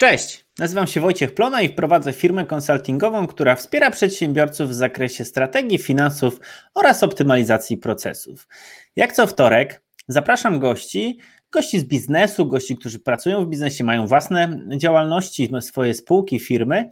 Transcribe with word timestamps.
Cześć, 0.00 0.44
nazywam 0.58 0.86
się 0.86 1.00
Wojciech 1.00 1.34
Plona 1.34 1.62
i 1.62 1.68
prowadzę 1.68 2.12
firmę 2.12 2.46
konsultingową, 2.46 3.26
która 3.26 3.56
wspiera 3.56 3.90
przedsiębiorców 3.90 4.70
w 4.70 4.74
zakresie 4.74 5.24
strategii, 5.24 5.78
finansów 5.78 6.40
oraz 6.74 7.02
optymalizacji 7.02 7.76
procesów. 7.76 8.48
Jak 8.96 9.12
co 9.12 9.26
wtorek 9.26 9.82
zapraszam 10.08 10.58
gości, 10.58 11.18
gości 11.52 11.80
z 11.80 11.84
biznesu, 11.84 12.46
gości, 12.46 12.76
którzy 12.76 12.98
pracują 12.98 13.44
w 13.44 13.48
biznesie, 13.48 13.84
mają 13.84 14.06
własne 14.06 14.60
działalności, 14.76 15.50
swoje 15.60 15.94
spółki, 15.94 16.38
firmy, 16.38 16.90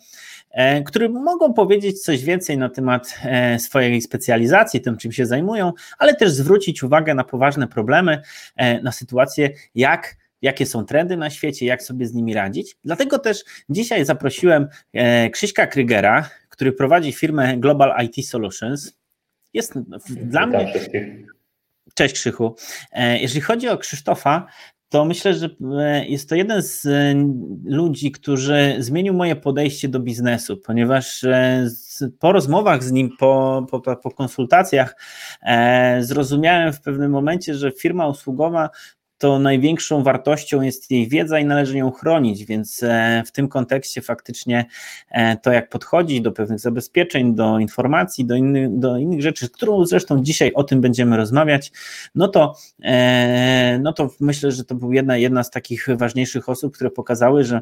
e, 0.50 0.82
którzy 0.82 1.08
mogą 1.08 1.54
powiedzieć 1.54 2.02
coś 2.02 2.24
więcej 2.24 2.58
na 2.58 2.68
temat 2.68 3.18
e, 3.24 3.58
swojej 3.58 4.02
specjalizacji, 4.02 4.80
tym 4.80 4.96
czym 4.96 5.12
się 5.12 5.26
zajmują, 5.26 5.72
ale 5.98 6.14
też 6.14 6.30
zwrócić 6.30 6.82
uwagę 6.82 7.14
na 7.14 7.24
poważne 7.24 7.68
problemy, 7.68 8.22
e, 8.56 8.82
na 8.82 8.92
sytuację, 8.92 9.50
jak 9.74 10.16
jakie 10.42 10.66
są 10.66 10.84
trendy 10.84 11.16
na 11.16 11.30
świecie, 11.30 11.66
jak 11.66 11.82
sobie 11.82 12.06
z 12.06 12.14
nimi 12.14 12.34
radzić. 12.34 12.76
Dlatego 12.84 13.18
też 13.18 13.44
dzisiaj 13.68 14.04
zaprosiłem 14.04 14.68
e, 14.92 15.30
Krzyśka 15.30 15.66
Krygera, 15.66 16.30
który 16.48 16.72
prowadzi 16.72 17.12
firmę 17.12 17.56
Global 17.56 18.06
IT 18.06 18.28
Solutions. 18.28 18.98
Jest 19.54 19.74
dla 20.06 20.46
mnie. 20.46 20.72
Cześć 21.94 22.14
Krzychu. 22.14 22.56
E, 22.92 23.18
jeżeli 23.18 23.40
chodzi 23.40 23.68
o 23.68 23.78
Krzysztofa, 23.78 24.46
to 24.88 25.04
myślę, 25.04 25.34
że 25.34 25.48
e, 25.78 26.06
jest 26.06 26.28
to 26.28 26.34
jeden 26.34 26.62
z 26.62 26.86
ludzi, 27.64 28.12
który 28.12 28.76
zmienił 28.78 29.14
moje 29.14 29.36
podejście 29.36 29.88
do 29.88 30.00
biznesu, 30.00 30.56
ponieważ 30.56 31.24
po 32.18 32.32
rozmowach 32.32 32.84
z 32.84 32.92
nim, 32.92 33.10
po, 33.18 33.66
po, 33.70 33.96
po 33.96 34.10
konsultacjach, 34.10 34.96
zrozumiałem 36.00 36.72
w 36.72 36.80
pewnym 36.80 37.10
momencie, 37.10 37.54
że 37.54 37.72
firma 37.72 38.08
usługowa 38.08 38.70
to 39.18 39.38
największą 39.38 40.02
wartością 40.02 40.62
jest 40.62 40.90
jej 40.90 41.08
wiedza 41.08 41.38
i 41.38 41.44
należy 41.44 41.78
ją 41.78 41.90
chronić, 41.90 42.44
więc 42.44 42.82
e, 42.82 43.22
w 43.26 43.32
tym 43.32 43.48
kontekście 43.48 44.02
faktycznie 44.02 44.66
e, 45.10 45.36
to, 45.36 45.52
jak 45.52 45.68
podchodzi 45.68 46.22
do 46.22 46.32
pewnych 46.32 46.60
zabezpieczeń, 46.60 47.34
do 47.34 47.58
informacji, 47.58 48.24
do 48.24 48.36
innych, 48.36 48.78
do 48.78 48.98
innych 48.98 49.22
rzeczy, 49.22 49.50
którą 49.50 49.86
zresztą 49.86 50.22
dzisiaj 50.22 50.52
o 50.54 50.64
tym 50.64 50.80
będziemy 50.80 51.16
rozmawiać, 51.16 51.72
no 52.14 52.28
to, 52.28 52.54
e, 52.82 53.78
no 53.82 53.92
to 53.92 54.10
myślę, 54.20 54.52
że 54.52 54.64
to 54.64 54.74
była 54.74 54.94
jedna, 54.94 55.16
jedna 55.16 55.44
z 55.44 55.50
takich 55.50 55.88
ważniejszych 55.96 56.48
osób, 56.48 56.74
które 56.74 56.90
pokazały, 56.90 57.44
że 57.44 57.60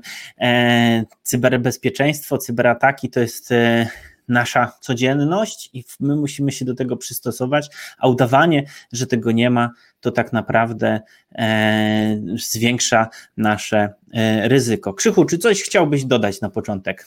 cyberbezpieczeństwo, 1.23 2.39
cyberataki 2.39 3.11
to 3.11 3.21
jest 3.21 3.53
nasza 4.29 4.73
codzienność 4.81 5.71
i 5.73 5.85
my 6.01 6.17
musimy 6.17 6.53
się 6.53 6.65
do 6.65 6.75
tego 6.75 6.97
przystosować, 6.97 7.69
a 7.99 8.09
udawanie, 8.09 8.67
że 8.93 9.07
tego 9.07 9.33
nie 9.33 9.51
ma, 9.51 9.71
to 10.07 10.13
tak 10.13 10.33
naprawdę 10.33 11.01
e, 11.39 12.17
zwiększa 12.35 13.09
nasze 13.37 13.89
e, 14.15 14.49
ryzyko. 14.49 14.95
Krzychu, 14.95 15.25
czy 15.25 15.39
coś 15.39 15.63
chciałbyś 15.63 16.05
dodać 16.05 16.41
na 16.41 16.51
początek? 16.51 17.07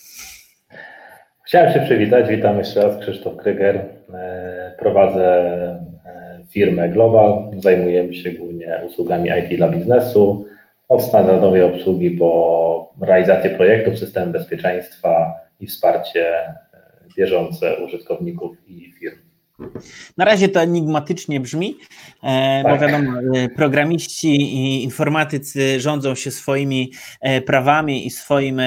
Chciałem 1.45 1.73
się 1.73 1.79
przywitać. 1.79 2.29
Witam 2.29 2.57
jeszcze 2.57 2.83
raz. 2.83 3.01
Krzysztof 3.01 3.37
Kryger. 3.37 3.85
E, 4.13 4.75
prowadzę 4.79 5.49
firmę 6.49 6.89
Global. 6.89 7.51
Zajmujemy 7.57 8.13
się 8.13 8.31
głównie 8.31 8.81
usługami 8.87 9.29
IT 9.29 9.57
dla 9.57 9.69
biznesu. 9.69 10.45
Od 10.89 11.03
standardowej 11.03 11.61
obsługi 11.61 12.11
po 12.11 12.93
realizację 13.01 13.49
projektów, 13.49 13.99
system 13.99 14.31
bezpieczeństwa 14.31 15.33
i 15.59 15.67
wsparcie 15.67 16.33
bieżące 17.17 17.75
użytkowników 17.85 18.57
i 18.67 18.93
firm. 18.99 19.28
Na 20.17 20.25
razie 20.25 20.49
to 20.49 20.61
enigmatycznie 20.61 21.39
brzmi, 21.39 21.77
e, 22.23 22.63
tak. 22.63 22.73
bo 22.73 22.87
wiadomo, 22.87 23.19
e, 23.19 23.49
programiści 23.49 24.35
i 24.35 24.83
informatycy 24.83 25.79
rządzą 25.79 26.15
się 26.15 26.31
swoimi 26.31 26.91
e, 27.21 27.41
prawami 27.41 28.07
i 28.07 28.09
swoim, 28.09 28.61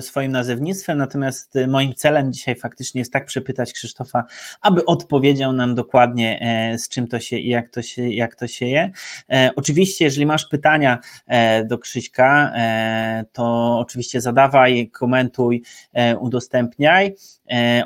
swoim 0.00 0.32
nazewnictwem, 0.32 0.98
natomiast 0.98 1.54
moim 1.68 1.94
celem 1.94 2.32
dzisiaj 2.32 2.56
faktycznie 2.56 2.98
jest 2.98 3.12
tak 3.12 3.26
przepytać 3.26 3.72
Krzysztofa, 3.72 4.24
aby 4.60 4.84
odpowiedział 4.84 5.52
nam 5.52 5.74
dokładnie 5.74 6.40
z 6.78 6.88
czym 6.88 7.08
to 7.08 7.20
się 7.20 7.38
i 7.38 7.48
jak 7.48 7.68
to 7.68 7.82
się, 7.82 8.08
jak 8.08 8.34
to 8.34 8.46
się 8.46 8.66
je. 8.66 8.90
Oczywiście, 9.56 10.04
jeżeli 10.04 10.26
masz 10.26 10.48
pytania 10.48 10.98
do 11.64 11.78
Krzyśka, 11.78 12.52
to 13.32 13.78
oczywiście 13.78 14.20
zadawaj, 14.20 14.90
komentuj, 14.90 15.62
udostępniaj. 16.20 17.14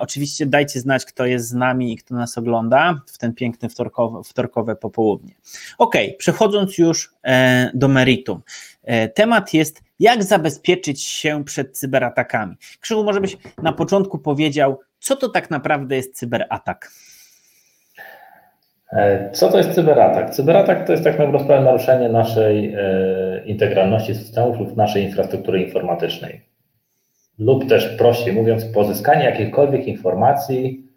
Oczywiście 0.00 0.47
dajcie 0.47 0.80
znać, 0.80 1.04
kto 1.04 1.26
jest 1.26 1.48
z 1.48 1.53
nami 1.53 1.92
i 1.92 1.97
kto 1.97 2.17
nas 2.18 2.38
ogląda 2.38 3.00
w 3.06 3.18
ten 3.18 3.34
piękny 3.34 3.68
wtorkowe, 3.68 4.22
wtorkowe 4.24 4.76
popołudnie. 4.76 5.34
Ok, 5.78 5.94
przechodząc 6.18 6.78
już 6.78 7.14
e, 7.24 7.70
do 7.74 7.88
meritum. 7.88 8.42
E, 8.84 9.08
temat 9.08 9.54
jest, 9.54 9.82
jak 10.00 10.24
zabezpieczyć 10.24 11.02
się 11.02 11.44
przed 11.44 11.78
cyberatakami. 11.78 12.56
Krzywu, 12.80 13.04
może 13.04 13.20
byś 13.20 13.36
na 13.62 13.72
początku 13.72 14.18
powiedział, 14.18 14.80
co 14.98 15.16
to 15.16 15.28
tak 15.28 15.50
naprawdę 15.50 15.96
jest 15.96 16.16
cyberatak? 16.16 16.90
E, 18.92 19.30
co 19.32 19.48
to 19.48 19.58
jest 19.58 19.70
cyberatak? 19.70 20.30
Cyberatak 20.30 20.86
to 20.86 20.92
jest 20.92 21.04
tak 21.04 21.18
naprawdę 21.18 21.60
naruszenie 21.60 22.08
naszej 22.08 22.74
integralności 23.44 24.14
systemów 24.14 24.58
lub 24.58 24.76
naszej 24.76 25.04
infrastruktury 25.04 25.62
informatycznej. 25.62 26.48
Lub 27.38 27.68
też 27.68 27.96
prościej 27.96 28.34
mówiąc, 28.34 28.64
pozyskanie 28.64 29.24
jakichkolwiek 29.24 29.86
informacji 29.86 30.88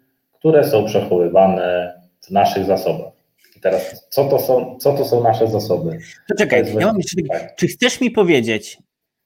które 0.42 0.64
są 0.64 0.84
przechowywane 0.84 1.94
w 2.20 2.30
naszych 2.30 2.64
zasobach. 2.64 3.12
I 3.56 3.60
teraz, 3.60 4.08
co 4.08 4.24
to 4.24 4.38
są, 4.38 4.78
co 4.78 4.92
to 4.92 5.04
są 5.04 5.22
nasze 5.22 5.48
zasoby? 5.48 5.98
To 6.28 6.34
czekaj, 6.38 6.72
to 6.72 6.80
ja 6.80 6.86
mam 6.86 6.96
jeszcze, 6.96 7.22
tak. 7.28 7.54
czy 7.56 7.66
chcesz 7.68 8.00
mi 8.00 8.10
powiedzieć, 8.10 8.78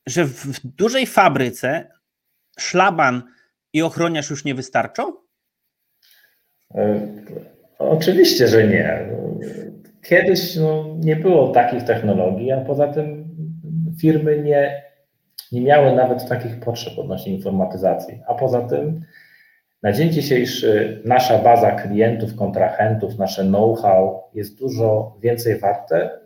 że 0.07 0.25
w 0.25 0.67
dużej 0.67 1.07
fabryce 1.07 1.89
szlaban 2.59 3.23
i 3.73 3.83
ochroniarz 3.83 4.31
już 4.31 4.45
nie 4.45 4.55
wystarczą? 4.55 5.13
E, 6.75 7.09
oczywiście, 7.79 8.49
że 8.49 8.67
nie. 8.67 9.09
Kiedyś 10.03 10.57
no, 10.57 10.97
nie 10.99 11.17
było 11.17 11.49
takich 11.49 11.83
technologii, 11.83 12.53
a 12.53 12.61
poza 12.61 12.89
tym 12.89 13.29
firmy 14.01 14.43
nie, 14.43 14.83
nie 15.53 15.61
miały 15.61 15.97
nawet 15.97 16.29
takich 16.29 16.61
potrzeb 16.61 16.99
odnośnie 16.99 17.33
informatyzacji. 17.33 18.21
A 18.27 18.35
poza 18.35 18.61
tym 18.61 19.05
na 19.87 19.93
dzień 19.93 20.13
dzisiejszy 20.13 21.03
nasza 21.05 21.39
baza 21.39 21.71
klientów, 21.71 22.37
kontrahentów, 22.37 23.19
nasze 23.19 23.45
know-how 23.45 24.23
jest 24.35 24.59
dużo 24.59 25.19
więcej 25.21 25.61
warte 25.61 26.21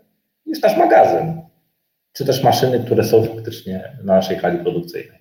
niż 0.47 0.63
nasz 0.63 0.77
magazyn, 0.77 1.43
czy 2.13 2.25
też 2.25 2.43
maszyny, 2.43 2.85
które 2.85 3.05
są 3.05 3.25
faktycznie 3.27 3.97
na 4.05 4.15
naszej 4.15 4.39
hali 4.39 4.59
produkcyjnej. 4.59 5.19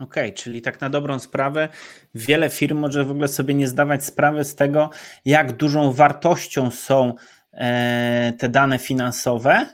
Okej, 0.00 0.24
okay, 0.24 0.32
czyli 0.32 0.62
tak 0.62 0.80
na 0.80 0.90
dobrą 0.90 1.18
sprawę, 1.18 1.68
wiele 2.14 2.50
firm 2.50 2.78
może 2.78 3.04
w 3.04 3.10
ogóle 3.10 3.28
sobie 3.28 3.54
nie 3.54 3.68
zdawać 3.68 4.04
sprawy 4.04 4.44
z 4.44 4.54
tego, 4.54 4.90
jak 5.24 5.52
dużą 5.52 5.92
wartością 5.92 6.70
są 6.70 7.14
e, 7.52 8.32
te 8.38 8.48
dane 8.48 8.78
finansowe, 8.78 9.66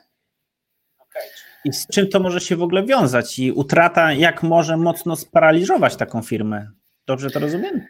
i 1.67 1.73
z 1.73 1.87
czym 1.87 2.09
to 2.09 2.21
może 2.21 2.41
się 2.41 2.57
w 2.57 2.63
ogóle 2.63 2.85
wiązać? 2.85 3.39
I 3.39 3.53
utrata, 3.53 4.13
jak 4.13 4.43
może 4.43 4.77
mocno 4.77 5.17
sparaliżować 5.17 5.97
taką 5.97 6.23
firmę? 6.23 6.67
Dobrze 7.07 7.31
to 7.31 7.39
rozumiem? 7.41 7.81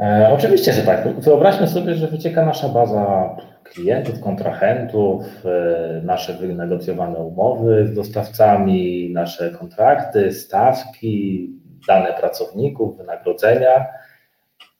E, 0.00 0.30
oczywiście, 0.32 0.72
że 0.72 0.82
tak. 0.82 1.20
Wyobraźmy 1.20 1.68
sobie, 1.68 1.94
że 1.94 2.08
wycieka 2.08 2.46
nasza 2.46 2.68
baza 2.68 3.36
klientów, 3.64 4.20
kontrahentów, 4.20 5.24
e, 5.44 6.00
nasze 6.04 6.34
wynegocjowane 6.34 7.18
umowy 7.18 7.86
z 7.86 7.94
dostawcami, 7.94 9.10
nasze 9.12 9.50
kontrakty, 9.50 10.32
stawki, 10.32 11.48
dane 11.88 12.12
pracowników, 12.12 12.96
wynagrodzenia. 12.96 13.86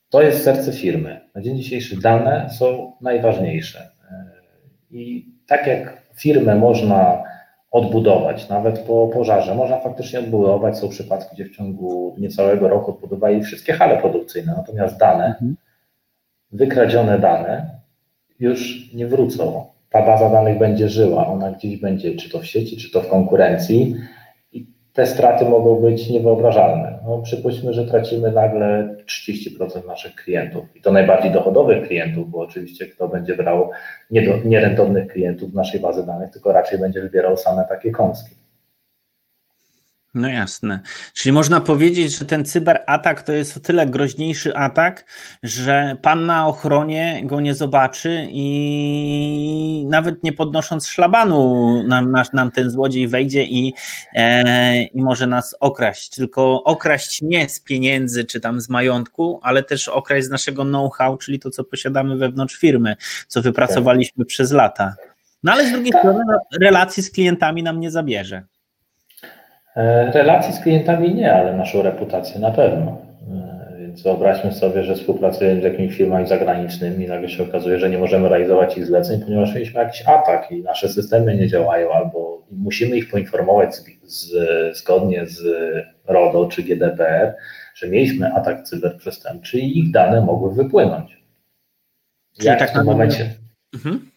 To 0.09 0.21
jest 0.21 0.43
serce 0.43 0.73
firmy. 0.73 1.21
Na 1.35 1.41
dzień 1.41 1.57
dzisiejszy 1.57 1.99
dane 1.99 2.49
są 2.59 2.91
najważniejsze. 3.01 3.79
E, 4.11 4.31
I 4.91 5.31
tak 5.47 5.67
jak 5.67 6.01
firmę 6.15 6.55
można 6.55 7.30
odbudować, 7.71 8.49
nawet 8.49 8.79
po 8.79 9.07
pożarze. 9.07 9.55
Można 9.55 9.79
faktycznie 9.79 10.19
odbudować. 10.19 10.77
Są 10.77 10.89
przypadki, 10.89 11.35
gdzie 11.35 11.45
w 11.45 11.55
ciągu 11.55 12.15
niecałego 12.17 12.67
roku 12.67 12.91
odbudowali 12.91 13.43
wszystkie 13.43 13.73
hale 13.73 13.97
produkcyjne, 13.97 14.53
natomiast 14.57 14.97
dane, 14.97 15.25
mhm. 15.25 15.55
wykradzione 16.51 17.19
dane 17.19 17.81
już 18.39 18.89
nie 18.93 19.07
wrócą. 19.07 19.65
Ta 19.89 20.05
baza 20.05 20.29
danych 20.29 20.59
będzie 20.59 20.89
żyła, 20.89 21.27
ona 21.27 21.51
gdzieś 21.51 21.79
będzie, 21.81 22.15
czy 22.15 22.29
to 22.29 22.39
w 22.39 22.45
sieci, 22.45 22.77
czy 22.77 22.91
to 22.91 23.01
w 23.01 23.07
konkurencji 23.07 23.95
te 24.93 25.07
straty 25.07 25.45
mogą 25.45 25.75
być 25.75 26.09
niewyobrażalne. 26.09 26.99
No, 27.05 27.17
przypuśćmy, 27.17 27.73
że 27.73 27.85
tracimy 27.85 28.31
nagle 28.31 28.95
30% 29.05 29.87
naszych 29.87 30.15
klientów 30.15 30.75
i 30.75 30.81
to 30.81 30.91
najbardziej 30.91 31.31
dochodowych 31.31 31.87
klientów, 31.87 32.29
bo 32.29 32.39
oczywiście 32.39 32.85
kto 32.85 33.07
będzie 33.07 33.35
brał 33.35 33.69
nierentownych 34.45 35.07
klientów 35.07 35.51
z 35.51 35.53
naszej 35.53 35.79
bazy 35.79 36.05
danych, 36.05 36.31
tylko 36.31 36.51
raczej 36.51 36.79
będzie 36.79 37.01
wybierał 37.01 37.37
same 37.37 37.65
takie 37.69 37.91
kąski. 37.91 38.40
No 40.13 40.27
jasne. 40.27 40.79
Czyli 41.13 41.33
można 41.33 41.61
powiedzieć, 41.61 42.17
że 42.17 42.25
ten 42.25 42.45
cyberatak 42.45 43.23
to 43.23 43.31
jest 43.33 43.57
o 43.57 43.59
tyle 43.59 43.87
groźniejszy 43.87 44.55
atak, 44.55 45.05
że 45.43 45.97
pan 46.01 46.25
na 46.25 46.47
ochronie 46.47 47.21
go 47.25 47.41
nie 47.41 47.55
zobaczy 47.55 48.27
i 48.29 49.85
nawet 49.89 50.23
nie 50.23 50.33
podnosząc 50.33 50.87
szlabanu 50.87 51.83
nam, 51.87 52.13
nam 52.33 52.51
ten 52.51 52.69
złodziej 52.69 53.07
wejdzie 53.07 53.43
i, 53.43 53.73
e, 54.13 54.83
i 54.83 55.01
może 55.01 55.27
nas 55.27 55.55
okraść. 55.59 56.09
Tylko 56.09 56.63
okraść 56.63 57.21
nie 57.21 57.49
z 57.49 57.59
pieniędzy 57.59 58.25
czy 58.25 58.39
tam 58.39 58.61
z 58.61 58.69
majątku, 58.69 59.39
ale 59.43 59.63
też 59.63 59.87
okraść 59.87 60.25
z 60.25 60.29
naszego 60.29 60.63
know-how, 60.63 61.17
czyli 61.17 61.39
to, 61.39 61.49
co 61.49 61.63
posiadamy 61.63 62.17
wewnątrz 62.17 62.55
firmy, 62.55 62.95
co 63.27 63.41
wypracowaliśmy 63.41 64.25
przez 64.25 64.51
lata. 64.51 64.95
No 65.43 65.51
ale 65.51 65.67
z 65.67 65.71
drugiej 65.71 65.93
strony 65.99 66.19
no, 66.27 66.39
relacji 66.61 67.03
z 67.03 67.11
klientami 67.11 67.63
nam 67.63 67.79
nie 67.79 67.91
zabierze. 67.91 68.43
E, 69.75 70.11
relacji 70.11 70.53
z 70.53 70.59
klientami 70.59 71.15
nie, 71.15 71.33
ale 71.33 71.53
naszą 71.53 71.81
reputację 71.81 72.41
na 72.41 72.51
pewno. 72.51 72.97
E, 73.31 73.77
więc 73.79 74.03
wyobraźmy 74.03 74.51
sobie, 74.51 74.83
że 74.83 74.95
współpracujemy 74.95 75.61
z 75.61 75.63
jakimiś 75.63 75.97
firmami 75.97 76.27
zagranicznymi 76.27 77.05
i 77.05 77.07
nagle 77.07 77.29
się 77.29 77.43
okazuje, 77.43 77.79
że 77.79 77.89
nie 77.89 77.97
możemy 77.97 78.29
realizować 78.29 78.77
ich 78.77 78.85
zleceń, 78.85 79.21
ponieważ 79.21 79.53
mieliśmy 79.53 79.79
jakiś 79.79 80.07
atak 80.07 80.51
i 80.51 80.63
nasze 80.63 80.89
systemy 80.89 81.35
nie 81.35 81.47
działają, 81.47 81.91
albo 81.91 82.41
musimy 82.51 82.97
ich 82.97 83.11
poinformować 83.11 83.75
z, 83.75 83.85
z, 84.03 84.31
zgodnie 84.77 85.25
z 85.25 85.43
RODO 86.07 86.47
czy 86.47 86.63
GDPR, 86.63 87.35
że 87.75 87.87
mieliśmy 87.87 88.33
atak 88.33 88.63
cyberprzestępczy 88.63 89.59
i 89.59 89.79
ich 89.79 89.91
dane 89.91 90.21
mogły 90.21 90.53
wypłynąć. 90.53 91.21
Jak, 92.43 92.59
tak 92.59 92.69
w 92.69 92.73
tym 92.73 92.85
momencie, 92.85 93.29
mhm. 93.73 94.09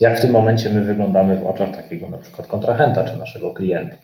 jak 0.00 0.18
w 0.18 0.20
tym 0.20 0.30
momencie 0.30 0.70
my 0.70 0.80
wyglądamy 0.80 1.36
w 1.36 1.46
oczach 1.46 1.76
takiego 1.76 2.08
na 2.08 2.18
przykład 2.18 2.46
kontrahenta 2.46 3.04
czy 3.04 3.16
naszego 3.16 3.54
klienta? 3.54 3.96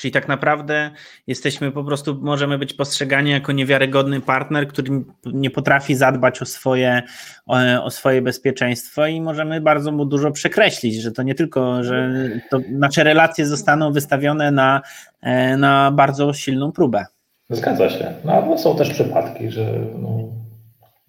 Czyli 0.00 0.12
tak 0.12 0.28
naprawdę 0.28 0.90
jesteśmy 1.26 1.72
po 1.72 1.84
prostu, 1.84 2.18
możemy 2.20 2.58
być 2.58 2.74
postrzegani 2.74 3.30
jako 3.30 3.52
niewiarygodny 3.52 4.20
partner, 4.20 4.68
który 4.68 4.90
nie 5.26 5.50
potrafi 5.50 5.94
zadbać 5.94 6.42
o 6.42 6.46
swoje, 6.46 7.02
o, 7.46 7.58
o, 7.82 7.90
swoje 7.90 8.22
bezpieczeństwo 8.22 9.06
i 9.06 9.20
możemy 9.20 9.60
bardzo 9.60 9.92
mu 9.92 10.04
dużo 10.04 10.30
przekreślić, 10.30 10.94
że 10.94 11.12
to 11.12 11.22
nie 11.22 11.34
tylko, 11.34 11.84
że 11.84 12.10
to 12.50 12.58
nasze 12.70 13.04
relacje 13.04 13.46
zostaną 13.46 13.92
wystawione 13.92 14.50
na, 14.50 14.80
e, 15.22 15.56
na 15.56 15.90
bardzo 15.90 16.32
silną 16.32 16.72
próbę. 16.72 17.04
Zgadza 17.50 17.90
się. 17.90 18.12
No, 18.24 18.32
ale 18.32 18.58
są 18.58 18.76
też 18.76 18.90
przypadki, 18.90 19.50
że 19.50 19.64
no, 19.98 20.18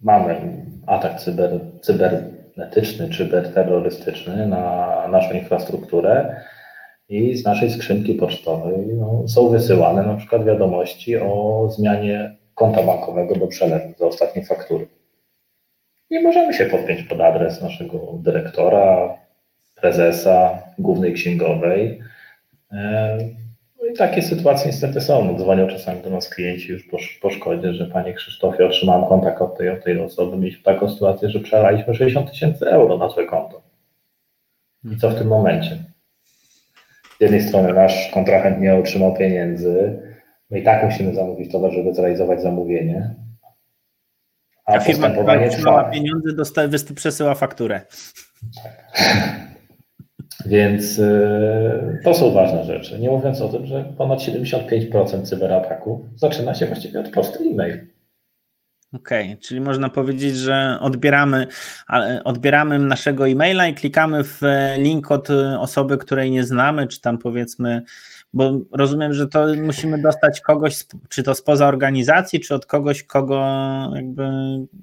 mamy 0.00 0.36
atak 0.86 1.20
cyber, 1.20 1.60
cybernetyczny, 1.80 3.08
cyberterrorystyczny 3.16 4.46
na 4.46 4.86
naszą 5.10 5.32
infrastrukturę 5.32 6.36
i 7.12 7.36
z 7.36 7.44
naszej 7.44 7.70
skrzynki 7.70 8.14
pocztowej 8.14 8.86
no, 8.94 9.28
są 9.28 9.48
wysyłane 9.48 10.02
na 10.02 10.14
przykład 10.14 10.44
wiadomości 10.44 11.16
o 11.16 11.68
zmianie 11.70 12.36
konta 12.54 12.82
bankowego 12.82 13.34
do 13.34 13.46
przelewu 13.46 13.94
za 13.98 14.06
ostatnie 14.06 14.44
faktury. 14.44 14.86
I 16.10 16.20
możemy 16.20 16.54
się 16.54 16.66
podpiąć 16.66 17.02
pod 17.02 17.20
adres 17.20 17.62
naszego 17.62 17.98
dyrektora, 18.18 19.14
prezesa, 19.80 20.62
głównej 20.78 21.12
księgowej. 21.12 22.00
E, 22.72 23.18
no 23.80 23.88
i 23.88 23.96
takie 23.96 24.22
sytuacje 24.22 24.66
niestety 24.66 25.00
są. 25.00 25.24
No, 25.24 25.38
dzwonią 25.38 25.66
czasami 25.66 26.02
do 26.02 26.10
nas 26.10 26.28
klienci 26.28 26.72
już 26.72 26.88
po, 26.88 26.96
po 27.22 27.30
szkodzie, 27.30 27.74
że 27.74 27.86
panie 27.86 28.14
Krzysztofie, 28.14 28.66
otrzymałem 28.66 29.08
kontakt 29.08 29.42
od 29.42 29.58
tej, 29.58 29.70
od 29.70 29.84
tej 29.84 30.00
osoby. 30.00 30.36
Mieliśmy 30.36 30.62
taką 30.62 30.90
sytuację, 30.90 31.28
że 31.28 31.40
przelaliśmy 31.40 31.94
60 31.94 32.30
tysięcy 32.30 32.66
euro 32.66 32.98
na 32.98 33.10
swoje 33.10 33.26
konto. 33.26 33.62
I 34.84 34.96
co 34.96 35.10
w 35.10 35.18
tym 35.18 35.28
momencie? 35.28 35.91
Z 37.22 37.24
jednej 37.24 37.42
strony 37.42 37.72
nasz 37.72 38.10
kontrahent 38.14 38.60
nie 38.60 38.74
otrzymał 38.74 39.14
pieniędzy, 39.14 40.02
my 40.50 40.58
i 40.58 40.62
tak 40.62 40.84
musimy 40.84 41.14
zamówić 41.14 41.52
towar, 41.52 41.72
żeby 41.72 41.94
zrealizować 41.94 42.42
zamówienie. 42.42 43.14
A, 44.66 44.72
a 44.72 44.80
firma, 44.80 45.10
która 45.10 45.46
otrzymała 45.46 45.84
pieniądze, 45.84 46.32
dostaje, 46.36 46.68
przesyła 46.94 47.34
fakturę. 47.34 47.80
Tak. 48.62 49.02
Więc 50.46 50.98
y, 50.98 52.00
to 52.04 52.14
są 52.14 52.30
ważne 52.30 52.64
rzeczy. 52.64 52.98
Nie 52.98 53.10
mówiąc 53.10 53.40
o 53.40 53.48
tym, 53.48 53.66
że 53.66 53.84
ponad 53.98 54.18
75% 54.18 55.22
cyberataku 55.22 56.06
zaczyna 56.16 56.54
się 56.54 56.66
właściwie 56.66 57.00
od 57.00 57.08
prosty 57.08 57.44
e-mail. 57.44 57.86
Okej, 58.92 59.26
okay, 59.26 59.36
czyli 59.36 59.60
można 59.60 59.88
powiedzieć, 59.88 60.36
że 60.36 60.78
odbieramy, 60.80 61.46
odbieramy 62.24 62.78
naszego 62.78 63.28
e-maila 63.28 63.68
i 63.68 63.74
klikamy 63.74 64.24
w 64.24 64.40
link 64.78 65.10
od 65.10 65.28
osoby, 65.58 65.98
której 65.98 66.30
nie 66.30 66.44
znamy, 66.44 66.86
czy 66.86 67.00
tam 67.00 67.18
powiedzmy, 67.18 67.82
bo 68.34 68.60
rozumiem, 68.72 69.14
że 69.14 69.28
to 69.28 69.46
musimy 69.62 69.98
dostać 69.98 70.40
kogoś, 70.40 70.84
czy 71.08 71.22
to 71.22 71.34
spoza 71.34 71.66
organizacji, 71.66 72.40
czy 72.40 72.54
od 72.54 72.66
kogoś, 72.66 73.02
kogo 73.02 73.44
jakby, 73.94 74.28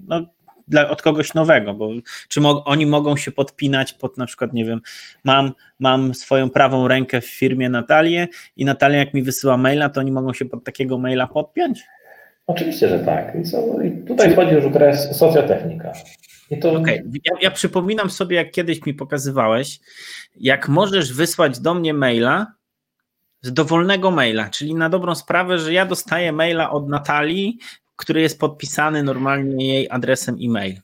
no, 0.08 0.26
dla, 0.68 0.90
od 0.90 1.02
kogoś 1.02 1.34
nowego, 1.34 1.74
bo 1.74 1.90
czy 2.28 2.42
mo, 2.42 2.64
oni 2.66 2.86
mogą 2.86 3.18
się 3.18 3.32
podpinać 3.32 3.94
pod 3.94 4.18
na 4.18 4.26
przykład, 4.26 4.54
nie 4.54 4.66
wiem, 4.66 4.82
mam, 5.24 5.52
mam 5.80 6.14
swoją 6.14 6.50
prawą 6.50 6.88
rękę 6.88 7.22
w 7.22 7.26
firmie 7.26 7.70
Natalię 7.70 8.28
i 8.58 8.66
Natalia 8.66 9.00
jak 9.00 9.14
mi 9.14 9.24
wysyła 9.24 9.58
maila, 9.58 9.90
to 9.90 10.00
oni 10.00 10.12
mogą 10.12 10.34
się 10.34 10.46
pod 10.46 10.64
takiego 10.64 10.98
maila 10.98 11.28
podpiąć? 11.28 11.84
Oczywiście, 12.50 12.90
że 12.90 13.00
tak. 13.00 13.36
I, 13.36 13.44
co, 13.44 13.82
i 13.82 13.92
tutaj 14.08 14.34
wchodzi 14.34 14.52
już 14.54 14.66
w 14.66 14.72
grę 14.72 14.98
socjotechnika. 14.98 15.92
To... 16.62 16.74
Okay. 16.74 17.04
Ja, 17.26 17.32
ja, 17.42 17.52
przypominam 17.52 18.10
sobie, 18.10 18.36
jak 18.36 18.52
kiedyś 18.52 18.86
mi 18.86 18.94
pokazywałeś, 18.94 19.80
jak 20.36 20.70
możesz 20.70 21.14
wysłać 21.14 21.60
do 21.60 21.74
mnie 21.74 21.94
maila 21.94 22.48
z 23.42 23.54
dowolnego 23.54 24.12
maila, 24.12 24.50
czyli 24.50 24.76
na 24.76 24.90
dobrą 24.90 25.16
sprawę, 25.16 25.60
że 25.60 25.74
ja 25.74 25.86
dostaję 25.86 26.32
maila 26.32 26.72
od 26.72 26.90
Natalii, 26.90 27.58
który 27.96 28.22
jest 28.22 28.40
podpisany 28.40 29.04
normalnie 29.04 29.74
jej 29.74 29.88
adresem 29.90 30.38
e-mail. 30.44 30.76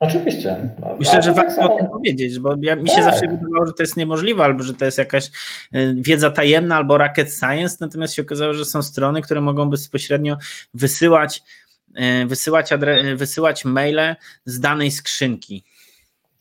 Oczywiście. 0.00 0.56
Myślę, 0.98 1.22
że 1.22 1.32
warto 1.32 1.56
tak 1.56 1.70
o 1.70 1.76
tym 1.76 1.86
powiedzieć, 1.86 2.38
bo 2.38 2.54
ja, 2.60 2.76
mi 2.76 2.88
się 2.88 2.94
tak. 2.94 3.04
zawsze 3.04 3.28
wydawało, 3.28 3.66
że 3.66 3.72
to 3.72 3.82
jest 3.82 3.96
niemożliwe, 3.96 4.44
albo 4.44 4.62
że 4.62 4.74
to 4.74 4.84
jest 4.84 4.98
jakaś 4.98 5.26
y, 5.74 5.94
wiedza 5.96 6.30
tajemna, 6.30 6.76
albo 6.76 6.98
rocket 6.98 7.34
science, 7.34 7.76
natomiast 7.80 8.14
się 8.14 8.22
okazało, 8.22 8.54
że 8.54 8.64
są 8.64 8.82
strony, 8.82 9.22
które 9.22 9.40
mogą 9.40 9.70
bezpośrednio 9.70 10.36
wysyłać, 10.74 11.42
y, 12.22 12.26
wysyłać, 12.26 12.72
adre- 12.72 13.16
wysyłać 13.16 13.64
maile 13.64 14.16
z 14.44 14.60
danej 14.60 14.90
skrzynki. 14.90 15.64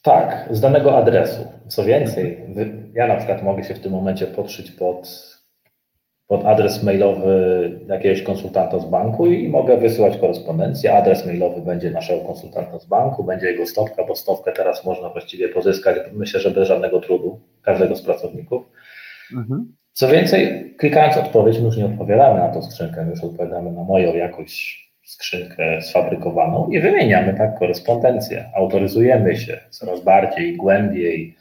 Tak, 0.01 0.47
z 0.51 0.61
danego 0.61 0.97
adresu. 0.97 1.47
Co 1.67 1.83
więcej, 1.83 2.38
ja 2.94 3.07
na 3.07 3.15
przykład 3.15 3.44
mogę 3.44 3.63
się 3.63 3.73
w 3.73 3.79
tym 3.79 3.91
momencie 3.91 4.27
podszyć 4.27 4.71
pod 4.71 5.29
pod 6.29 6.45
adres 6.45 6.83
mailowy 6.83 7.71
jakiegoś 7.87 8.21
konsultanta 8.21 8.79
z 8.79 8.85
banku 8.85 9.27
i 9.27 9.49
mogę 9.49 9.77
wysyłać 9.77 10.17
korespondencję. 10.17 10.93
Adres 10.93 11.25
mailowy 11.25 11.61
będzie 11.61 11.91
naszego 11.91 12.21
konsultanta 12.21 12.79
z 12.79 12.85
banku, 12.85 13.23
będzie 13.23 13.47
jego 13.47 13.65
stopka, 13.65 14.03
bo 14.03 14.15
stopkę 14.15 14.51
teraz 14.51 14.85
można 14.85 15.09
właściwie 15.09 15.49
pozyskać, 15.49 15.97
myślę, 16.13 16.39
że 16.39 16.51
bez 16.51 16.68
żadnego 16.68 16.99
trudu 16.99 17.39
każdego 17.61 17.95
z 17.95 18.01
pracowników. 18.01 18.65
Mhm. 19.37 19.73
Co 19.94 20.07
więcej, 20.07 20.73
klikając 20.77 21.18
odpowiedź, 21.18 21.59
my 21.59 21.65
już 21.65 21.77
nie 21.77 21.85
odpowiadamy 21.85 22.39
na 22.39 22.49
tą 22.49 22.61
skrzynkę, 22.61 23.06
my 23.06 23.09
już 23.09 23.23
odpowiadamy 23.23 23.71
na 23.71 23.83
moją 23.83 24.15
jakąś 24.15 24.83
skrzynkę 25.06 25.81
sfabrykowaną 25.81 26.68
i 26.68 26.80
wymieniamy 26.80 27.33
tak 27.37 27.59
korespondencję. 27.59 28.45
Autoryzujemy 28.56 29.37
się 29.37 29.59
coraz 29.69 30.04
bardziej, 30.04 30.57
głębiej, 30.57 31.35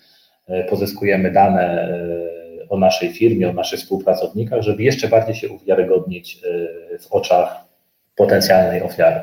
e, 0.48 0.64
pozyskujemy 0.64 1.30
dane 1.30 1.82
e, 1.82 2.38
o 2.68 2.78
naszej 2.78 3.12
firmie, 3.12 3.50
o 3.50 3.52
naszych 3.52 3.80
współpracownikach, 3.80 4.62
żeby 4.62 4.82
jeszcze 4.82 5.08
bardziej 5.08 5.34
się 5.34 5.48
uwiarygodnić 5.48 6.40
e, 6.94 6.98
w 6.98 7.12
oczach 7.12 7.56
potencjalnej 8.16 8.82
ofiary. 8.82 9.20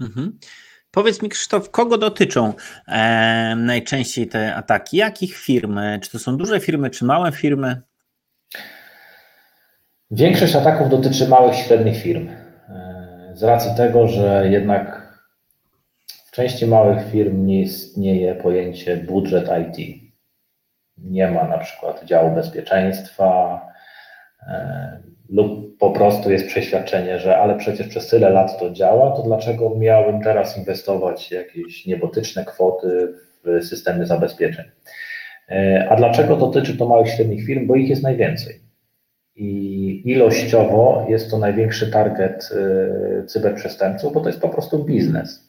Mhm. 0.00 0.38
Powiedz 0.90 1.22
mi, 1.22 1.28
Krzysztof, 1.28 1.70
kogo 1.70 1.98
dotyczą 1.98 2.52
e, 2.88 3.54
najczęściej 3.56 4.26
te 4.26 4.54
ataki? 4.54 4.96
Jakich 4.96 5.36
firm? 5.36 5.80
Czy 6.02 6.10
to 6.10 6.18
są 6.18 6.36
duże 6.36 6.60
firmy, 6.60 6.90
czy 6.90 7.04
małe 7.04 7.32
firmy? 7.32 7.82
Większość 10.10 10.56
ataków 10.56 10.90
dotyczy 10.90 11.28
małych 11.28 11.58
i 11.58 11.62
średnich 11.62 12.02
firm. 12.02 12.28
E, 12.28 13.32
z 13.34 13.42
racji 13.42 13.70
tego, 13.76 14.08
że 14.08 14.48
jednak 14.50 15.06
w 16.26 16.30
części 16.30 16.66
małych 16.66 17.10
firm 17.12 17.46
nie 17.46 17.60
istnieje 17.60 18.34
pojęcie 18.34 18.96
budżet 18.96 19.48
IT 19.62 20.05
nie 20.98 21.28
ma 21.28 21.44
na 21.44 21.58
przykład 21.58 22.04
działu 22.04 22.30
bezpieczeństwa 22.30 23.60
e, 24.48 25.00
lub 25.28 25.78
po 25.78 25.90
prostu 25.90 26.30
jest 26.30 26.46
przeświadczenie, 26.46 27.18
że 27.18 27.38
ale 27.38 27.56
przecież 27.56 27.88
przez 27.88 28.08
tyle 28.08 28.30
lat 28.30 28.58
to 28.58 28.70
działa, 28.70 29.16
to 29.16 29.22
dlaczego 29.22 29.74
miałbym 29.78 30.22
teraz 30.22 30.58
inwestować 30.58 31.32
jakieś 31.32 31.86
niebotyczne 31.86 32.44
kwoty 32.44 33.14
w 33.44 33.64
systemy 33.64 34.06
zabezpieczeń? 34.06 34.64
E, 35.48 35.86
a 35.90 35.96
dlaczego 35.96 36.36
dotyczy 36.36 36.76
to 36.76 36.88
małych 36.88 37.06
i 37.06 37.10
średnich 37.10 37.46
firm? 37.46 37.66
Bo 37.66 37.74
ich 37.74 37.88
jest 37.88 38.02
najwięcej. 38.02 38.60
I 39.36 40.10
ilościowo 40.10 41.06
jest 41.08 41.30
to 41.30 41.38
największy 41.38 41.90
target 41.90 42.50
e, 42.52 43.26
cyberprzestępców, 43.26 44.12
bo 44.12 44.20
to 44.20 44.28
jest 44.28 44.40
po 44.40 44.48
prostu 44.48 44.84
biznes. 44.84 45.46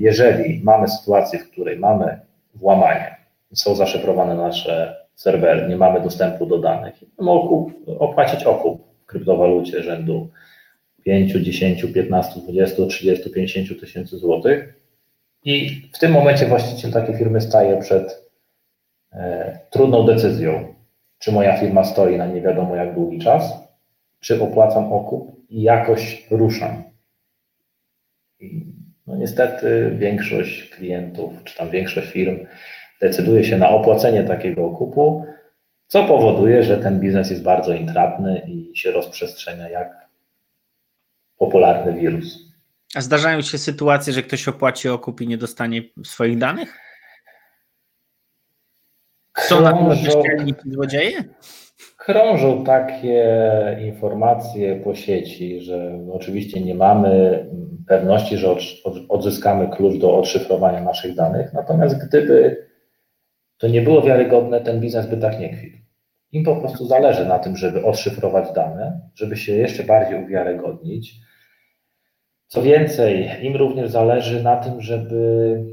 Jeżeli 0.00 0.60
mamy 0.64 0.88
sytuację, 0.88 1.38
w 1.38 1.50
której 1.50 1.78
mamy 1.78 2.20
włamanie, 2.54 3.21
są 3.54 3.74
zaszyfrowane 3.74 4.34
nasze 4.34 4.96
serwery, 5.14 5.68
nie 5.68 5.76
mamy 5.76 6.00
dostępu 6.00 6.46
do 6.46 6.58
danych. 6.58 6.94
Mógł 7.18 7.70
opłacić 7.98 8.44
okup 8.44 8.82
w 9.02 9.06
kryptowalucie 9.06 9.82
rzędu 9.82 10.30
5, 11.04 11.32
10, 11.32 11.86
15, 11.94 12.40
20, 12.40 12.86
30, 12.86 13.30
50 13.30 13.80
tysięcy 13.80 14.18
złotych. 14.18 14.74
I 15.44 15.82
w 15.92 15.98
tym 15.98 16.12
momencie 16.12 16.46
właściciel 16.46 16.92
takiej 16.92 17.16
firmy 17.16 17.40
staje 17.40 17.76
przed 17.76 18.30
e, 19.12 19.58
trudną 19.70 20.06
decyzją, 20.06 20.74
czy 21.18 21.32
moja 21.32 21.56
firma 21.56 21.84
stoi 21.84 22.16
na 22.16 22.26
nie 22.26 22.40
wiadomo 22.40 22.76
jak 22.76 22.94
długi 22.94 23.18
czas, 23.18 23.52
czy 24.20 24.42
opłacam 24.42 24.92
okup 24.92 25.36
i 25.48 25.62
jakoś 25.62 26.26
ruszam. 26.30 26.82
I 28.40 28.66
no 29.06 29.16
niestety 29.16 29.96
większość 29.98 30.68
klientów, 30.70 31.44
czy 31.44 31.56
tam 31.56 31.70
większość 31.70 32.08
firm 32.08 32.38
decyduje 33.02 33.44
się 33.44 33.58
na 33.58 33.68
opłacenie 33.68 34.24
takiego 34.24 34.66
okupu, 34.66 35.26
co 35.86 36.04
powoduje, 36.04 36.62
że 36.62 36.78
ten 36.78 37.00
biznes 37.00 37.30
jest 37.30 37.42
bardzo 37.42 37.72
intratny 37.72 38.42
i 38.46 38.76
się 38.76 38.90
rozprzestrzenia 38.90 39.68
jak 39.68 40.08
popularny 41.38 41.92
wirus. 41.92 42.38
A 42.94 43.00
zdarzają 43.00 43.42
się 43.42 43.58
sytuacje, 43.58 44.12
że 44.12 44.22
ktoś 44.22 44.48
opłaci 44.48 44.88
okup 44.88 45.20
i 45.20 45.28
nie 45.28 45.38
dostanie 45.38 45.82
swoich 46.04 46.38
danych? 46.38 46.78
Co 49.48 49.60
na 49.60 49.72
to 49.72 49.94
złodzieje? 50.66 51.24
Krążą 51.96 52.64
takie 52.64 53.26
informacje 53.86 54.76
po 54.76 54.94
sieci, 54.94 55.60
że 55.60 55.98
oczywiście 56.12 56.60
nie 56.60 56.74
mamy 56.74 57.44
pewności, 57.88 58.36
że 58.36 58.56
odzyskamy 59.08 59.68
klucz 59.68 59.96
do 59.98 60.18
odszyfrowania 60.18 60.80
naszych 60.80 61.14
danych, 61.14 61.52
natomiast 61.52 62.06
gdyby 62.06 62.66
to 63.62 63.68
nie 63.68 63.82
było 63.82 64.02
wiarygodne, 64.02 64.60
ten 64.60 64.80
biznes 64.80 65.06
by 65.06 65.16
tak 65.16 65.40
nie 65.40 65.56
kwitł. 65.56 65.76
Im 66.32 66.44
po 66.44 66.56
prostu 66.56 66.86
zależy 66.86 67.26
na 67.26 67.38
tym, 67.38 67.56
żeby 67.56 67.84
odszyfrować 67.84 68.52
dane, 68.52 69.00
żeby 69.14 69.36
się 69.36 69.52
jeszcze 69.52 69.84
bardziej 69.84 70.24
uwiarygodnić. 70.24 71.14
Co 72.46 72.62
więcej, 72.62 73.30
im 73.42 73.56
również 73.56 73.90
zależy 73.90 74.42
na 74.42 74.56
tym, 74.56 74.80
żeby 74.80 75.64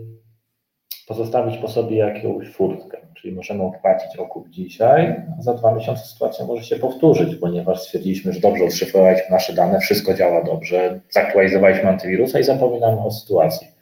pozostawić 1.08 1.58
po 1.58 1.68
sobie 1.68 1.98
jakąś 1.98 2.50
furtkę. 2.50 2.98
Czyli 3.18 3.36
możemy 3.36 3.64
opłacić 3.64 4.18
okup 4.18 4.50
dzisiaj, 4.50 5.16
a 5.40 5.42
za 5.42 5.54
dwa 5.54 5.76
miesiące 5.76 6.06
sytuacja 6.06 6.46
może 6.46 6.64
się 6.64 6.76
powtórzyć, 6.76 7.36
ponieważ 7.36 7.82
stwierdziliśmy, 7.82 8.34
że 8.34 8.40
dobrze 8.40 8.64
odszyfrowaliśmy 8.64 9.32
nasze 9.32 9.54
dane, 9.54 9.80
wszystko 9.80 10.14
działa 10.14 10.44
dobrze, 10.44 11.00
zaktualizowaliśmy 11.10 11.90
antywirusa 11.90 12.40
i 12.40 12.44
zapominamy 12.44 13.02
o 13.02 13.12
sytuacji. 13.12 13.79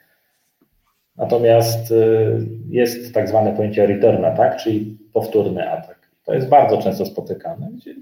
Natomiast 1.18 1.92
y, 1.92 2.48
jest 2.70 3.14
tak 3.14 3.30
zwane 3.30 3.54
pojęcie 3.54 3.88
return 3.88 4.26
attack, 4.26 4.64
czyli 4.64 4.98
powtórny 5.14 5.72
atak. 5.72 6.10
To 6.24 6.34
jest 6.34 6.50
bardzo 6.50 6.78
często 6.78 7.06
spotykane, 7.06 7.70
gdzie 7.76 7.96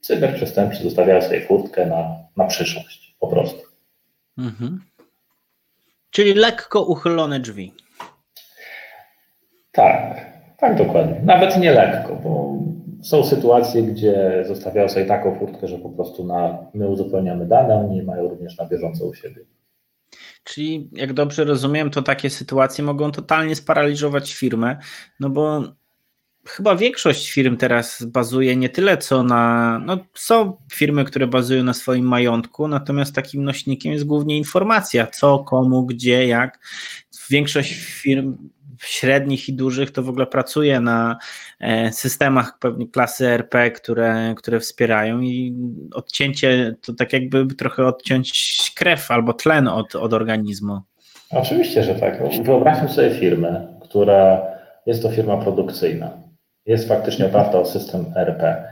cyberprzestępcy 0.00 0.82
zostawiają 0.82 1.22
sobie 1.22 1.40
furtkę 1.40 1.86
na, 1.86 2.16
na 2.36 2.44
przyszłość, 2.44 3.16
po 3.20 3.26
prostu. 3.26 3.62
Mhm. 4.38 4.80
Czyli 6.10 6.34
lekko 6.34 6.82
uchylone 6.82 7.40
drzwi. 7.40 7.72
Tak, 9.72 10.26
tak 10.58 10.76
dokładnie. 10.78 11.20
Nawet 11.24 11.56
nie 11.56 11.72
lekko, 11.72 12.16
bo 12.16 12.58
są 13.02 13.24
sytuacje, 13.24 13.82
gdzie 13.82 14.44
zostawiają 14.46 14.88
sobie 14.88 15.06
taką 15.06 15.38
furtkę, 15.38 15.68
że 15.68 15.78
po 15.78 15.88
prostu 15.88 16.24
na, 16.24 16.58
my 16.74 16.88
uzupełniamy 16.88 17.46
dane, 17.46 17.76
oni 17.76 18.02
mają 18.02 18.28
również 18.28 18.58
na 18.58 18.66
bieżąco 18.66 19.06
u 19.06 19.14
siebie. 19.14 19.44
Czyli 20.44 20.88
jak 20.92 21.12
dobrze 21.12 21.44
rozumiem, 21.44 21.90
to 21.90 22.02
takie 22.02 22.30
sytuacje 22.30 22.84
mogą 22.84 23.12
totalnie 23.12 23.56
sparaliżować 23.56 24.34
firmę, 24.34 24.76
no 25.20 25.30
bo 25.30 25.74
chyba 26.46 26.76
większość 26.76 27.30
firm 27.30 27.56
teraz 27.56 28.04
bazuje 28.04 28.56
nie 28.56 28.68
tyle 28.68 28.98
co 28.98 29.22
na. 29.22 29.78
No, 29.86 29.98
są 30.14 30.56
firmy, 30.72 31.04
które 31.04 31.26
bazują 31.26 31.64
na 31.64 31.74
swoim 31.74 32.04
majątku, 32.04 32.68
natomiast 32.68 33.14
takim 33.14 33.44
nośnikiem 33.44 33.92
jest 33.92 34.04
głównie 34.04 34.38
informacja, 34.38 35.06
co, 35.06 35.38
komu, 35.38 35.86
gdzie, 35.86 36.26
jak. 36.26 36.58
Większość 37.30 37.72
firm 37.74 38.36
średnich 38.80 39.48
i 39.48 39.52
dużych 39.52 39.90
to 39.90 40.02
w 40.02 40.08
ogóle 40.08 40.26
pracuje 40.26 40.80
na 40.80 41.18
e, 41.60 41.92
systemach 41.92 42.58
pewnie 42.58 42.88
klasy 42.88 43.26
RP, 43.26 43.70
które, 43.70 44.34
które 44.36 44.60
wspierają 44.60 45.20
i 45.20 45.54
odcięcie 45.94 46.74
to 46.82 46.92
tak 46.92 47.12
jakby 47.12 47.46
trochę 47.46 47.86
odciąć 47.86 48.72
krew 48.76 49.10
albo 49.10 49.32
tlen 49.32 49.68
od, 49.68 49.94
od 49.94 50.12
organizmu. 50.12 50.80
Oczywiście, 51.30 51.82
że 51.82 51.94
tak. 51.94 52.42
Wyobraźmy 52.42 52.88
sobie 52.88 53.10
firmę, 53.10 53.78
która 53.82 54.42
jest 54.86 55.02
to 55.02 55.10
firma 55.10 55.36
produkcyjna. 55.36 56.22
Jest 56.66 56.88
faktycznie 56.88 57.26
oparta 57.26 57.58
o 57.58 57.64
system 57.64 58.04
RP. 58.16 58.64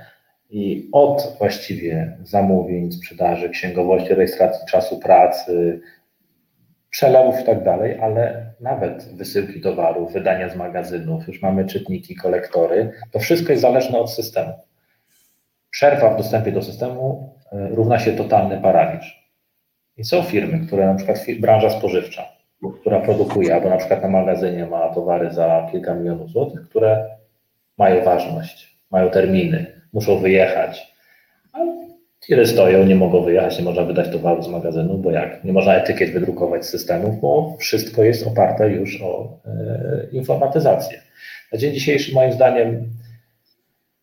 I 0.50 0.88
od 0.92 1.36
właściwie 1.38 2.18
zamówień, 2.22 2.92
sprzedaży, 2.92 3.48
księgowości, 3.48 4.14
rejestracji 4.14 4.66
czasu 4.66 4.98
pracy, 4.98 5.80
przelewów 6.90 7.40
i 7.40 7.44
tak 7.44 7.64
dalej, 7.64 8.00
ale 8.00 8.52
nawet 8.60 9.16
wysyłki 9.16 9.60
towarów, 9.60 10.12
wydania 10.12 10.48
z 10.48 10.56
magazynów, 10.56 11.28
już 11.28 11.42
mamy 11.42 11.64
czytniki, 11.64 12.16
kolektory, 12.16 12.92
to 13.10 13.18
wszystko 13.18 13.52
jest 13.52 13.62
zależne 13.62 13.98
od 13.98 14.10
systemu. 14.10 14.52
Przerwa 15.70 16.14
w 16.14 16.16
dostępie 16.16 16.52
do 16.52 16.62
systemu 16.62 17.34
e, 17.52 17.68
równa 17.68 17.98
się 17.98 18.12
totalny 18.12 18.60
paraliż. 18.60 19.30
I 19.96 20.04
są 20.04 20.22
firmy, 20.22 20.66
które 20.66 20.86
na 20.86 20.94
przykład 20.94 21.18
branża 21.40 21.70
spożywcza, 21.70 22.24
która 22.80 23.00
produkuje, 23.00 23.54
albo 23.54 23.68
na 23.68 23.76
przykład 23.76 24.02
na 24.02 24.08
magazynie 24.08 24.66
ma 24.66 24.94
towary 24.94 25.32
za 25.32 25.68
kilka 25.72 25.94
milionów 25.94 26.30
złotych, 26.30 26.68
które 26.68 27.06
mają 27.78 28.04
ważność, 28.04 28.76
mają 28.90 29.10
terminy, 29.10 29.66
muszą 29.92 30.18
wyjechać, 30.18 30.90
Tiry 32.20 32.46
stoją, 32.46 32.84
nie 32.84 32.96
mogą 32.96 33.22
wyjechać, 33.22 33.58
nie 33.58 33.64
można 33.64 33.84
wydać 33.84 34.12
towaru 34.12 34.42
z 34.42 34.48
magazynu, 34.48 34.98
bo 34.98 35.10
jak? 35.10 35.44
Nie 35.44 35.52
można 35.52 35.74
etykiet 35.74 36.10
wydrukować 36.12 36.66
z 36.66 36.68
systemów, 36.68 37.20
bo 37.20 37.56
wszystko 37.58 38.02
jest 38.02 38.26
oparte 38.26 38.70
już 38.70 39.02
o 39.02 39.38
e, 39.46 40.06
informatyzację. 40.12 41.00
Na 41.52 41.58
dzień 41.58 41.74
dzisiejszy, 41.74 42.14
moim 42.14 42.32
zdaniem, 42.32 42.90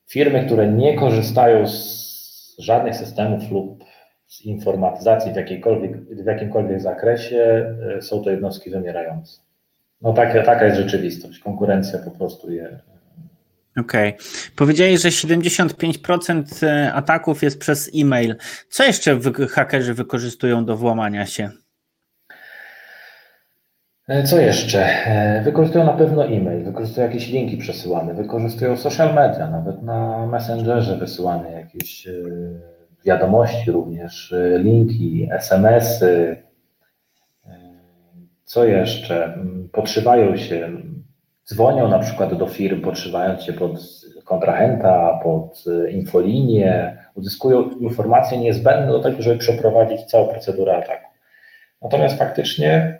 firmy, 0.08 0.46
które 0.46 0.68
nie 0.68 0.96
korzystają 0.96 1.68
z 1.68 2.56
żadnych 2.60 2.96
systemów 2.96 3.52
lub 3.52 3.84
z 4.28 4.46
informatyzacji 4.46 5.34
w, 5.34 5.36
jakiejkolwiek, 5.36 5.98
w 5.98 6.26
jakimkolwiek 6.26 6.82
zakresie, 6.82 7.76
e, 7.98 8.02
są 8.02 8.24
to 8.24 8.32
jednostki 8.32 8.70
wymierające. 8.70 9.42
No 10.02 10.14
taka, 10.14 10.44
taka 10.44 10.66
jest 10.66 10.78
rzeczywistość. 10.78 11.40
Konkurencja 11.40 12.00
po 12.00 12.12
prostu 12.12 12.52
je 12.52 12.80
Okej. 13.78 14.10
Okay. 14.10 14.28
Powiedziałeś, 14.56 15.02
że 15.02 15.10
75% 15.10 16.66
e, 16.68 16.94
ataków 16.94 17.44
jest 17.44 17.60
przez 17.60 17.92
e-mail. 17.96 18.36
Co 18.70 18.84
jeszcze 18.84 19.16
wy 19.16 19.48
hakerzy 19.48 19.94
wykorzystują 19.94 20.66
do 20.66 20.78
włamania 20.78 21.26
się? 21.26 21.50
E, 24.08 24.24
co 24.24 24.40
jeszcze? 24.40 25.06
E, 25.06 25.42
wykorzystują 25.42 25.86
na 25.86 25.94
pewno 25.94 26.26
e-mail, 26.26 26.64
wykorzystują 26.64 27.08
jakieś 27.08 27.28
linki 27.28 27.58
przesyłane, 27.58 28.14
wykorzystują 28.14 28.78
social 28.78 29.16
media, 29.16 29.50
nawet 29.50 29.84
na 29.84 30.28
Messengerze 30.28 30.98
wysyłane 30.98 31.52
jakieś 31.52 32.08
wiadomości 33.06 33.72
również, 33.72 34.34
linki, 34.58 35.30
SMS-y. 35.32 36.44
Co 38.44 38.66
jeszcze? 38.66 39.26
Mm, 39.26 39.70
podszywają 39.72 40.38
się 40.38 40.70
dzwonią 41.50 41.88
na 41.88 42.00
przykład 42.00 42.34
do 42.34 42.48
firm, 42.48 42.82
podszywając 42.82 43.44
się 43.44 43.54
pod 43.54 43.72
kontrahenta, 44.26 45.20
pod 45.24 45.64
e, 45.68 45.92
infolinię, 45.92 46.98
uzyskują 47.16 47.70
informacje 47.70 48.38
niezbędne 48.38 48.92
do 48.92 49.00
tego, 49.00 49.22
żeby 49.22 49.38
przeprowadzić 49.38 50.04
całą 50.04 50.28
procedurę 50.28 50.78
ataku. 50.78 51.12
Natomiast 51.82 52.18
faktycznie 52.18 53.00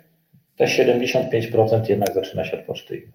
te 0.56 0.64
75% 0.64 1.90
jednak 1.90 2.14
zaczyna 2.14 2.44
się 2.44 2.58
od 2.58 2.64
poczty. 2.64 3.12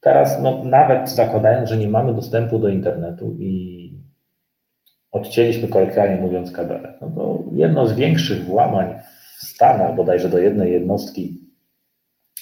Teraz 0.00 0.42
no, 0.42 0.64
nawet 0.64 1.10
zakładając, 1.10 1.68
że 1.68 1.76
nie 1.76 1.88
mamy 1.88 2.14
dostępu 2.14 2.58
do 2.58 2.68
internetu 2.68 3.36
i 3.38 3.92
odcięliśmy 5.10 5.68
kolokwialnie 5.68 6.16
mówiąc 6.16 6.52
kabelę, 6.52 6.94
no 7.00 7.10
to 7.10 7.44
jedno 7.52 7.86
z 7.86 7.92
większych 7.92 8.44
włamań 8.44 8.94
w 9.38 9.42
Stanach, 9.42 9.94
bodajże 9.94 10.28
do 10.28 10.38
jednej 10.38 10.72
jednostki 10.72 11.47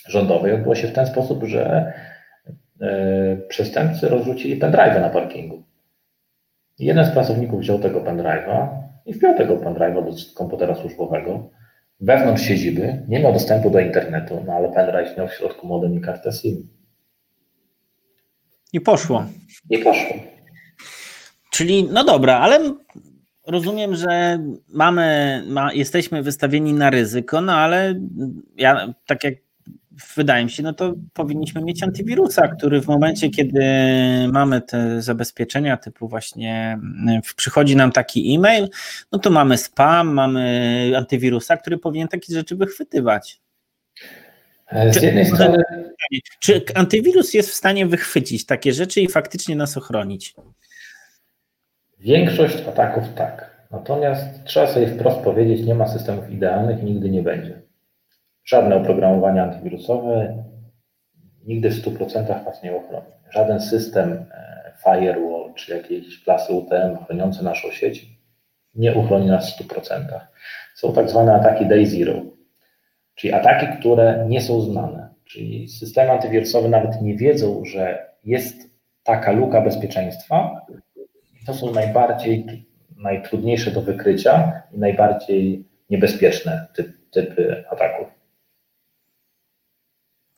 rządowej 0.08 0.52
odbyło 0.52 0.74
się 0.74 0.88
w 0.88 0.92
ten 0.92 1.06
sposób, 1.06 1.44
że 1.44 1.92
e, 2.80 3.36
przestępcy 3.48 4.08
rozrzucili 4.08 4.60
pendrive'a 4.60 5.00
na 5.00 5.10
parkingu. 5.10 5.62
Jeden 6.78 7.06
z 7.06 7.10
pracowników 7.10 7.60
wziął 7.60 7.78
tego 7.78 8.00
pendrive'a 8.00 8.68
i 9.06 9.14
wpiął 9.14 9.36
tego 9.36 9.56
pendrive'a 9.56 10.04
do 10.04 10.34
komputera 10.34 10.74
służbowego. 10.74 11.50
Wewnątrz 12.00 12.42
siedziby 12.42 13.02
nie 13.08 13.20
miał 13.20 13.32
dostępu 13.32 13.70
do 13.70 13.80
internetu, 13.80 14.42
no 14.46 14.52
ale 14.52 14.72
pendrive 14.72 15.16
miał 15.16 15.28
w 15.28 15.34
środku 15.34 15.66
modem 15.66 15.94
i 15.94 16.00
kartę 16.00 16.32
SIM. 16.32 16.68
I 18.72 18.80
poszło. 18.80 19.26
I 19.70 19.78
poszło. 19.78 20.16
Czyli, 21.50 21.88
no 21.92 22.04
dobra, 22.04 22.38
ale 22.38 22.74
rozumiem, 23.46 23.94
że 23.94 24.38
mamy, 24.68 25.42
ma, 25.46 25.72
jesteśmy 25.72 26.22
wystawieni 26.22 26.72
na 26.72 26.90
ryzyko, 26.90 27.40
no 27.40 27.52
ale 27.52 27.94
ja 28.56 28.94
tak 29.06 29.24
jak 29.24 29.34
wydaje 30.16 30.44
mi 30.44 30.50
się, 30.50 30.62
no 30.62 30.72
to 30.72 30.94
powinniśmy 31.12 31.62
mieć 31.62 31.82
antywirusa, 31.82 32.48
który 32.48 32.80
w 32.80 32.86
momencie, 32.86 33.30
kiedy 33.30 33.64
mamy 34.32 34.60
te 34.60 35.02
zabezpieczenia 35.02 35.76
typu 35.76 36.08
właśnie 36.08 36.78
przychodzi 37.36 37.76
nam 37.76 37.92
taki 37.92 38.34
e-mail, 38.34 38.68
no 39.12 39.18
to 39.18 39.30
mamy 39.30 39.58
spam, 39.58 40.08
mamy 40.08 40.92
antywirusa, 40.96 41.56
który 41.56 41.78
powinien 41.78 42.08
takie 42.08 42.34
rzeczy 42.34 42.56
wychwytywać. 42.56 43.40
E, 44.66 44.92
z 44.92 45.02
jednej 45.02 45.26
strony. 45.26 45.62
Czy 46.40 46.62
antywirus 46.74 47.34
jest 47.34 47.50
w 47.50 47.54
stanie 47.54 47.86
wychwycić 47.86 48.46
takie 48.46 48.72
rzeczy 48.72 49.00
i 49.00 49.08
faktycznie 49.08 49.56
nas 49.56 49.76
ochronić? 49.76 50.34
Większość 51.98 52.56
ataków 52.68 53.04
tak. 53.14 53.56
Natomiast 53.70 54.44
trzeba 54.44 54.66
sobie 54.66 54.88
wprost 54.88 55.20
powiedzieć, 55.20 55.66
nie 55.66 55.74
ma 55.74 55.88
systemów 55.88 56.30
idealnych 56.30 56.82
i 56.82 56.84
nigdy 56.84 57.10
nie 57.10 57.22
będzie. 57.22 57.65
Żadne 58.46 58.76
oprogramowanie 58.76 59.42
antywirusowe 59.42 60.44
nigdy 61.46 61.70
w 61.70 61.84
100% 61.84 62.44
Was 62.44 62.62
nie 62.62 62.76
ochroni. 62.76 63.06
Żaden 63.30 63.60
system 63.60 64.12
e, 64.12 64.72
firewall 64.84 65.54
czy 65.54 65.76
jakiejś 65.76 66.24
klasy 66.24 66.52
UTM 66.52 67.04
chroniące 67.04 67.42
naszą 67.42 67.70
sieć 67.70 68.06
nie 68.74 68.94
uchroni 68.94 69.26
nas 69.26 69.56
w 69.56 69.60
100%. 69.60 70.20
Są 70.74 70.92
tak 70.92 71.10
zwane 71.10 71.34
ataki 71.34 71.66
day 71.66 71.86
zero, 71.86 72.22
czyli 73.14 73.32
ataki, 73.32 73.66
które 73.78 74.26
nie 74.28 74.40
są 74.40 74.60
znane. 74.60 75.08
Czyli 75.24 75.68
systemy 75.68 76.10
antywirusowe 76.10 76.68
nawet 76.68 77.02
nie 77.02 77.16
wiedzą, 77.16 77.64
że 77.64 78.10
jest 78.24 78.56
taka 79.02 79.32
luka 79.32 79.60
bezpieczeństwa. 79.60 80.66
To 81.46 81.54
są 81.54 81.72
najbardziej, 81.72 82.66
najtrudniejsze 82.96 83.70
do 83.70 83.82
wykrycia 83.82 84.62
i 84.72 84.78
najbardziej 84.78 85.64
niebezpieczne 85.90 86.66
typ, 86.74 87.10
typy 87.10 87.64
ataków. 87.70 88.15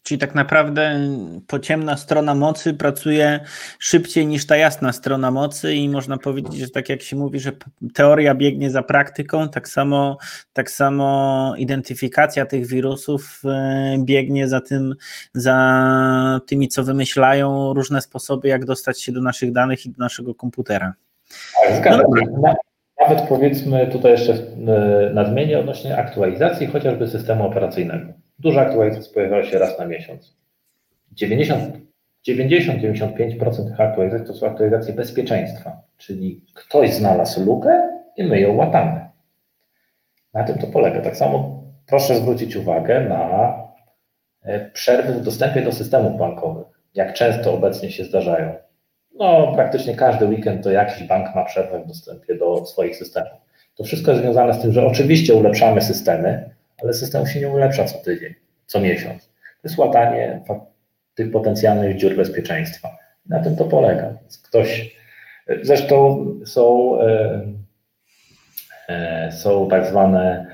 Czyli 0.09 0.19
tak 0.19 0.35
naprawdę 0.35 1.01
pociemna 1.47 1.97
strona 1.97 2.35
mocy 2.35 2.75
pracuje 2.75 3.41
szybciej 3.79 4.27
niż 4.27 4.47
ta 4.47 4.57
jasna 4.57 4.93
strona 4.93 5.31
mocy 5.31 5.75
i 5.75 5.89
można 5.89 6.19
powiedzieć, 6.19 6.55
że 6.55 6.71
tak 6.71 6.89
jak 6.89 7.03
się 7.03 7.17
mówi, 7.17 7.41
że 7.41 7.53
teoria 7.95 8.35
biegnie 8.35 8.71
za 8.71 8.83
praktyką, 8.83 9.49
tak 9.49 9.69
samo, 9.69 10.19
tak 10.53 10.71
samo 10.71 11.55
identyfikacja 11.59 12.47
tych 12.47 12.67
wirusów 12.67 13.43
e, 13.45 13.97
biegnie 13.99 14.49
za 14.49 14.61
tym, 14.61 14.95
za 15.35 16.41
tymi, 16.47 16.69
co 16.69 16.85
wymyślają 16.85 17.75
różne 17.75 18.01
sposoby, 18.01 18.49
jak 18.49 18.65
dostać 18.65 19.03
się 19.03 19.13
do 19.13 19.21
naszych 19.21 19.53
danych 19.53 19.87
i 19.87 19.91
do 19.91 19.99
naszego 19.99 20.35
komputera. 20.35 20.95
Zgadzam 21.79 22.07
no, 22.43 22.55
Nawet 23.01 23.29
powiedzmy 23.29 23.87
tutaj 23.87 24.13
jeszcze 24.13 24.33
e, 24.33 25.11
nadmienię 25.15 25.59
odnośnie 25.59 25.97
aktualizacji 25.97 26.67
chociażby 26.67 27.09
systemu 27.09 27.47
operacyjnego. 27.47 28.28
Duża 28.39 28.61
aktualizacja 28.61 29.15
pojawiała 29.15 29.45
się 29.45 29.59
raz 29.59 29.79
na 29.79 29.87
miesiąc. 29.87 30.37
90-95% 31.17 33.69
tych 33.69 33.81
aktualizacji 33.81 34.27
to 34.27 34.35
są 34.35 34.47
aktualizacje 34.47 34.95
bezpieczeństwa, 34.95 35.83
czyli 35.97 36.45
ktoś 36.55 36.95
znalazł 36.95 37.45
lukę 37.45 38.01
i 38.17 38.25
my 38.25 38.41
ją 38.41 38.57
łatamy. 38.57 39.09
Na 40.35 40.45
tym 40.45 40.59
to 40.59 40.67
polega. 40.67 41.01
Tak 41.01 41.17
samo 41.17 41.63
proszę 41.87 42.17
zwrócić 42.17 42.57
uwagę 42.57 43.01
na 43.01 43.55
e, 44.43 44.71
przerwy 44.71 45.13
w 45.13 45.23
dostępie 45.23 45.63
do 45.63 45.73
systemów 45.73 46.19
bankowych. 46.19 46.67
Jak 46.95 47.15
często 47.15 47.55
obecnie 47.55 47.91
się 47.91 48.05
zdarzają? 48.05 48.55
No, 49.15 49.53
praktycznie 49.55 49.97
każdy 49.97 50.27
weekend 50.27 50.65
to 50.65 50.71
jakiś 50.71 51.09
bank 51.09 51.35
ma 51.35 51.45
przerwę 51.45 51.81
w 51.81 51.87
dostępie 51.87 52.35
do 52.35 52.67
swoich 52.67 52.97
systemów. 52.97 53.41
To 53.75 53.85
wszystko 53.85 54.11
jest 54.11 54.23
związane 54.23 54.55
z 54.55 54.63
tym, 54.63 54.73
że 54.73 54.87
oczywiście 54.87 55.35
ulepszamy 55.35 55.81
systemy, 55.81 56.51
ale 56.83 56.93
system 56.93 57.27
się 57.27 57.41
nie 57.41 57.49
ulepsza 57.49 57.85
co 57.85 57.99
tydzień, 57.99 58.35
co 58.67 58.81
miesiąc. 58.81 59.27
To 59.63 59.69
jest 59.69 59.79
łatanie 59.79 60.41
tych 61.15 61.33
potencjalnych 61.33 61.97
dziur 61.97 62.17
bezpieczeństwa. 62.17 62.89
Na 63.29 63.43
tym 63.43 63.57
to 63.57 63.65
polega. 63.65 64.15
Ktoś, 64.45 64.97
zresztą 65.63 66.27
są, 66.45 66.95
e, 67.01 67.43
e, 68.89 69.33
są 69.33 69.69
tak 69.69 69.87
zwane 69.87 70.47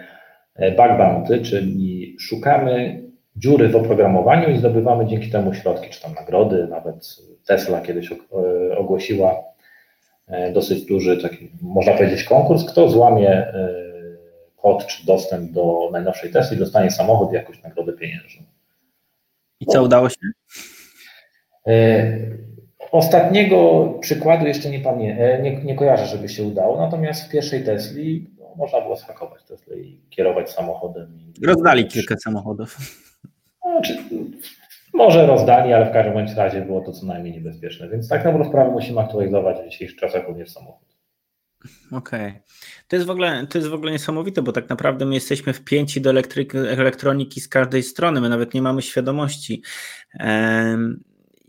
e, 0.54 0.70
bug 0.70 0.98
bounty, 0.98 1.40
czyli 1.40 2.16
szukamy 2.20 3.02
dziury 3.36 3.68
w 3.68 3.76
oprogramowaniu 3.76 4.50
i 4.50 4.58
zdobywamy 4.58 5.06
dzięki 5.06 5.30
temu 5.30 5.54
środki, 5.54 5.90
czy 5.90 6.02
tam 6.02 6.14
nagrody, 6.14 6.66
nawet 6.66 7.16
Tesla 7.46 7.80
kiedyś 7.80 8.10
ogłosiła 8.76 9.44
dosyć 10.52 10.84
duży, 10.84 11.22
taki, 11.22 11.50
można 11.62 11.92
powiedzieć, 11.92 12.24
konkurs, 12.24 12.64
kto 12.64 12.88
złamie 12.88 13.46
kod 14.64 14.86
czy 14.86 15.06
dostęp 15.06 15.52
do 15.52 15.88
najnowszej 15.92 16.30
Tesla 16.30 16.56
i 16.56 16.60
dostanie 16.60 16.90
samochód 16.90 17.32
i 17.32 17.34
jakąś 17.34 17.62
nagrodę 17.62 17.92
pieniężną. 17.92 18.42
I 19.60 19.66
co 19.66 19.82
udało 19.82 20.08
się? 20.08 20.16
E, 21.66 22.16
ostatniego 22.90 23.84
przykładu 24.00 24.46
jeszcze 24.46 24.70
nie, 24.70 24.80
pamię- 24.80 25.42
nie, 25.42 25.64
nie 25.64 25.74
kojarzę, 25.74 26.06
żeby 26.06 26.28
się 26.28 26.42
udało, 26.42 26.78
natomiast 26.78 27.26
w 27.26 27.30
pierwszej 27.30 27.64
Tesli 27.64 28.30
no, 28.38 28.54
można 28.56 28.80
było 28.80 28.96
schakować 28.96 29.42
Tesla 29.42 29.76
i 29.76 30.00
kierować 30.10 30.50
samochodem. 30.50 31.18
I... 31.18 31.46
Rozdali 31.46 31.86
kilka 31.86 32.16
samochodów. 32.16 32.76
No, 33.64 33.80
czy, 33.82 33.98
może 34.94 35.26
rozdali, 35.26 35.72
ale 35.72 35.86
w 35.86 35.92
każdym 35.92 36.36
razie 36.36 36.60
było 36.60 36.80
to 36.80 36.92
co 36.92 37.06
najmniej 37.06 37.32
niebezpieczne, 37.32 37.88
więc 37.88 38.08
tak 38.08 38.24
naprawdę 38.24 38.48
sprawę 38.48 38.70
musimy 38.70 39.00
aktualizować 39.00 39.56
w 39.58 39.70
dzisiejszych 39.70 39.98
czasach 39.98 40.28
również 40.28 40.50
samochód. 40.50 40.93
Okej. 41.92 42.28
Okay. 42.28 42.42
To 42.88 42.96
jest 42.96 43.06
w 43.06 43.10
ogóle 43.10 43.46
to 43.46 43.58
jest 43.58 43.70
w 43.70 43.74
ogóle 43.74 43.92
niesamowite, 43.92 44.42
bo 44.42 44.52
tak 44.52 44.68
naprawdę 44.68 45.06
my 45.06 45.14
jesteśmy 45.14 45.52
wpięci 45.52 46.00
do 46.00 46.10
elektryki, 46.10 46.58
elektroniki 46.58 47.40
z 47.40 47.48
każdej 47.48 47.82
strony, 47.82 48.20
my 48.20 48.28
nawet 48.28 48.54
nie 48.54 48.62
mamy 48.62 48.82
świadomości. 48.82 49.62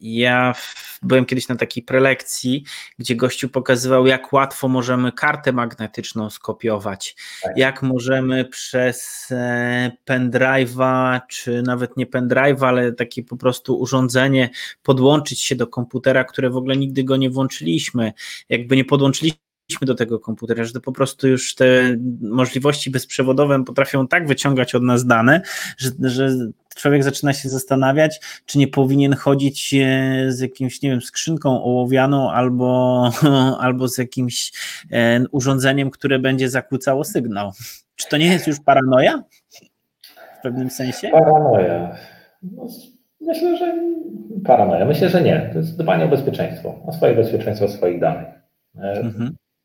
Ja 0.01 0.53
byłem 1.01 1.25
kiedyś 1.25 1.47
na 1.47 1.55
takiej 1.55 1.83
prelekcji, 1.83 2.63
gdzie 2.99 3.15
gościu 3.15 3.49
pokazywał, 3.49 4.07
jak 4.07 4.33
łatwo 4.33 4.67
możemy 4.67 5.11
kartę 5.11 5.51
magnetyczną 5.51 6.29
skopiować, 6.29 7.15
tak. 7.43 7.57
jak 7.57 7.83
możemy 7.83 8.45
przez 8.45 9.27
e, 9.31 9.91
pendrive'a, 10.09 11.21
czy 11.29 11.61
nawet 11.61 11.97
nie 11.97 12.05
pendrive'a, 12.05 12.65
ale 12.65 12.91
takie 12.91 13.23
po 13.23 13.37
prostu 13.37 13.79
urządzenie 13.79 14.49
podłączyć 14.83 15.41
się 15.41 15.55
do 15.55 15.67
komputera, 15.67 16.23
które 16.23 16.49
w 16.49 16.57
ogóle 16.57 16.77
nigdy 16.77 17.03
go 17.03 17.17
nie 17.17 17.29
włączyliśmy. 17.29 18.13
Jakby 18.49 18.75
nie 18.75 18.85
podłączyliśmy 18.85 19.45
do 19.81 19.95
tego 19.95 20.19
komputera, 20.19 20.63
że 20.63 20.73
to 20.73 20.81
po 20.81 20.91
prostu 20.91 21.27
już 21.27 21.55
te 21.55 21.97
możliwości 22.21 22.91
bezprzewodowe 22.91 23.63
potrafią 23.63 24.07
tak 24.07 24.27
wyciągać 24.27 24.75
od 24.75 24.83
nas 24.83 25.05
dane, 25.05 25.41
że, 25.77 25.89
że 26.01 26.29
człowiek 26.75 27.03
zaczyna 27.03 27.33
się 27.33 27.49
zastanawiać, 27.49 28.19
czy 28.45 28.57
nie 28.57 28.67
powinien 28.67 29.13
chodzić 29.13 29.73
e, 29.73 30.31
z 30.31 30.39
jakimś, 30.39 30.81
nie 30.81 30.89
wiem, 30.89 31.01
skrzynką 31.01 31.63
ołowianą 31.63 32.31
albo, 32.31 33.11
albo 33.59 33.87
z 33.87 33.97
jakimś 33.97 34.51
e, 34.91 35.25
urządzeniem, 35.31 35.91
które 35.91 36.19
będzie 36.19 36.49
zakłócało 36.49 37.03
sygnał. 37.03 37.51
Czy 37.95 38.09
to 38.09 38.17
nie 38.17 38.25
jest 38.25 38.47
już 38.47 38.59
paranoja? 38.59 39.23
W 40.39 40.41
pewnym 40.43 40.69
sensie? 40.69 41.09
Paranoja. 41.09 41.95
No, 42.43 42.67
myślę, 43.21 43.57
że 43.57 43.75
paranoja. 44.45 44.85
Myślę, 44.85 45.09
że 45.09 45.21
nie. 45.21 45.49
To 45.53 45.59
jest 45.59 45.77
dbanie 45.77 46.05
o 46.05 46.07
bezpieczeństwo, 46.07 46.81
o 46.85 46.93
swoje 46.93 47.15
bezpieczeństwo 47.15 47.67
swoich 47.67 47.99
danych. 47.99 48.27
E, 48.77 49.11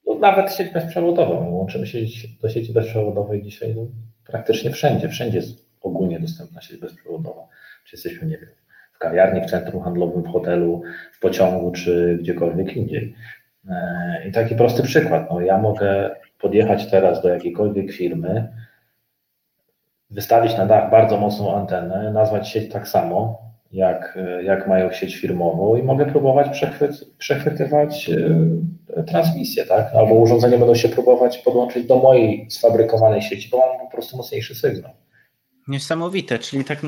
mhm 0.06 0.20
nawet 0.20 0.52
sieć 0.52 0.72
bezprzewodową. 0.72 1.50
Łączymy 1.50 1.86
się 1.86 1.98
do 2.42 2.48
sieci 2.48 2.72
bezprzewodowej 2.72 3.42
dzisiaj 3.42 3.74
no, 3.74 3.86
praktycznie 4.26 4.70
wszędzie. 4.70 5.08
Wszędzie 5.08 5.36
jest 5.36 5.66
ogólnie 5.80 6.20
dostępna 6.20 6.60
sieć 6.60 6.76
bezprzewodowa. 6.76 7.48
Czy 7.84 7.96
jesteśmy, 7.96 8.28
nie 8.28 8.38
wiem, 8.38 8.50
w 8.92 8.98
kawiarni, 8.98 9.40
w 9.40 9.50
centrum 9.50 9.82
handlowym, 9.82 10.22
w 10.22 10.28
hotelu, 10.28 10.82
w 11.12 11.20
pociągu, 11.20 11.72
czy 11.72 12.18
gdziekolwiek 12.20 12.76
indziej. 12.76 13.14
E, 13.68 14.28
I 14.28 14.32
taki 14.32 14.54
prosty 14.54 14.82
przykład. 14.82 15.30
No, 15.30 15.40
ja 15.40 15.58
mogę 15.58 16.16
podjechać 16.38 16.90
teraz 16.90 17.22
do 17.22 17.28
jakiejkolwiek 17.28 17.92
firmy, 17.92 18.52
wystawić 20.10 20.56
na 20.56 20.66
dach 20.66 20.90
bardzo 20.90 21.16
mocną 21.16 21.56
antenę, 21.56 22.12
nazwać 22.12 22.48
sieć 22.48 22.72
tak 22.72 22.88
samo, 22.88 23.49
jak, 23.72 24.18
jak 24.42 24.68
mają 24.68 24.92
sieć 24.92 25.16
firmową 25.16 25.76
i 25.76 25.82
mogę 25.82 26.06
próbować 26.06 26.48
przechwyt, 26.48 27.14
przechwytywać 27.18 28.10
e, 28.96 29.02
transmisję, 29.02 29.66
tak? 29.66 29.94
Albo 29.94 30.14
urządzenie 30.14 30.58
będą 30.58 30.74
się 30.74 30.88
próbować 30.88 31.38
podłączyć 31.38 31.86
do 31.86 31.96
mojej 31.96 32.50
sfabrykowanej 32.50 33.22
sieci, 33.22 33.48
bo 33.50 33.58
mam 33.58 33.86
po 33.86 33.92
prostu 33.92 34.16
mocniejszy 34.16 34.54
sygnał. 34.54 34.92
Niesamowite, 35.68 36.38
czyli 36.38 36.64
tak, 36.64 36.78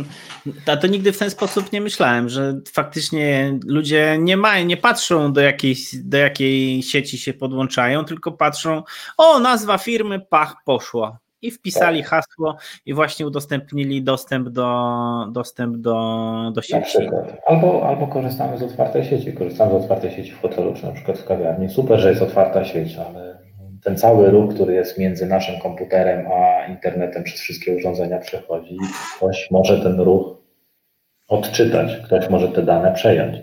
a 0.67 0.77
to 0.77 0.87
nigdy 0.87 1.13
w 1.13 1.19
ten 1.19 1.31
sposób 1.31 1.73
nie 1.73 1.81
myślałem, 1.81 2.29
że 2.29 2.61
faktycznie 2.73 3.59
ludzie 3.67 4.17
nie 4.21 4.37
mają, 4.37 4.67
nie 4.67 4.77
patrzą 4.77 5.33
do 5.33 5.41
jakiej, 5.41 5.77
do 6.05 6.19
jakiej 6.19 6.83
sieci 6.83 7.19
się 7.19 7.33
podłączają, 7.33 8.05
tylko 8.05 8.33
patrzą, 8.33 8.83
o 9.19 9.39
nazwa 9.39 9.79
firmy, 9.79 10.21
pach, 10.21 10.57
poszło 10.65 11.22
i 11.43 11.51
wpisali 11.51 12.01
tak. 12.01 12.09
hasło 12.11 12.57
i 12.87 12.95
właśnie 12.95 13.27
udostępnili 13.27 14.03
dostęp 14.03 14.49
do, 14.49 14.69
dostęp 15.33 15.77
do, 15.77 16.51
do 16.55 16.63
sieci. 16.63 16.99
Albo, 17.47 17.89
albo 17.89 18.07
korzystamy 18.07 18.59
z 18.59 18.63
otwartej 18.63 19.05
sieci, 19.05 19.33
korzystamy 19.33 19.73
z 19.73 19.83
otwartej 19.83 20.11
sieci 20.11 20.33
w 20.33 20.41
hotelu, 20.41 20.75
czy 20.75 20.87
na 20.87 20.93
przykład 20.93 21.19
w 21.19 21.25
kawiarni. 21.25 21.69
Super, 21.69 22.01
że 22.01 22.11
jest 22.11 22.23
otwarta 22.23 22.65
sieć, 22.65 22.97
ale 22.97 23.39
ten 23.85 23.97
cały 23.97 24.31
ruch, 24.31 24.55
który 24.55 24.75
jest 24.75 24.99
między 24.99 25.27
naszym 25.27 25.61
komputerem 25.61 26.27
a 26.33 26.67
internetem 26.67 27.23
przez 27.23 27.41
wszystkie 27.41 27.77
urządzenia 27.77 28.19
przechodzi, 28.19 28.77
ktoś 29.17 29.51
może 29.51 29.81
ten 29.81 30.01
ruch 30.01 30.37
odczytać, 31.29 31.97
ktoś 32.05 32.31
może 32.31 32.49
te 32.49 32.63
dane 32.63 32.93
przejąć. 32.93 33.37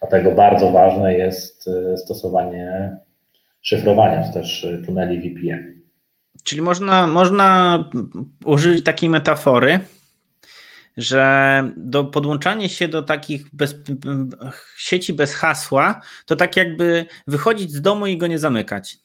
Dlatego 0.00 0.32
bardzo 0.32 0.70
ważne 0.70 1.14
jest 1.14 1.68
e, 1.68 1.96
stosowanie 1.96 2.96
szyfrowania, 3.60 4.26
czy 4.26 4.32
też 4.32 4.66
tuneli 4.86 5.20
VPN. 5.20 5.77
Czyli 6.44 6.62
można, 6.62 7.06
można 7.06 7.84
użyć 8.44 8.84
takiej 8.84 9.10
metafory, 9.10 9.80
że 10.96 11.62
do 11.76 12.04
podłączania 12.04 12.68
się 12.68 12.88
do 12.88 13.02
takich 13.02 13.54
bez, 13.54 13.74
sieci 14.76 15.12
bez 15.12 15.34
hasła, 15.34 16.00
to 16.26 16.36
tak 16.36 16.56
jakby 16.56 17.06
wychodzić 17.26 17.72
z 17.72 17.80
domu 17.80 18.06
i 18.06 18.18
go 18.18 18.26
nie 18.26 18.38
zamykać. 18.38 18.98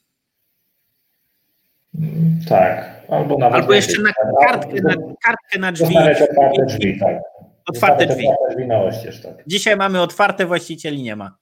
Tak, 2.48 3.02
albo 3.08 3.38
nawet. 3.38 3.60
Albo 3.60 3.74
jeszcze 3.74 4.02
na 4.02 4.12
kartkę, 4.46 4.82
na, 4.82 4.94
kartkę 5.22 5.58
na 5.58 5.72
drzwi. 5.72 5.96
Otwarte 5.96 6.66
drzwi, 6.66 7.00
tak. 7.00 7.22
Otwarte 7.66 8.06
drzwi. 8.06 8.28
drzwi 8.50 8.66
na 8.66 8.78
oścież, 8.78 9.22
tak. 9.22 9.32
Dzisiaj 9.46 9.76
mamy 9.76 10.00
otwarte, 10.00 10.46
właścicieli 10.46 11.02
nie 11.02 11.16
ma. 11.16 11.36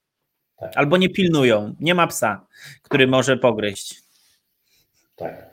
Tak. 0.59 0.71
Albo 0.75 0.97
nie 0.97 1.09
pilnują, 1.09 1.75
nie 1.79 1.95
ma 1.95 2.07
psa, 2.07 2.45
który 2.81 3.07
może 3.07 3.37
pogryźć. 3.37 4.01
Tak. 5.15 5.52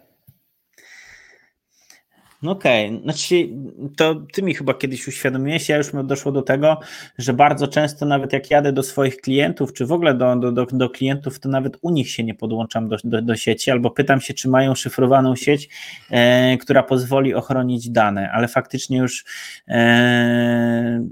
No 2.42 2.50
okej, 2.50 2.88
okay. 2.88 3.03
znaczy 3.03 3.48
to 3.96 4.14
ty 4.33 4.42
mi 4.42 4.55
chyba 4.55 4.74
kiedyś 4.74 5.09
uświadomiłeś, 5.09 5.68
ja 5.68 5.76
już 5.76 5.87
doszło 6.05 6.33
do 6.33 6.42
tego, 6.42 6.81
że 7.18 7.33
bardzo 7.33 7.68
często 7.68 8.07
nawet 8.07 8.33
jak 8.33 8.50
jadę 8.50 8.72
do 8.72 8.83
swoich 8.83 9.16
klientów, 9.16 9.72
czy 9.72 9.87
w 9.87 9.92
ogóle 9.92 10.14
do, 10.14 10.37
do, 10.37 10.53
do, 10.53 10.66
do 10.72 10.90
klientów, 10.90 11.40
to 11.40 11.48
nawet 11.48 11.76
u 11.81 11.90
nich 11.90 12.11
się 12.11 12.24
nie 12.24 12.35
podłączam 12.35 12.88
do, 12.88 12.96
do, 13.05 13.22
do 13.22 13.37
sieci, 13.37 13.70
albo 13.70 13.90
pytam 13.90 14.20
się, 14.20 14.35
czy 14.35 14.48
mają 14.48 14.74
szyfrowaną 14.74 15.37
sieć, 15.37 15.68
e, 16.11 16.57
która 16.59 16.83
pozwoli 16.83 17.35
ochronić 17.35 17.90
dane, 17.90 18.31
ale 18.33 18.48
faktycznie 18.48 18.98
już 18.98 19.24
e, 19.68 21.05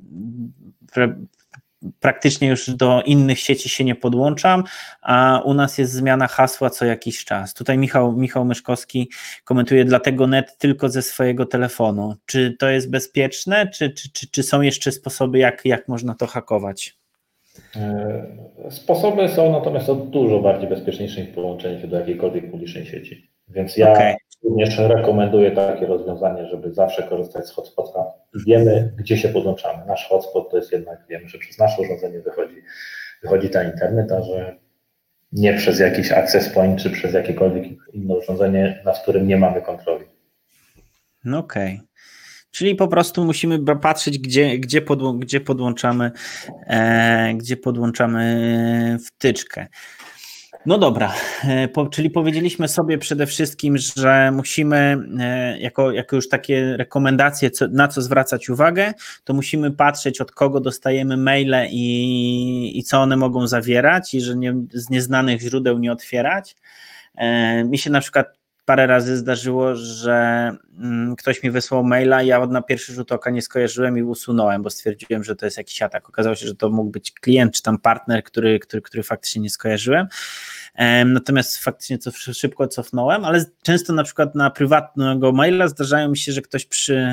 praktycznie 2.00 2.48
już 2.48 2.70
do 2.70 3.02
innych 3.02 3.38
sieci 3.38 3.68
się 3.68 3.84
nie 3.84 3.94
podłączam, 3.94 4.64
a 5.02 5.42
u 5.44 5.54
nas 5.54 5.78
jest 5.78 5.92
zmiana 5.92 6.26
hasła 6.26 6.70
co 6.70 6.84
jakiś 6.84 7.24
czas. 7.24 7.54
Tutaj 7.54 7.78
Michał, 7.78 8.12
Michał 8.12 8.44
Myszkowski 8.44 9.10
komentuje, 9.44 9.84
dlatego 9.84 10.26
net 10.26 10.58
tylko 10.58 10.88
ze 10.88 11.02
swojego 11.02 11.46
telefonu. 11.46 12.14
Czy 12.26 12.56
to 12.58 12.68
jest 12.68 12.90
bezpieczne, 12.90 13.68
czy, 13.68 13.90
czy, 13.90 14.12
czy, 14.12 14.30
czy 14.30 14.42
są 14.42 14.60
jeszcze 14.60 14.92
sposoby, 14.92 15.38
jak, 15.38 15.64
jak 15.64 15.88
można 15.88 16.14
to 16.14 16.26
hakować? 16.26 16.98
E, 17.76 18.26
sposoby 18.70 19.28
są 19.28 19.52
natomiast 19.52 19.92
dużo 19.92 20.40
bardziej 20.40 20.68
połączenie 21.34 21.80
się 21.80 21.88
do 21.88 21.98
jakiejkolwiek 21.98 22.50
publicznej 22.50 22.86
sieci. 22.86 23.37
Więc 23.50 23.76
ja 23.76 23.92
okay. 23.92 24.16
również 24.44 24.78
rekomenduję 24.78 25.50
takie 25.50 25.86
rozwiązanie, 25.86 26.46
żeby 26.46 26.74
zawsze 26.74 27.02
korzystać 27.02 27.46
z 27.46 27.50
hotspota. 27.50 28.04
Wiemy, 28.46 28.92
gdzie 28.96 29.16
się 29.16 29.28
podłączamy. 29.28 29.86
Nasz 29.86 30.08
hotspot 30.08 30.50
to 30.50 30.56
jest 30.56 30.72
jednak, 30.72 30.98
wiemy, 31.08 31.28
że 31.28 31.38
przez 31.38 31.58
nasze 31.58 31.82
urządzenie 31.82 32.20
wychodzi, 32.20 32.62
wychodzi 33.22 33.50
ta 33.50 33.62
internet, 33.62 34.12
a 34.12 34.22
że 34.22 34.56
nie 35.32 35.54
przez 35.54 35.80
jakiś 35.80 36.12
access 36.12 36.48
point, 36.48 36.82
czy 36.82 36.90
przez 36.90 37.14
jakiekolwiek 37.14 37.64
inne 37.92 38.16
urządzenie, 38.16 38.82
nad 38.84 39.02
którym 39.02 39.26
nie 39.26 39.36
mamy 39.36 39.62
kontroli. 39.62 40.04
No 41.24 41.38
okej. 41.38 41.74
Okay. 41.74 41.88
Czyli 42.50 42.74
po 42.74 42.88
prostu 42.88 43.24
musimy 43.24 43.58
patrzeć, 43.76 44.18
gdzie, 44.18 44.58
gdzie, 44.58 44.82
podło, 44.82 45.12
gdzie 45.12 45.40
podłączamy, 45.40 46.10
e, 46.66 47.34
gdzie 47.34 47.56
podłączamy 47.56 48.98
wtyczkę. 49.06 49.66
No 50.66 50.78
dobra, 50.78 51.14
e, 51.44 51.68
po, 51.68 51.86
czyli 51.86 52.10
powiedzieliśmy 52.10 52.68
sobie 52.68 52.98
przede 52.98 53.26
wszystkim, 53.26 53.76
że 53.96 54.30
musimy, 54.32 54.98
e, 55.20 55.58
jako, 55.58 55.92
jako 55.92 56.16
już 56.16 56.28
takie 56.28 56.76
rekomendacje, 56.76 57.50
co, 57.50 57.68
na 57.68 57.88
co 57.88 58.02
zwracać 58.02 58.48
uwagę, 58.48 58.94
to 59.24 59.34
musimy 59.34 59.70
patrzeć, 59.70 60.20
od 60.20 60.32
kogo 60.32 60.60
dostajemy 60.60 61.16
maile 61.16 61.66
i, 61.70 62.78
i 62.78 62.82
co 62.82 63.00
one 63.00 63.16
mogą 63.16 63.46
zawierać, 63.46 64.14
i 64.14 64.20
że 64.20 64.36
nie, 64.36 64.54
z 64.72 64.90
nieznanych 64.90 65.40
źródeł 65.40 65.78
nie 65.78 65.92
otwierać. 65.92 66.56
E, 67.14 67.64
mi 67.64 67.78
się 67.78 67.90
na 67.90 68.00
przykład 68.00 68.37
parę 68.68 68.86
razy 68.86 69.16
zdarzyło, 69.16 69.74
że 69.74 70.50
mm, 70.78 71.16
ktoś 71.16 71.42
mi 71.42 71.50
wysłał 71.50 71.84
maila, 71.84 72.22
ja 72.22 72.46
na 72.46 72.62
pierwszy 72.62 72.92
rzut 72.92 73.12
oka 73.12 73.30
nie 73.30 73.42
skojarzyłem 73.42 73.98
i 73.98 74.02
usunąłem, 74.02 74.62
bo 74.62 74.70
stwierdziłem, 74.70 75.24
że 75.24 75.36
to 75.36 75.46
jest 75.46 75.56
jakiś 75.58 75.82
atak. 75.82 76.08
Okazało 76.08 76.36
się, 76.36 76.46
że 76.46 76.54
to 76.54 76.70
mógł 76.70 76.90
być 76.90 77.12
klient 77.12 77.54
czy 77.54 77.62
tam 77.62 77.78
partner, 77.78 78.24
który, 78.24 78.58
który, 78.58 78.82
który 78.82 79.02
faktycznie 79.02 79.42
nie 79.42 79.50
skojarzyłem. 79.50 80.06
Natomiast 81.06 81.58
faktycznie 81.58 81.98
to 81.98 82.10
szybko 82.10 82.68
cofnąłem, 82.68 83.24
ale 83.24 83.44
często 83.62 83.92
na 83.92 84.04
przykład 84.04 84.34
na 84.34 84.50
prywatnego 84.50 85.32
maila 85.32 85.68
zdarzają 85.68 86.08
mi 86.08 86.16
się, 86.18 86.32
że 86.32 86.42
ktoś 86.42 86.66
przy, 86.66 87.06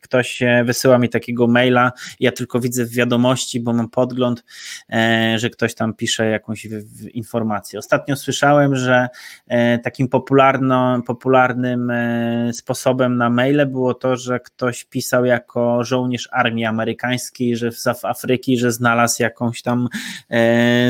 ktoś 0.00 0.40
wysyła 0.64 0.98
mi 0.98 1.08
takiego 1.08 1.46
maila, 1.46 1.92
ja 2.20 2.32
tylko 2.32 2.60
widzę 2.60 2.84
w 2.84 2.94
wiadomości, 2.94 3.60
bo 3.60 3.72
mam 3.72 3.88
podgląd, 3.88 4.44
e, 4.92 5.34
że 5.38 5.50
ktoś 5.50 5.74
tam 5.74 5.94
pisze 5.94 6.26
jakąś 6.26 6.68
informację. 7.14 7.78
Ostatnio 7.78 8.16
słyszałem, 8.16 8.76
że 8.76 9.08
e, 9.48 9.78
takim 9.78 10.08
popularno, 10.08 11.02
popularnym 11.06 11.90
e, 11.90 12.50
sposobem 12.52 13.16
na 13.16 13.30
maile 13.30 13.66
było 13.66 13.94
to, 13.94 14.16
że 14.16 14.40
ktoś 14.40 14.84
pisał 14.84 15.24
jako 15.24 15.84
żołnierz 15.84 16.28
armii 16.32 16.64
amerykańskiej, 16.64 17.56
że 17.56 17.72
z 17.72 17.86
Afryki, 18.04 18.58
że 18.58 18.72
znalazł 18.72 19.22
jakąś 19.22 19.62
tam 19.62 19.88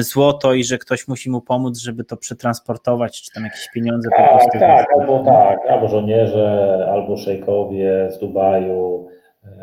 złoto 0.00 0.54
i 0.54 0.64
że 0.64 0.78
ktoś 0.78 1.08
musi 1.08 1.30
mu 1.30 1.40
pomóc 1.40 1.77
żeby 1.82 2.04
to 2.04 2.16
przetransportować, 2.16 3.22
czy 3.22 3.32
tam 3.32 3.44
jakieś 3.44 3.68
pieniądze 3.74 4.08
tak, 4.16 4.28
po 4.28 4.38
prostu. 4.38 4.58
Tak, 4.58 4.86
albo 5.00 5.24
tak, 5.24 5.58
albo 5.68 5.88
żołnierze, 5.88 6.86
albo 6.92 7.16
szejkowie 7.16 8.08
z 8.10 8.18
Dubaju, 8.18 9.08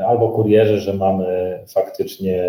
albo 0.07 0.29
kurierzy, 0.29 0.79
że 0.79 0.93
mamy 0.93 1.59
faktycznie 1.73 2.43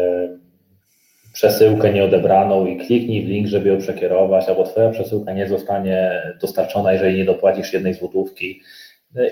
przesyłkę 1.33 1.93
nieodebraną 1.93 2.67
i 2.67 2.77
kliknij 2.77 3.25
w 3.25 3.29
link, 3.29 3.47
żeby 3.47 3.69
ją 3.69 3.79
przekierować, 3.79 4.49
albo 4.49 4.65
twoja 4.65 4.91
przesyłka 4.91 5.33
nie 5.33 5.49
zostanie 5.49 6.23
dostarczona, 6.41 6.93
jeżeli 6.93 7.19
nie 7.19 7.25
dopłacisz 7.25 7.73
jednej 7.73 7.95
złotówki. 7.95 8.61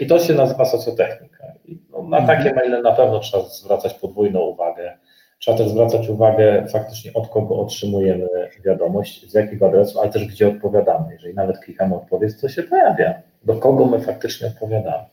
I 0.00 0.06
to 0.06 0.18
się 0.18 0.34
nazywa 0.34 0.64
socjotechnika. 0.64 1.44
No, 1.90 2.02
na 2.02 2.18
mhm. 2.18 2.38
takie 2.38 2.54
maile 2.54 2.82
na 2.82 2.92
pewno 2.92 3.18
trzeba 3.18 3.44
zwracać 3.44 3.94
podwójną 3.94 4.40
uwagę. 4.40 4.98
Trzeba 5.44 5.58
też 5.58 5.68
zwracać 5.68 6.08
uwagę 6.08 6.66
faktycznie 6.72 7.12
od 7.12 7.28
kogo 7.28 7.58
otrzymujemy 7.58 8.28
wiadomość, 8.64 9.30
z 9.30 9.34
jakiego 9.34 9.66
adresu, 9.66 10.00
ale 10.00 10.10
też 10.10 10.26
gdzie 10.26 10.48
odpowiadamy. 10.48 11.12
Jeżeli 11.12 11.34
nawet 11.34 11.58
klikamy 11.58 11.94
odpowiedź, 11.94 12.34
co 12.34 12.48
się 12.48 12.62
pojawia, 12.62 13.14
do 13.42 13.56
kogo 13.56 13.86
my 13.86 14.00
faktycznie 14.00 14.46
odpowiadamy. 14.46 15.04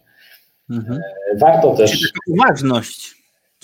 Mhm. 0.69 1.01
E, 1.33 1.37
warto 1.37 1.73
też. 1.73 1.91
Czyli 1.91 2.11
uważność. 2.27 3.15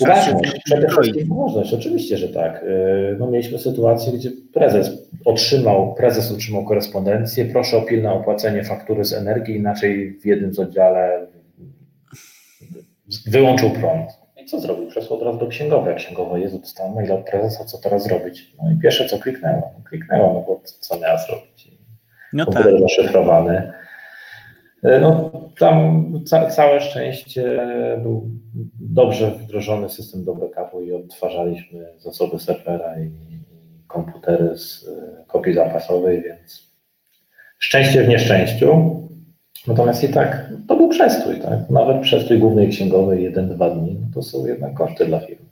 Uważność, 0.02 0.62
przede 0.66 0.88
wszystkim 0.88 1.32
uważność, 1.32 1.74
oczywiście, 1.74 2.18
że 2.18 2.30
tak. 2.30 2.64
E, 2.64 3.16
no, 3.20 3.28
mieliśmy 3.28 3.60
sytuację, 3.60 4.14
gdzie 4.14 4.32
prezes 4.54 5.10
otrzymał, 5.26 5.96
prezes 5.96 6.32
otrzymał 6.32 6.66
korespondencję, 6.66 7.46
proszę 7.46 7.78
o 7.78 7.82
pilne 7.82 8.14
opłacenie 8.14 8.64
faktury 8.64 9.06
z 9.06 9.14
energii, 9.14 9.56
inaczej 9.56 10.20
w 10.20 10.26
jednym 10.26 10.54
z 10.54 10.60
oddziale 10.60 11.28
wyłączył 13.28 13.70
prąd 13.70 14.17
co 14.48 14.60
zrobił? 14.60 14.88
Przesłał 14.88 15.20
od 15.20 15.26
razu 15.26 15.40
do 15.40 15.48
księgowej, 15.48 15.94
a 15.94 15.98
księgowa 15.98 16.38
jest, 16.38 16.58
dostała 16.62 16.92
maila 16.92 17.16
od 17.16 17.30
prezesa, 17.30 17.66
co 17.66 17.78
teraz 17.78 18.04
zrobić? 18.04 18.56
No 18.64 18.72
i 18.72 18.78
pierwsze 18.78 19.06
co 19.06 19.20
kliknęła, 19.20 19.62
no, 19.78 19.84
kliknęła, 19.90 20.34
no 20.34 20.44
bo 20.48 20.62
co 20.80 21.00
miała 21.00 21.18
zrobić? 21.18 21.72
No 22.34 22.46
tak. 22.46 22.68
zaszyfrowany. 22.80 23.74
E, 24.84 25.00
no 25.00 25.32
tam 25.60 26.06
ca 26.26 26.50
całe 26.50 26.82
szczęście 26.82 27.68
był 28.04 28.30
dobrze 28.80 29.32
wdrożony 29.32 29.90
system 29.90 30.26
do 30.26 30.36
backupu 30.36 30.82
i 30.82 30.94
odtwarzaliśmy 30.94 31.86
zasoby 31.98 32.40
serwera 32.40 33.00
i, 33.00 33.06
i 33.06 33.40
komputery 33.88 34.58
z 34.58 34.88
e, 34.88 35.24
kopii 35.28 35.54
zapasowej, 35.54 36.24
więc 36.24 36.72
szczęście 37.60 38.04
w 38.04 38.08
nieszczęściu. 38.08 38.98
Natomiast 39.68 40.04
i 40.04 40.10
tak 40.10 40.50
to 40.68 40.76
był 40.76 40.90
przestój, 40.90 41.42
tak? 41.42 41.70
Nawet 41.70 42.02
przestój 42.02 42.40
głównej 42.40 42.70
księgowej 42.70 43.24
jeden-dwa 43.24 43.70
dni, 43.70 43.98
no 44.02 44.08
to 44.14 44.22
są 44.22 44.46
jednak 44.46 44.74
koszty 44.74 45.06
dla 45.06 45.20
firmy. 45.20 45.48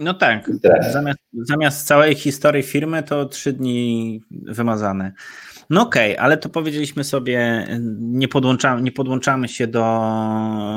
No 0.00 0.14
tak. 0.14 0.50
Zamiast, 0.92 1.18
zamiast, 1.32 1.86
całej 1.86 2.14
historii 2.14 2.62
firmy 2.62 3.02
to 3.02 3.26
trzy 3.26 3.52
dni 3.52 4.20
wymazane. 4.30 5.12
No 5.70 5.82
okej, 5.82 6.12
okay, 6.12 6.24
ale 6.24 6.36
to 6.36 6.48
powiedzieliśmy 6.48 7.04
sobie, 7.04 7.66
nie 7.98 8.28
podłączamy, 8.28 8.82
nie 8.82 8.92
podłączamy 8.92 9.48
się 9.48 9.66
do, 9.66 10.12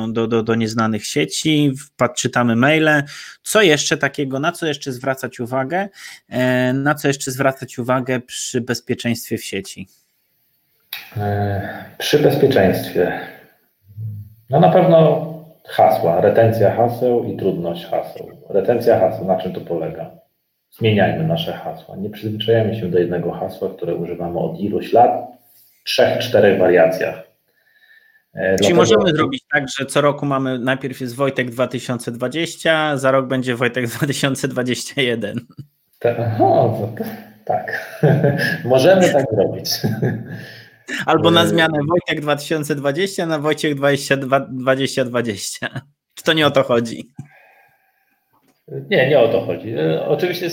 do, 0.09 0.27
do, 0.27 0.43
do 0.43 0.55
nieznanych 0.55 1.05
sieci, 1.05 1.71
czytamy 2.15 2.55
maile. 2.55 3.03
Co 3.43 3.61
jeszcze 3.61 3.97
takiego, 3.97 4.39
na 4.39 4.51
co 4.51 4.65
jeszcze 4.65 4.91
zwracać 4.91 5.39
uwagę? 5.39 5.89
E, 6.29 6.73
na 6.73 6.95
co 6.95 7.07
jeszcze 7.07 7.31
zwracać 7.31 7.79
uwagę 7.79 8.19
przy 8.19 8.61
bezpieczeństwie 8.61 9.37
w 9.37 9.43
sieci? 9.43 9.87
E, 11.17 11.61
przy 11.97 12.19
bezpieczeństwie, 12.19 13.19
no 14.49 14.59
na 14.59 14.71
pewno 14.71 15.27
hasła, 15.67 16.21
retencja 16.21 16.75
haseł 16.75 17.23
i 17.23 17.37
trudność 17.37 17.85
haseł. 17.85 18.31
Retencja 18.49 18.99
haseł, 18.99 19.25
na 19.25 19.37
czym 19.37 19.53
to 19.53 19.61
polega? 19.61 20.11
Zmieniajmy 20.71 21.23
nasze 21.23 21.53
hasła. 21.53 21.95
Nie 21.95 22.09
przyzwyczajamy 22.09 22.75
się 22.75 22.87
do 22.87 22.99
jednego 22.99 23.31
hasła, 23.31 23.69
które 23.69 23.95
używamy 23.95 24.39
od 24.39 24.59
iluś 24.59 24.93
lat, 24.93 25.11
w 25.81 25.83
trzech, 25.83 26.19
czterech 26.19 26.59
wariacjach. 26.59 27.31
Czyli 28.33 28.57
Dlatego... 28.57 28.75
możemy 28.75 29.09
zrobić 29.09 29.43
tak, 29.53 29.65
że 29.79 29.85
co 29.85 30.01
roku 30.01 30.25
mamy, 30.25 30.59
najpierw 30.59 31.01
jest 31.01 31.15
Wojtek 31.15 31.49
2020, 31.49 32.97
za 32.97 33.11
rok 33.11 33.27
będzie 33.27 33.55
Wojtek 33.55 33.87
2021. 33.97 35.39
o, 36.39 36.89
tak, 37.45 37.97
możemy 38.65 39.09
tak 39.09 39.25
zrobić. 39.31 39.69
Albo 41.05 41.31
na 41.31 41.47
zmianę 41.47 41.79
Wojtek 41.89 42.21
2020 42.21 43.25
na 43.25 43.39
Wojciech 43.39 43.75
2020. 43.75 45.81
Czy 46.15 46.23
to 46.25 46.33
nie 46.33 46.47
o 46.47 46.51
to 46.51 46.63
chodzi? 46.63 47.13
Nie, 48.89 49.09
nie 49.09 49.19
o 49.19 49.27
to 49.27 49.41
chodzi. 49.41 49.73
E, 49.77 50.07
oczywiście 50.07 50.49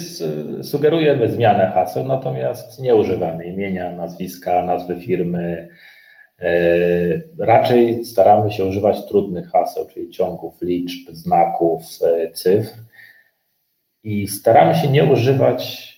sugerujemy 0.63 1.31
zmianę 1.31 1.73
haseł, 1.75 2.05
natomiast 2.05 2.81
nie 2.81 2.95
używamy 2.95 3.45
imienia, 3.45 3.93
nazwiska, 3.93 4.63
nazwy 4.63 5.01
firmy. 5.01 5.69
E, 6.41 6.51
raczej 7.39 8.05
staramy 8.05 8.51
się 8.51 8.65
używać 8.65 9.09
trudnych 9.09 9.51
haseł, 9.51 9.87
czyli 9.95 10.11
ciągów 10.11 10.63
liczb, 10.63 11.11
znaków, 11.13 11.83
e, 12.03 12.31
cyfr. 12.31 12.75
I 14.05 14.29
staramy 14.29 14.75
się 14.75 14.89
nie 14.89 15.05
używać 15.05 15.89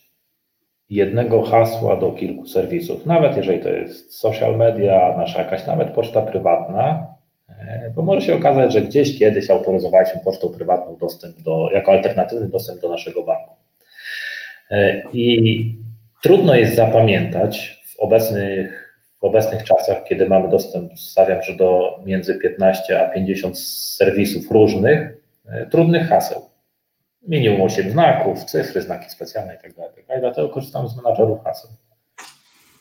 jednego 0.91 1.43
hasła 1.43 1.97
do 1.97 2.13
kilku 2.13 2.47
serwisów, 2.47 3.07
nawet 3.07 3.37
jeżeli 3.37 3.61
to 3.61 3.69
jest 3.69 4.19
social 4.19 4.57
media, 4.57 5.15
nasza 5.19 5.39
jakaś 5.39 5.67
nawet 5.67 5.91
poczta 5.91 6.23
prywatna, 6.23 7.07
e, 7.49 7.93
bo 7.95 8.03
może 8.03 8.21
się 8.21 8.35
okazać, 8.35 8.73
że 8.73 8.81
gdzieś 8.83 9.19
kiedyś 9.19 9.51
autoryzowaliśmy 9.51 10.21
pocztą 10.25 10.49
prywatną 10.49 10.97
dostęp 10.97 11.43
do, 11.43 11.71
jako 11.73 11.93
alternatywny 11.93 12.49
dostęp 12.49 12.81
do 12.81 12.89
naszego 12.89 13.23
banku. 13.23 13.55
E, 14.71 15.03
I 15.13 15.75
trudno 16.23 16.55
jest 16.55 16.75
zapamiętać 16.75 17.83
w 17.87 18.01
obecnych, 18.01 18.95
w 19.21 19.25
obecnych 19.25 19.65
czasach, 19.65 20.05
kiedy 20.05 20.29
mamy 20.29 20.49
dostęp, 20.49 20.99
stawiam, 20.99 21.43
że 21.43 21.57
do 21.57 21.99
między 22.07 22.39
15 22.39 23.01
a 23.01 23.09
50 23.09 23.59
serwisów 23.59 24.51
różnych, 24.51 25.17
e, 25.49 25.67
trudnych 25.67 26.09
haseł 26.09 26.50
minimum 27.23 27.63
8 27.63 27.91
znaków, 27.91 28.45
cyfry, 28.45 28.83
znaki 28.83 29.11
specjalne 29.11 29.55
itd. 29.55 29.75
Tak. 29.97 30.07
Tak 30.07 30.21
dlatego 30.21 30.49
korzystamy 30.49 30.89
z 30.89 30.97
menadżerów 30.97 31.45
haseł. 31.45 31.71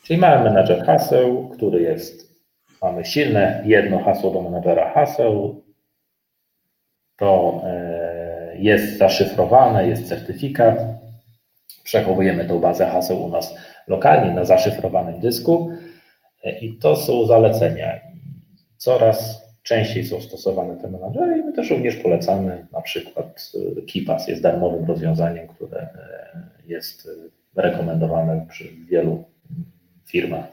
Czyli 0.03 0.19
mamy 0.19 0.43
menadżer 0.43 0.85
haseł, 0.85 1.49
który 1.49 1.81
jest, 1.81 2.39
mamy 2.81 3.05
silne 3.05 3.63
jedno 3.65 4.03
hasło 4.03 4.31
do 4.31 4.41
menadżera 4.41 4.93
haseł, 4.93 5.63
to 7.17 7.61
e, 7.63 8.55
jest 8.57 8.97
zaszyfrowane, 8.97 9.87
jest 9.87 10.07
certyfikat, 10.07 10.79
przechowujemy 11.83 12.45
tą 12.45 12.59
bazę 12.59 12.85
haseł 12.85 13.23
u 13.23 13.29
nas 13.29 13.55
lokalnie 13.87 14.33
na 14.33 14.45
zaszyfrowanym 14.45 15.19
dysku 15.19 15.71
e, 16.43 16.59
i 16.59 16.77
to 16.77 16.95
są 16.95 17.25
zalecenia. 17.25 17.99
Coraz 18.77 19.48
częściej 19.69 20.05
są 20.05 20.21
stosowane 20.21 20.75
te 20.75 20.91
menadżery 20.91 21.37
i 21.37 21.43
my 21.43 21.53
też 21.53 21.69
również 21.69 21.95
polecamy 21.95 22.67
na 22.71 22.81
przykład 22.81 23.51
y, 23.55 23.81
KeePass 23.93 24.27
jest 24.27 24.41
darmowym 24.41 24.85
rozwiązaniem, 24.85 25.47
które 25.47 25.81
e, 25.81 25.89
jest 26.67 27.05
y, 27.05 27.09
rekomendowane 27.55 28.45
przy 28.49 28.63
wielu 28.89 29.23
firmach. 30.05 30.45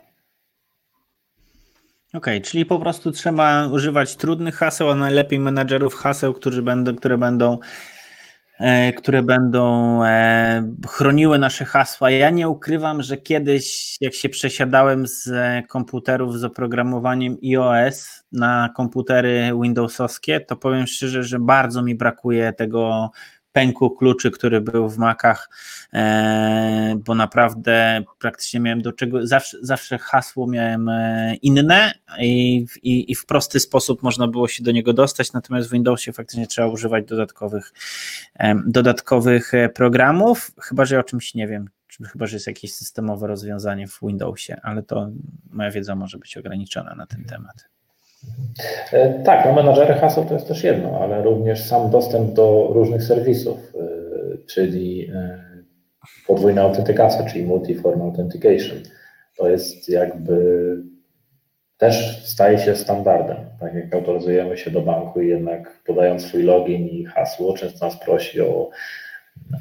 Okej, 2.09 2.39
okay, 2.39 2.41
czyli 2.41 2.67
po 2.67 2.79
prostu 2.79 3.13
trzeba 3.13 3.67
używać 3.67 4.17
trudnych 4.17 4.55
haseł, 4.55 4.91
a 4.91 4.95
najlepiej 4.95 5.39
menadżerów 5.39 5.95
haseł, 5.95 6.35
którzy 6.35 6.63
będą, 6.63 6.97
które 6.97 7.19
będą 7.19 7.59
które 8.97 9.23
będą 9.23 10.05
e, 10.05 10.73
chroniły 10.89 11.39
nasze 11.39 11.65
hasła. 11.65 12.11
Ja 12.11 12.31
nie 12.31 12.49
ukrywam, 12.49 13.03
że 13.03 13.17
kiedyś, 13.17 13.97
jak 14.01 14.15
się 14.15 14.29
przesiadałem 14.29 15.07
z 15.07 15.31
komputerów 15.69 16.39
z 16.39 16.45
oprogramowaniem 16.45 17.37
iOS 17.45 18.25
na 18.33 18.71
komputery 18.77 19.51
Windowsowskie, 19.63 20.41
to 20.41 20.57
powiem 20.57 20.87
szczerze, 20.87 21.25
że 21.25 21.39
bardzo 21.39 21.83
mi 21.83 21.95
brakuje 21.95 22.53
tego 22.53 23.11
pęku 23.57 23.91
kluczy, 23.91 24.31
który 24.31 24.61
był 24.61 24.89
w 24.89 24.99
Macach, 24.99 25.51
e, 25.93 26.97
bo 27.05 27.15
naprawdę 27.15 28.05
praktycznie 28.19 28.61
miałem 28.61 28.83
do 28.83 28.93
czego, 28.93 29.27
zawsze, 29.27 29.59
zawsze 29.63 29.99
hasło 29.99 30.47
miałem 30.47 30.89
e, 30.89 31.35
inne 31.35 31.93
i, 32.19 32.67
i, 32.83 33.13
i 33.13 33.15
w 33.15 33.27
prosty 33.27 33.61
sposób 33.61 34.03
można 34.03 34.29
było 34.29 34.49
się 34.49 34.65
do 34.65 34.73
niego 34.73 34.93
dostać, 34.93 35.33
natomiast 35.33 35.69
w 35.69 35.73
Windowsie 35.73 36.13
faktycznie 36.13 36.47
trzeba 36.47 36.69
używać 36.69 37.05
dodatkowych, 37.05 37.73
e, 38.39 38.55
dodatkowych 38.67 39.53
programów, 39.75 40.51
chyba 40.63 40.85
że 40.85 40.99
o 40.99 41.03
czymś 41.03 41.35
nie 41.35 41.49
wiem, 41.49 41.71
chyba 42.13 42.27
że 42.27 42.37
jest 42.37 42.47
jakieś 42.47 42.75
systemowe 42.75 43.27
rozwiązanie 43.27 43.89
w 43.89 43.99
Windowsie, 44.03 44.61
ale 44.63 44.83
to 44.83 45.11
moja 45.51 45.71
wiedza 45.71 45.95
może 45.95 46.19
być 46.19 46.37
ograniczona 46.37 46.95
na 46.95 47.07
ten 47.07 47.25
temat. 47.25 47.76
E, 48.93 49.23
tak, 49.23 49.45
no 49.45 49.53
menadżery 49.53 49.95
haseł 49.95 50.25
to 50.25 50.35
jest 50.35 50.49
też 50.49 50.65
jedno, 50.65 51.01
ale 51.01 51.23
również 51.23 51.65
sam 51.65 51.91
dostęp 51.91 52.33
do 52.33 52.69
różnych 52.73 53.05
serwisów, 53.05 53.73
e, 53.75 54.37
czyli 54.47 55.11
e, 55.15 55.39
podwójna 56.27 56.63
autentykacja, 56.63 57.25
czyli 57.25 57.47
multi-form 57.47 58.03
authentication. 58.03 58.79
To 59.39 59.49
jest 59.49 59.89
jakby 59.89 60.77
też 61.79 62.25
staje 62.25 62.59
się 62.59 62.77
standardem. 62.77 63.37
Tak 63.61 63.75
jak 63.75 63.95
autoryzujemy 63.95 64.57
się 64.57 64.71
do 64.71 64.81
banku 64.81 65.21
i 65.21 65.29
jednak 65.29 65.83
podając 65.87 66.23
swój 66.23 66.43
login 66.43 66.89
i 66.89 67.05
hasło, 67.05 67.55
często 67.55 67.87
nas 67.87 68.01
prosi 68.01 68.41
o 68.41 68.71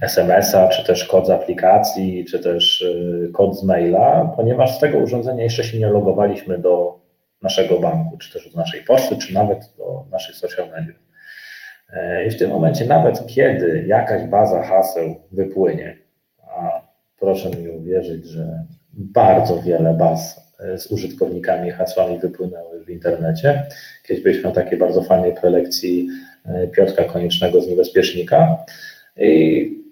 SMS-a, 0.02 0.68
czy 0.68 0.86
też 0.86 1.06
kod 1.06 1.28
z 1.28 1.30
aplikacji, 1.30 2.26
czy 2.26 2.40
też 2.40 2.86
kod 3.34 3.60
z 3.60 3.64
maila, 3.64 4.34
ponieważ 4.36 4.78
z 4.78 4.80
tego 4.80 4.98
urządzenia 4.98 5.44
jeszcze 5.44 5.64
się 5.64 5.80
nie 5.80 5.88
logowaliśmy 5.88 6.58
do 6.58 7.05
naszego 7.46 7.80
banku, 7.80 8.18
czy 8.18 8.34
też 8.34 8.48
od 8.48 8.56
naszej 8.56 8.84
poczty, 8.84 9.18
czy 9.18 9.34
nawet 9.34 9.74
do 9.78 10.06
naszych 10.12 10.36
social 10.36 10.70
mediów. 10.70 10.96
E, 11.94 12.26
I 12.26 12.30
w 12.30 12.40
tym 12.40 12.50
momencie, 12.50 12.86
nawet 12.86 13.28
kiedy 13.28 13.86
jakaś 13.88 14.28
baza 14.28 14.64
haseł 14.64 15.16
wypłynie, 15.32 15.98
a 16.58 16.82
proszę 17.20 17.50
mi 17.50 17.70
uwierzyć, 17.70 18.26
że 18.26 18.64
bardzo 18.94 19.62
wiele 19.62 19.94
baz 19.94 20.54
e, 20.60 20.78
z 20.78 20.92
użytkownikami 20.92 21.72
hasłami 21.72 22.20
wypłynęły 22.20 22.86
w 22.86 22.90
internecie. 22.90 23.64
Kiedyś 24.08 24.24
byliśmy 24.24 24.44
na 24.44 24.56
takiej 24.56 24.80
bardzo 24.80 25.04
fajnej 25.04 25.34
prelekcji 25.34 26.08
e, 26.46 26.68
Piotra 26.68 27.04
Koniecznego 27.04 27.62
z 27.62 27.68
Niebezpiecznika 27.68 28.66
i 29.18 29.86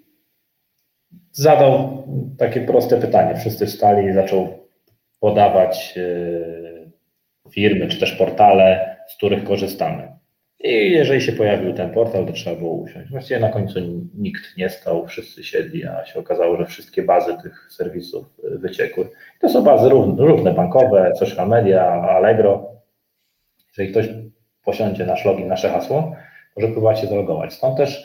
zadał 1.32 2.02
takie 2.38 2.60
proste 2.60 3.00
pytanie. 3.00 3.36
Wszyscy 3.36 3.66
wstali 3.66 4.06
i 4.08 4.12
zaczął 4.12 4.48
podawać 5.20 5.98
firmy 7.54 7.88
czy 7.88 8.00
też 8.00 8.12
portale, 8.12 8.96
z 9.08 9.16
których 9.16 9.44
korzystamy. 9.44 10.08
I 10.60 10.90
jeżeli 10.90 11.20
się 11.20 11.32
pojawił 11.32 11.72
ten 11.72 11.90
portal, 11.90 12.26
to 12.26 12.32
trzeba 12.32 12.56
było 12.56 12.72
usiąść. 12.72 13.10
Właściwie 13.10 13.40
na 13.40 13.48
końcu 13.48 13.80
nikt 14.14 14.56
nie 14.56 14.70
stał, 14.70 15.06
wszyscy 15.06 15.44
siedli, 15.44 15.86
a 15.86 16.04
się 16.06 16.20
okazało, 16.20 16.56
że 16.56 16.66
wszystkie 16.66 17.02
bazy 17.02 17.36
tych 17.42 17.68
serwisów 17.72 18.26
wyciekły. 18.42 19.08
To 19.40 19.48
są 19.48 19.62
bazy 19.62 19.88
różne, 20.18 20.54
bankowe, 20.54 21.12
social 21.18 21.48
media, 21.48 21.84
Allegro. 21.86 22.70
Jeżeli 23.68 23.90
ktoś 23.90 24.08
posiądzie 24.64 25.06
nasz 25.06 25.24
login, 25.24 25.48
nasze 25.48 25.68
hasło, 25.68 26.16
może 26.56 26.68
próbować 26.68 27.00
się 27.00 27.06
zalogować. 27.06 27.52
Stąd 27.52 27.76
też 27.76 28.04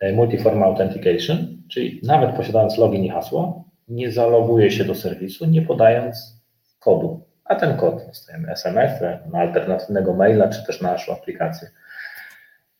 e, 0.00 0.12
Multiform 0.12 0.62
Authentication, 0.62 1.62
czyli 1.70 2.00
nawet 2.04 2.36
posiadając 2.36 2.78
login 2.78 3.04
i 3.04 3.08
hasło, 3.08 3.64
nie 3.88 4.12
zaloguje 4.12 4.70
się 4.70 4.84
do 4.84 4.94
serwisu, 4.94 5.46
nie 5.46 5.62
podając 5.62 6.42
kodu 6.78 7.27
a 7.48 7.54
ten 7.54 7.76
kod 7.76 8.06
dostajemy 8.06 8.52
SMS 8.52 9.00
na 9.32 9.38
alternatywnego 9.38 10.14
maila, 10.14 10.48
czy 10.48 10.66
też 10.66 10.80
na 10.80 10.92
naszą 10.92 11.12
aplikację. 11.12 11.70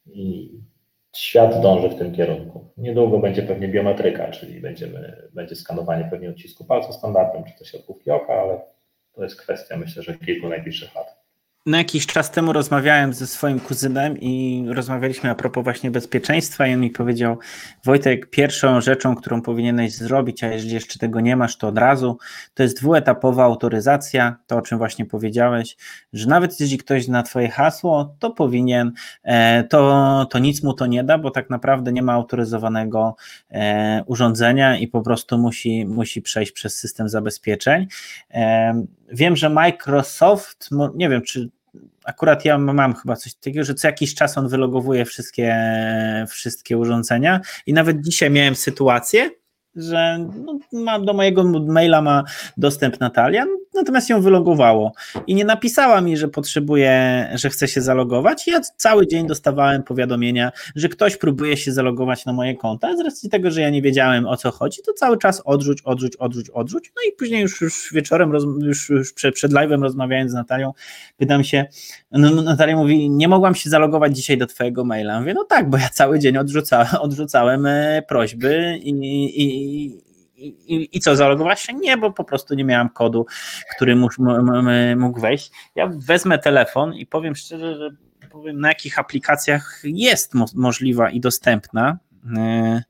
I 0.07 0.52
świat 1.16 1.62
dąży 1.62 1.88
w 1.88 1.98
tym 1.98 2.14
kierunku. 2.14 2.68
Niedługo 2.76 3.18
będzie 3.18 3.42
pewnie 3.42 3.68
biometryka, 3.68 4.31
czyli 4.31 4.61
będziemy, 4.61 5.28
będzie 5.33 5.57
skanowanie 5.57 6.09
pewnie 6.11 6.31
odcisku 6.31 6.64
palca 6.64 6.92
standardem, 6.92 7.44
czy 7.44 7.59
też 7.59 7.68
siatkówki 7.72 8.11
oka, 8.11 8.33
ale 8.33 8.61
to 9.12 9.22
jest 9.22 9.40
kwestia 9.40 9.76
myślę, 9.76 10.02
że 10.02 10.14
kilku 10.14 10.48
najbliższych 10.48 10.94
lat 10.94 11.17
na 11.68 11.78
jakiś 11.78 12.07
czas 12.07 12.31
temu 12.31 12.52
rozmawiałem 12.52 13.12
ze 13.14 13.26
swoim 13.26 13.61
kuzynem 13.61 14.18
i 14.20 14.64
rozmawialiśmy 14.68 15.31
a 15.31 15.35
propos 15.35 15.64
właśnie 15.64 15.90
bezpieczeństwa 15.90 16.66
i 16.66 16.74
on 16.74 16.81
mi 16.81 16.90
powiedział, 16.90 17.38
Wojtek, 17.85 18.31
pierwszą 18.31 18.81
rzeczą, 18.81 19.16
którą 19.16 19.42
powinieneś 19.42 19.94
zrobić, 19.94 20.44
a 20.44 20.46
jeżeli 20.46 20.74
jeszcze 20.74 20.98
tego 20.98 21.20
nie 21.20 21.37
masz, 21.37 21.59
to 21.59 21.68
od 21.68 21.78
razu, 21.78 22.18
to 22.54 22.62
jest 22.62 22.81
dwuetapowa 22.81 23.44
autoryzacja, 23.44 24.37
to 24.46 24.57
o 24.57 24.62
czym 24.62 24.78
właśnie 24.78 25.07
powiedziałeś, 25.07 25.76
że 26.12 26.28
nawet 26.28 26.61
jeśli 26.61 26.78
ktoś 26.78 27.04
zna 27.04 27.22
twoje 27.22 27.48
hasło, 27.48 28.14
to 28.18 28.31
powinien, 28.31 28.92
e, 29.22 29.64
to, 29.64 30.26
to 30.31 30.38
nic 30.38 30.62
mu 30.62 30.74
to 30.74 30.87
nie 30.87 31.04
da, 31.04 31.18
bo 31.18 31.31
tak 31.31 31.50
naprawdę 31.50 31.92
nie 31.92 32.02
ma 32.02 32.12
autoryzowanego 32.12 33.16
e, 33.50 34.02
urządzenia 34.07 34.78
i 34.78 34.88
po 34.88 35.02
prostu 35.02 35.38
musi, 35.38 35.87
musi 35.87 36.22
przejść 36.22 36.52
przez 36.52 36.76
system 36.76 37.09
zabezpieczeń. 37.09 37.87
E, 38.31 38.83
wiem, 39.12 39.37
że 39.37 39.50
Microsoft, 39.50 40.68
nie 40.94 41.09
wiem, 41.09 41.22
czy 41.22 41.50
akurat 42.05 42.45
ja 42.45 42.59
mam 42.59 42.95
chyba 42.95 43.17
coś 43.17 43.35
takiego, 43.35 43.64
że 43.64 43.75
co 43.75 43.88
jakiś 43.88 44.14
czas 44.14 44.38
on 44.38 44.49
wylogowuje 44.49 45.05
wszystkie, 45.05 45.57
wszystkie 46.29 46.79
urządzenia 46.79 47.41
i 47.67 47.73
nawet 47.73 48.01
dzisiaj 48.01 48.31
miałem 48.31 48.55
sytuację, 48.55 49.31
że 49.75 50.19
no, 50.45 50.59
ma, 50.73 50.99
do 51.01 51.12
mojego 51.12 51.45
maila 51.45 52.03
ma 52.03 52.25
dostęp 52.57 53.01
Natalia, 53.01 53.47
natomiast 53.79 54.11
ją 54.11 54.21
wylogowało 54.21 54.93
i 55.27 55.35
nie 55.35 55.45
napisała 55.45 56.01
mi, 56.01 56.17
że 56.17 56.29
potrzebuje, 56.29 57.29
że 57.35 57.51
chce 57.51 57.69
się 57.69 57.81
zalogować. 57.81 58.47
Ja 58.47 58.61
cały 58.77 59.07
dzień 59.07 59.27
dostawałem 59.27 59.83
powiadomienia, 59.83 60.53
że 60.77 60.88
ktoś 60.88 61.17
próbuje 61.17 61.57
się 61.57 61.73
zalogować 61.73 62.25
na 62.25 62.33
moje 62.33 62.57
konta. 62.57 62.97
Z 62.97 63.01
racji 63.01 63.31
tego, 63.31 63.51
że 63.51 63.61
ja 63.61 63.71
nie 63.71 63.83
wiedziałem 63.83 64.27
o 64.27 64.37
co 64.37 64.51
chodzi, 64.51 64.83
to 64.87 64.93
cały 64.93 65.19
czas 65.19 65.43
odrzuć, 65.45 65.83
odrzuć, 65.83 66.17
odrzuć, 66.17 66.51
odrzuć. 66.51 66.93
No 66.97 67.03
i 67.09 67.12
później 67.12 67.43
już, 67.43 67.61
już 67.61 67.93
wieczorem, 67.93 68.33
już, 68.61 68.88
już 68.88 69.12
przed, 69.12 69.35
przed 69.35 69.53
live'em 69.53 69.83
rozmawiając 69.83 70.31
z 70.31 70.35
Natalią, 70.35 70.73
pytam 71.17 71.45
się, 71.45 71.67
no, 72.12 72.31
no, 72.31 72.43
Natalia 72.43 72.77
mówi, 72.77 73.11
nie 73.11 73.29
mogłam 73.29 73.55
się 73.55 73.71
zalogować 73.71 74.17
dzisiaj 74.17 74.38
do 74.38 74.47
twojego 74.47 74.85
maila. 74.85 75.21
Mówię, 75.21 75.35
no 75.35 75.45
tak, 75.45 75.71
bo 75.71 75.79
ja 75.79 75.88
cały 75.88 76.19
dzień 76.19 76.38
odrzucałem, 76.38 76.88
odrzucałem 77.01 77.67
e, 77.67 78.03
prośby 78.09 78.79
i, 78.83 78.91
i, 79.43 80.08
i, 80.38 80.96
I 80.96 81.01
co, 81.01 81.16
zalogować 81.16 81.61
się? 81.61 81.74
Nie, 81.74 81.96
bo 81.96 82.12
po 82.12 82.24
prostu 82.24 82.55
nie 82.55 82.64
miałam 82.64 82.88
kodu, 82.88 83.27
który 83.77 83.96
mógł, 83.96 84.14
mógł 84.96 85.20
wejść. 85.20 85.51
Ja 85.74 85.90
wezmę 85.94 86.38
telefon 86.38 86.94
i 86.94 87.07
powiem 87.07 87.35
szczerze, 87.35 87.77
że 87.77 87.90
powiem 88.31 88.61
na 88.61 88.68
jakich 88.68 88.98
aplikacjach 88.98 89.81
jest 89.85 90.35
mo 90.35 90.46
możliwa 90.55 91.11
i 91.11 91.20
dostępna. 91.20 91.98
Yy, 92.24 92.83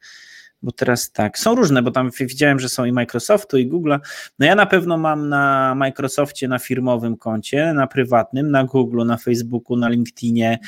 bo 0.63 0.73
teraz 0.73 1.13
tak, 1.13 1.39
są 1.39 1.55
różne, 1.55 1.83
bo 1.83 1.91
tam 1.91 2.11
widziałem, 2.21 2.61
że 2.61 2.69
są 2.69 2.85
i 2.85 2.93
Microsoftu, 2.93 3.59
i 3.59 3.67
Google. 3.67 3.95
No 4.39 4.47
ja 4.47 4.55
na 4.55 4.67
pewno 4.67 4.99
mam 4.99 5.29
na 5.29 5.75
Microsoftie 5.75 6.49
na 6.49 6.59
firmowym 6.59 7.17
koncie, 7.17 7.73
na 7.73 7.87
prywatnym, 7.87 8.51
na 8.51 8.65
Google, 8.65 9.07
na 9.07 9.17
Facebooku, 9.17 9.77
na 9.77 9.89
LinkedInie, 9.89 10.59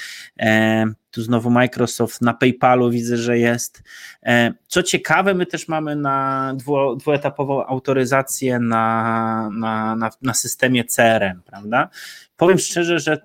e, 0.41 0.85
tu 1.11 1.23
znowu 1.23 1.51
Microsoft, 1.51 2.23
na 2.23 2.35
PayPalu 2.35 2.91
widzę, 2.91 3.17
że 3.17 3.39
jest. 3.39 3.83
E, 4.27 4.53
co 4.67 4.83
ciekawe, 4.83 5.35
my 5.35 5.47
też 5.47 5.69
mamy 5.69 5.97
na 5.97 6.53
dwu, 6.57 6.97
dwuetapową 6.97 7.67
autoryzację 7.67 8.59
na, 8.59 9.51
na, 9.59 9.97
na, 9.97 10.11
na 10.23 10.35
systemie 10.35 10.85
CRM, 10.85 11.43
prawda? 11.47 11.89
Powiem 12.37 12.59
szczerze, 12.59 12.99
że 12.99 13.19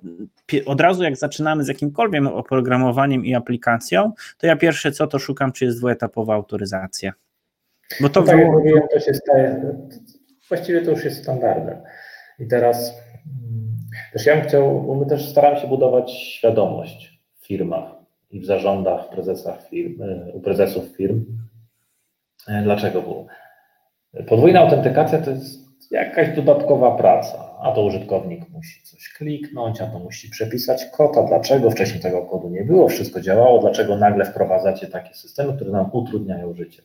od 0.66 0.82
razu 0.82 1.04
jak 1.04 1.16
zaczynamy 1.16 1.64
z 1.64 1.68
jakimkolwiek 1.68 2.26
oprogramowaniem 2.26 3.26
i 3.26 3.36
aplikacją, 3.36 4.12
to 4.38 4.48
ja 4.48 4.56
pierwsze 4.56 4.92
co 4.92 5.08
to 5.08 5.20
szukam, 5.20 5.52
czy 5.52 5.66
jest 5.66 5.78
dwuetapowa 5.78 6.34
autoryzacja. 6.34 7.14
Bo 8.02 8.10
to 8.10 8.22
no 8.22 8.28
tak 8.28 8.38
mówiłem, 8.46 8.84
to 8.94 9.00
się 9.00 9.14
staje, 9.14 9.76
właściwie 10.48 10.82
to 10.82 10.92
już 10.92 11.04
jest 11.04 11.24
standardem. 11.24 11.78
I 12.40 12.48
teraz 12.48 12.94
mm, 13.26 13.78
też 14.14 14.26
ja 14.26 14.36
bym 14.36 14.48
chciał, 14.48 14.82
bo 14.82 14.96
my 14.96 15.06
też 15.06 15.30
staramy 15.30 15.60
się 15.60 15.68
budować 15.68 16.12
świadomość 16.12 17.15
firmach 17.46 17.92
i 18.32 18.40
w 18.40 18.46
zarządach, 18.46 19.10
prezesach 19.10 19.70
firm, 19.70 20.02
e, 20.02 20.32
u 20.34 20.40
prezesów 20.40 20.86
firm. 20.98 21.26
E, 22.48 22.64
dlaczego? 22.64 23.02
Bo 23.02 23.26
podwójna 24.28 24.60
autentykacja 24.60 25.22
to 25.22 25.32
jest 25.32 25.66
jakaś 25.92 26.36
dodatkowa 26.36 26.98
praca, 26.98 27.58
a 27.62 27.72
to 27.72 27.84
użytkownik 27.84 28.50
musi 28.50 28.84
coś 28.84 29.10
kliknąć, 29.14 29.82
a 29.82 29.88
to 29.88 30.00
musi 30.00 30.30
przepisać 30.30 30.86
kod, 30.86 31.18
a 31.18 31.24
dlaczego 31.24 31.72
wcześniej 31.72 32.02
tego 32.02 32.22
kodu 32.22 32.50
nie 32.50 32.64
było, 32.64 32.90
wszystko 32.90 33.22
działało, 33.22 33.60
dlaczego 33.60 33.98
nagle 33.98 34.26
wprowadzacie 34.26 34.88
takie 34.88 35.14
systemy, 35.14 35.54
które 35.54 35.72
nam 35.72 35.90
utrudniają 35.94 36.54
życie. 36.54 36.84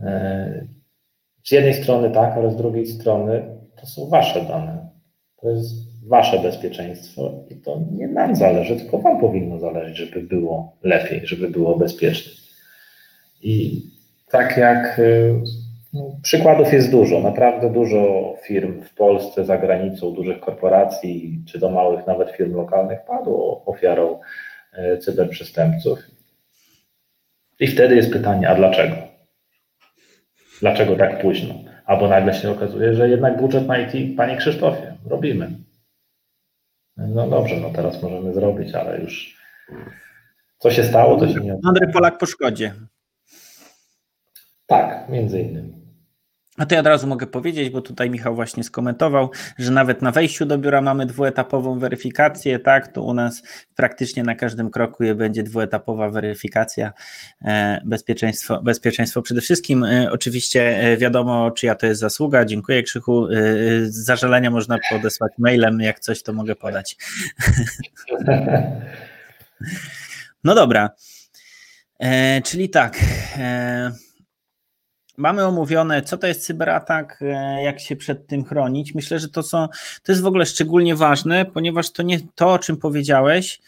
E, 0.00 0.66
z 1.44 1.50
jednej 1.50 1.74
strony 1.74 2.10
tak, 2.10 2.36
ale 2.36 2.50
z 2.50 2.56
drugiej 2.56 2.86
strony 2.86 3.58
to 3.80 3.86
są 3.86 4.08
wasze 4.08 4.44
dane. 4.44 4.88
To 5.36 5.50
jest 5.50 5.95
wasze 6.06 6.38
bezpieczeństwo 6.38 7.32
i 7.50 7.56
to 7.56 7.80
nie 7.92 8.08
nam 8.08 8.36
zależy, 8.36 8.76
tylko 8.76 8.98
wam 8.98 9.20
powinno 9.20 9.58
zależeć, 9.58 9.96
żeby 9.96 10.20
było 10.20 10.76
lepiej, 10.82 11.26
żeby 11.26 11.50
było 11.50 11.76
bezpiecznie. 11.76 12.32
I 13.42 13.82
tak 14.30 14.56
jak 14.56 14.98
y, 14.98 15.34
Przykładów 16.22 16.72
jest 16.72 16.90
dużo, 16.90 17.20
naprawdę 17.20 17.70
dużo 17.70 18.34
firm 18.42 18.82
w 18.82 18.94
Polsce, 18.94 19.44
za 19.44 19.58
granicą, 19.58 20.12
dużych 20.12 20.40
korporacji, 20.40 21.42
czy 21.46 21.58
do 21.58 21.70
małych 21.70 22.06
nawet 22.06 22.30
firm 22.30 22.54
lokalnych 22.54 22.98
padło 23.06 23.64
ofiarą 23.66 24.20
e, 24.72 24.98
cyberprzestępców. 24.98 25.98
I 27.60 27.66
wtedy 27.66 27.96
jest 27.96 28.12
pytanie, 28.12 28.48
a 28.48 28.54
dlaczego? 28.54 28.96
Dlaczego 30.60 30.96
tak 30.96 31.20
późno? 31.20 31.54
Albo 31.86 32.08
nagle 32.08 32.34
się 32.34 32.50
okazuje, 32.50 32.94
że 32.94 33.08
jednak 33.08 33.40
budżet 33.40 33.66
na 33.66 33.78
IT, 33.78 34.16
panie 34.16 34.36
Krzysztofie, 34.36 34.94
robimy. 35.06 35.50
No 36.96 37.28
dobrze, 37.28 37.56
no 37.56 37.70
teraz 37.70 38.02
możemy 38.02 38.34
zrobić, 38.34 38.74
ale 38.74 39.00
już 39.00 39.36
co 40.58 40.70
się 40.70 40.84
stało, 40.84 41.16
to 41.16 41.28
się 41.28 41.40
nie. 41.40 41.58
Andrzej 41.64 41.92
Polak 41.92 42.18
po 42.18 42.26
szkodzie. 42.26 42.74
Tak, 44.66 45.08
między 45.08 45.40
innymi. 45.40 45.85
A 46.58 46.66
to 46.66 46.74
ja 46.74 46.80
od 46.80 46.86
razu 46.86 47.06
mogę 47.06 47.26
powiedzieć, 47.26 47.70
bo 47.70 47.80
tutaj 47.80 48.10
Michał 48.10 48.34
właśnie 48.34 48.64
skomentował, 48.64 49.30
że 49.58 49.70
nawet 49.70 50.02
na 50.02 50.12
wejściu 50.12 50.46
do 50.46 50.58
biura 50.58 50.80
mamy 50.80 51.06
dwuetapową 51.06 51.78
weryfikację, 51.78 52.58
tak? 52.58 52.92
To 52.92 53.02
u 53.02 53.14
nas 53.14 53.42
praktycznie 53.74 54.22
na 54.22 54.34
każdym 54.34 54.70
kroku 54.70 55.04
będzie 55.14 55.42
dwuetapowa 55.42 56.10
weryfikacja. 56.10 56.92
E, 57.44 57.80
bezpieczeństwo, 57.84 58.62
bezpieczeństwo 58.62 59.22
przede 59.22 59.40
wszystkim. 59.40 59.84
E, 59.84 60.12
oczywiście 60.12 60.78
e, 60.78 60.96
wiadomo, 60.96 61.50
czyja 61.50 61.74
to 61.74 61.86
jest 61.86 62.00
zasługa. 62.00 62.44
Dziękuję 62.44 62.82
Krzychu. 62.82 63.28
Zażalenia 63.86 64.50
można 64.50 64.78
podesłać 64.90 65.32
mailem, 65.38 65.80
jak 65.80 66.00
coś 66.00 66.22
to 66.22 66.32
mogę 66.32 66.56
podać. 66.56 66.96
No 70.44 70.54
dobra. 70.54 70.90
Czyli 72.44 72.70
tak. 72.70 72.98
Mamy 75.16 75.44
omówione, 75.44 76.02
co 76.02 76.16
to 76.16 76.26
jest 76.26 76.46
cyberatak, 76.46 77.18
e, 77.22 77.62
jak 77.62 77.80
się 77.80 77.96
przed 77.96 78.26
tym 78.26 78.44
chronić. 78.44 78.94
Myślę, 78.94 79.18
że 79.18 79.28
to 79.28 79.42
są, 79.42 79.68
to 80.02 80.12
jest 80.12 80.22
w 80.22 80.26
ogóle 80.26 80.46
szczególnie 80.46 80.96
ważne, 80.96 81.44
ponieważ 81.44 81.90
to 81.90 82.02
nie 82.02 82.18
to, 82.34 82.52
o 82.52 82.58
czym 82.58 82.76
powiedziałeś, 82.76 83.60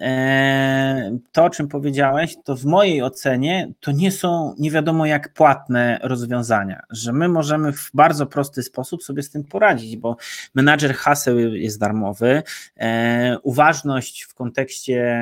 e, 0.00 1.18
to, 1.32 1.44
o 1.44 1.50
czym 1.50 1.68
powiedziałeś, 1.68 2.36
to 2.44 2.56
w 2.56 2.64
mojej 2.64 3.02
ocenie 3.02 3.72
to 3.80 3.92
nie 3.92 4.12
są 4.12 4.54
nie 4.58 4.70
wiadomo 4.70 5.06
jak 5.06 5.32
płatne 5.32 6.00
rozwiązania, 6.02 6.82
że 6.90 7.12
my 7.12 7.28
możemy 7.28 7.72
w 7.72 7.90
bardzo 7.94 8.26
prosty 8.26 8.62
sposób 8.62 9.02
sobie 9.02 9.22
z 9.22 9.30
tym 9.30 9.44
poradzić, 9.44 9.96
bo 9.96 10.16
menadżer 10.54 10.94
haseł 10.94 11.38
jest 11.38 11.80
darmowy, 11.80 12.42
e, 12.76 13.38
uważność 13.42 14.22
w 14.22 14.34
kontekście 14.34 15.18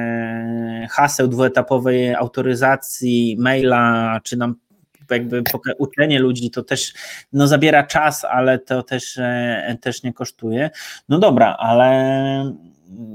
haseł 0.91 1.29
dwuetapowej 1.29 2.15
autoryzacji 2.15 3.37
maila, 3.39 4.21
czy 4.25 4.37
nam 4.37 4.55
jakby 5.11 5.43
uczenie 5.79 6.19
ludzi 6.19 6.51
to 6.51 6.63
też 6.63 6.93
no, 7.33 7.47
zabiera 7.47 7.87
czas, 7.87 8.25
ale 8.25 8.59
to 8.59 8.83
też, 8.83 9.19
e, 9.19 9.77
też 9.81 10.03
nie 10.03 10.13
kosztuje. 10.13 10.71
No 11.09 11.19
dobra, 11.19 11.57
ale 11.59 12.53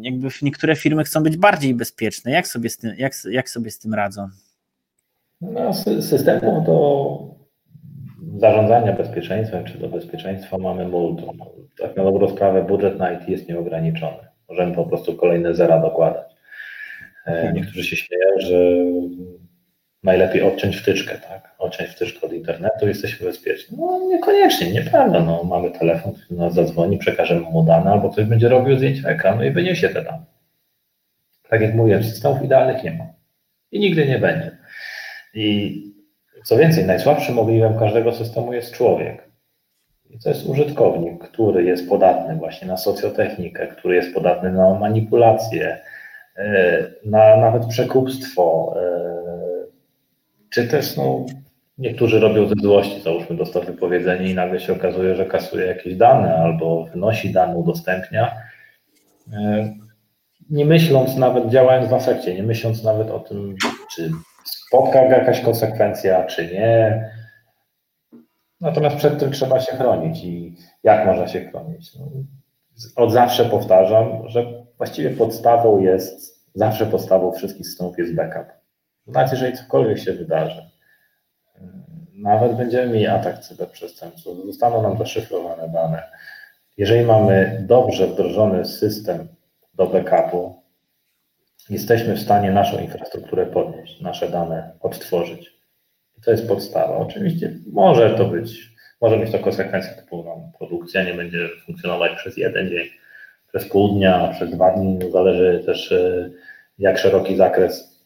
jakby 0.01 0.27
niektóre 0.41 0.75
firmy 0.75 1.03
chcą 1.03 1.23
być 1.23 1.37
bardziej 1.37 1.73
bezpieczne. 1.73 2.31
Jak 2.31 2.47
sobie 2.47 2.69
z 2.69 2.77
tym, 2.77 2.93
jak, 2.97 3.13
jak 3.29 3.49
sobie 3.49 3.71
z 3.71 3.79
tym 3.79 3.93
radzą? 3.93 4.27
No, 5.41 5.73
systemu 6.01 6.63
do 6.65 7.17
zarządzania 8.39 8.93
bezpieczeństwem 8.93 9.65
czy 9.65 9.77
do 9.77 9.89
bezpieczeństwa 9.89 10.57
mamy 10.57 10.87
multum. 10.87 11.37
Tak 11.79 11.95
na 11.97 12.03
dobrą 12.03 12.29
sprawę 12.29 12.63
budżet 12.63 12.99
na 12.99 13.11
IT 13.11 13.29
jest 13.29 13.49
nieograniczony. 13.49 14.17
Możemy 14.49 14.75
po 14.75 14.85
prostu 14.85 15.15
kolejne 15.15 15.55
zera 15.55 15.81
dokładać. 15.81 16.27
E, 17.25 17.31
mhm. 17.31 17.55
Niektórzy 17.55 17.83
się 17.83 17.95
śmieją, 17.95 18.29
że 18.37 18.55
najlepiej 20.03 20.41
odciąć 20.41 20.77
wtyczkę, 20.77 21.17
tak? 21.17 21.55
Odciąć 21.59 21.89
wtyczkę 21.89 22.27
od 22.27 22.33
internetu, 22.33 22.87
jesteśmy 22.87 23.27
bezpieczni. 23.27 23.77
No 23.79 23.99
niekoniecznie, 24.07 24.71
nieprawda. 24.71 25.19
No, 25.19 25.43
mamy 25.43 25.71
telefon, 25.71 26.13
który 26.13 26.39
nas 26.39 26.53
zadzwoni, 26.53 26.97
przekażemy 26.97 27.41
mu 27.41 27.63
dane, 27.63 27.91
albo 27.91 28.09
ktoś 28.09 28.25
będzie 28.25 28.49
robił 28.49 28.77
zdjęcie 28.77 29.09
ekranu 29.09 29.43
i 29.43 29.51
wyniesie 29.51 29.89
te 29.89 30.01
dane. 30.01 30.23
Tak 31.49 31.61
jak 31.61 31.75
mówiłem, 31.75 32.03
systemów 32.03 32.43
idealnych 32.43 32.83
nie 32.83 32.91
ma. 32.91 33.05
I 33.71 33.79
nigdy 33.79 34.07
nie 34.07 34.19
będzie. 34.19 34.57
I 35.33 35.77
co 36.45 36.57
więcej, 36.57 36.85
najsłabszym 36.85 37.39
ogniwem 37.39 37.79
każdego 37.79 38.11
systemu 38.11 38.53
jest 38.53 38.73
człowiek. 38.73 39.31
I 40.09 40.19
to 40.19 40.29
jest 40.29 40.45
użytkownik, 40.45 41.23
który 41.23 41.63
jest 41.63 41.89
podatny 41.89 42.35
właśnie 42.35 42.67
na 42.67 42.77
socjotechnikę, 42.77 43.67
który 43.67 43.95
jest 43.95 44.13
podatny 44.13 44.51
na 44.51 44.73
manipulacje, 44.73 45.79
e, 46.37 46.83
na 47.05 47.37
nawet 47.37 47.65
przekupstwo, 47.65 48.73
e, 48.77 49.50
czy 50.51 50.67
też 50.67 50.97
no, 50.97 51.25
niektórzy 51.77 52.19
robią 52.19 52.47
ze 52.47 52.55
złości, 52.61 53.01
załóżmy, 53.01 53.35
dostał 53.35 53.63
wypowiedzenie 53.63 54.31
i 54.31 54.35
nagle 54.35 54.59
się 54.59 54.73
okazuje, 54.73 55.15
że 55.15 55.25
kasuje 55.25 55.65
jakieś 55.65 55.95
dane 55.95 56.35
albo 56.35 56.85
wynosi 56.85 57.33
dane, 57.33 57.57
udostępnia. 57.57 58.35
E, 59.33 59.73
nie 60.49 60.65
myśląc 60.65 61.15
nawet, 61.15 61.49
działając 61.49 61.89
w 61.89 61.93
afekcie, 61.93 62.35
nie 62.35 62.43
myśląc 62.43 62.83
nawet 62.83 63.09
o 63.09 63.19
tym, 63.19 63.55
czy 63.95 64.11
spotka 64.43 65.01
jakaś 65.01 65.41
konsekwencja, 65.41 66.25
czy 66.25 66.47
nie. 66.47 67.09
Natomiast 68.61 68.95
przed 68.95 69.19
tym 69.19 69.31
trzeba 69.31 69.59
się 69.59 69.77
chronić 69.77 70.23
i 70.23 70.55
jak 70.83 71.05
można 71.05 71.27
się 71.27 71.41
chronić? 71.41 71.95
No, 71.95 72.05
od 72.95 73.11
zawsze 73.11 73.45
powtarzam, 73.45 74.29
że 74.29 74.65
właściwie 74.77 75.09
podstawą 75.09 75.79
jest, 75.79 76.45
zawsze 76.53 76.85
podstawą 76.85 77.31
wszystkich 77.31 77.67
systemów 77.67 77.97
jest 77.97 78.15
backup. 78.15 78.60
Znaczy, 79.07 79.35
jeżeli 79.35 79.57
cokolwiek 79.57 79.99
się 79.99 80.13
wydarzy, 80.13 80.69
nawet 82.13 82.57
będziemy 82.57 82.93
mieli 82.93 83.07
atak 83.07 83.39
cyberprzestępców, 83.39 84.45
zostaną 84.45 84.81
nam 84.81 84.97
zaszyfrowane 84.97 85.69
dane. 85.69 86.03
Jeżeli 86.77 87.05
mamy 87.05 87.63
dobrze 87.67 88.07
wdrożony 88.07 88.65
system 88.65 89.27
do 89.73 89.87
backupu, 89.87 90.61
jesteśmy 91.69 92.15
w 92.15 92.19
stanie 92.19 92.51
naszą 92.51 92.79
infrastrukturę 92.79 93.45
podnieść, 93.45 94.01
nasze 94.01 94.29
dane 94.29 94.71
odtworzyć. 94.79 95.53
I 96.17 96.21
to 96.21 96.31
jest 96.31 96.47
podstawa. 96.47 96.97
Oczywiście 96.97 97.53
może 97.71 98.15
to 98.15 98.25
być, 98.25 98.75
może 99.01 99.17
mieć 99.17 99.31
to 99.31 99.39
konsekwencje 99.39 99.93
typu 99.93 100.23
no, 100.23 100.51
produkcja 100.57 101.03
nie 101.03 101.13
będzie 101.13 101.47
funkcjonować 101.65 102.11
przez 102.15 102.37
jeden 102.37 102.69
dzień, 102.69 102.87
przez 103.47 103.69
pół 103.69 103.95
dnia, 103.95 104.27
przez 104.27 104.51
dwa 104.51 104.71
dni, 104.71 105.11
zależy 105.11 105.63
też 105.65 105.91
e, 105.91 106.29
jak 106.79 106.97
szeroki 106.97 107.35
zakres 107.35 108.00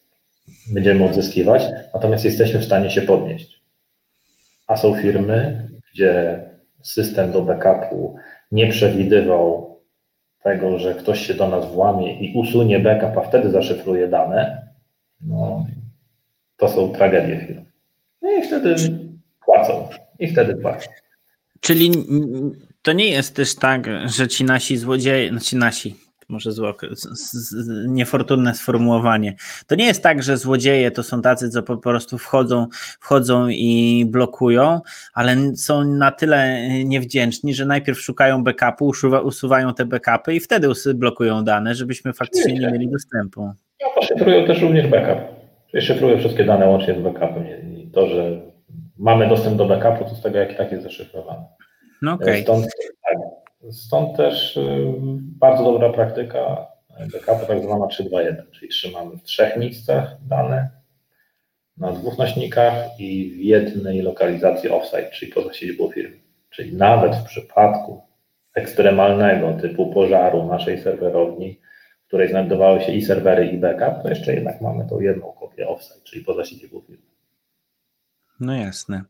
będziemy 0.72 1.04
odzyskiwać, 1.04 1.62
natomiast 1.94 2.24
jesteśmy 2.24 2.60
w 2.60 2.64
stanie 2.64 2.90
się 2.90 3.02
podnieść. 3.02 3.62
A 4.66 4.76
są 4.76 4.94
firmy, 4.94 5.68
gdzie 5.92 6.40
system 6.82 7.32
do 7.32 7.42
backupu 7.42 8.16
nie 8.52 8.66
przewidywał 8.66 9.76
tego, 10.42 10.78
że 10.78 10.94
ktoś 10.94 11.26
się 11.26 11.34
do 11.34 11.48
nas 11.48 11.72
włamie 11.72 12.20
i 12.20 12.38
usunie 12.38 12.80
backup, 12.80 13.18
a 13.18 13.20
wtedy 13.20 13.50
zaszyfruje 13.50 14.08
dane, 14.08 14.68
no 15.20 15.66
to 16.56 16.68
są 16.68 16.92
tragedie 16.92 17.46
firm. 17.46 17.64
No 18.22 18.32
i 18.32 18.42
wtedy 18.42 18.74
płacą. 19.44 19.88
I 20.18 20.28
wtedy 20.28 20.56
płacą. 20.56 20.88
Czyli 21.60 21.90
to 22.82 22.92
nie 22.92 23.08
jest 23.08 23.36
też 23.36 23.54
tak, 23.54 23.88
że 24.04 24.28
ci 24.28 24.44
nasi 24.44 24.76
złodzieje, 24.76 25.30
znaczy 25.30 25.56
nasi, 25.56 25.96
może 26.28 26.52
zło, 26.52 26.74
niefortunne 27.86 28.54
sformułowanie. 28.54 29.34
To 29.66 29.74
nie 29.74 29.84
jest 29.84 30.02
tak, 30.02 30.22
że 30.22 30.36
złodzieje 30.36 30.90
to 30.90 31.02
są 31.02 31.22
tacy, 31.22 31.50
co 31.50 31.62
po 31.62 31.76
prostu 31.76 32.18
wchodzą, 32.18 32.66
wchodzą 33.00 33.48
i 33.48 34.04
blokują, 34.08 34.80
ale 35.14 35.36
są 35.56 35.84
na 35.84 36.10
tyle 36.10 36.68
niewdzięczni, 36.84 37.54
że 37.54 37.66
najpierw 37.66 38.00
szukają 38.00 38.44
backupu, 38.44 38.92
usuwają 39.24 39.74
te 39.74 39.84
backupy 39.84 40.34
i 40.34 40.40
wtedy 40.40 40.68
blokują 40.94 41.44
dane, 41.44 41.74
żebyśmy 41.74 42.12
faktycznie 42.12 42.54
nie 42.54 42.70
mieli 42.70 42.88
dostępu. 42.88 43.50
No 43.82 43.88
to 43.94 44.06
szyfrują 44.06 44.46
też 44.46 44.62
również 44.62 44.86
backup. 44.86 45.18
Czyli 45.70 45.86
szyfrują 45.86 46.18
wszystkie 46.18 46.44
dane 46.44 46.66
łącznie 46.66 46.94
z 46.94 47.02
backupem. 47.02 47.46
I 47.46 47.90
to, 47.94 48.06
że 48.06 48.40
mamy 48.98 49.28
dostęp 49.28 49.56
do 49.56 49.66
backupu, 49.66 50.10
to 50.10 50.16
z 50.16 50.22
tego 50.22 50.38
jak 50.38 50.52
i 50.52 50.56
tak 50.56 50.72
jest 50.72 50.84
zaszyfrowane. 50.84 51.44
No 52.02 52.12
okay. 52.12 52.42
Stąd, 52.42 52.66
Stąd 53.70 54.16
też 54.16 54.56
y, 54.56 54.94
bardzo 55.38 55.64
dobra 55.64 55.92
praktyka 55.92 56.66
backupu, 56.98 57.46
tak 57.46 57.62
zwana 57.62 57.86
3.2.1, 57.86 58.50
czyli 58.50 58.68
trzymamy 58.68 59.16
w 59.16 59.22
trzech 59.22 59.56
miejscach 59.56 60.16
dane 60.28 60.70
na 61.76 61.92
dwóch 61.92 62.18
nośnikach 62.18 63.00
i 63.00 63.30
w 63.30 63.40
jednej 63.40 64.02
lokalizacji 64.02 64.68
offsite, 64.68 65.10
czyli 65.10 65.32
poza 65.32 65.52
siedzibą 65.52 65.90
firmy. 65.90 66.16
Czyli 66.50 66.76
nawet 66.76 67.16
w 67.16 67.24
przypadku 67.24 68.02
ekstremalnego 68.54 69.52
typu 69.52 69.86
pożaru 69.92 70.46
naszej 70.46 70.82
serwerowni, 70.82 71.60
w 72.04 72.06
której 72.06 72.28
znajdowały 72.28 72.80
się 72.80 72.92
i 72.92 73.02
serwery, 73.02 73.46
i 73.46 73.58
backup, 73.58 74.02
to 74.02 74.08
jeszcze 74.08 74.34
jednak 74.34 74.60
mamy 74.60 74.86
tą 74.88 75.00
jedną 75.00 75.32
kopię 75.32 75.68
offsite, 75.68 76.00
czyli 76.04 76.24
poza 76.24 76.44
siedzibą 76.44 76.80
firmy. 76.80 77.15
No 78.40 78.54
jasne. 78.56 79.04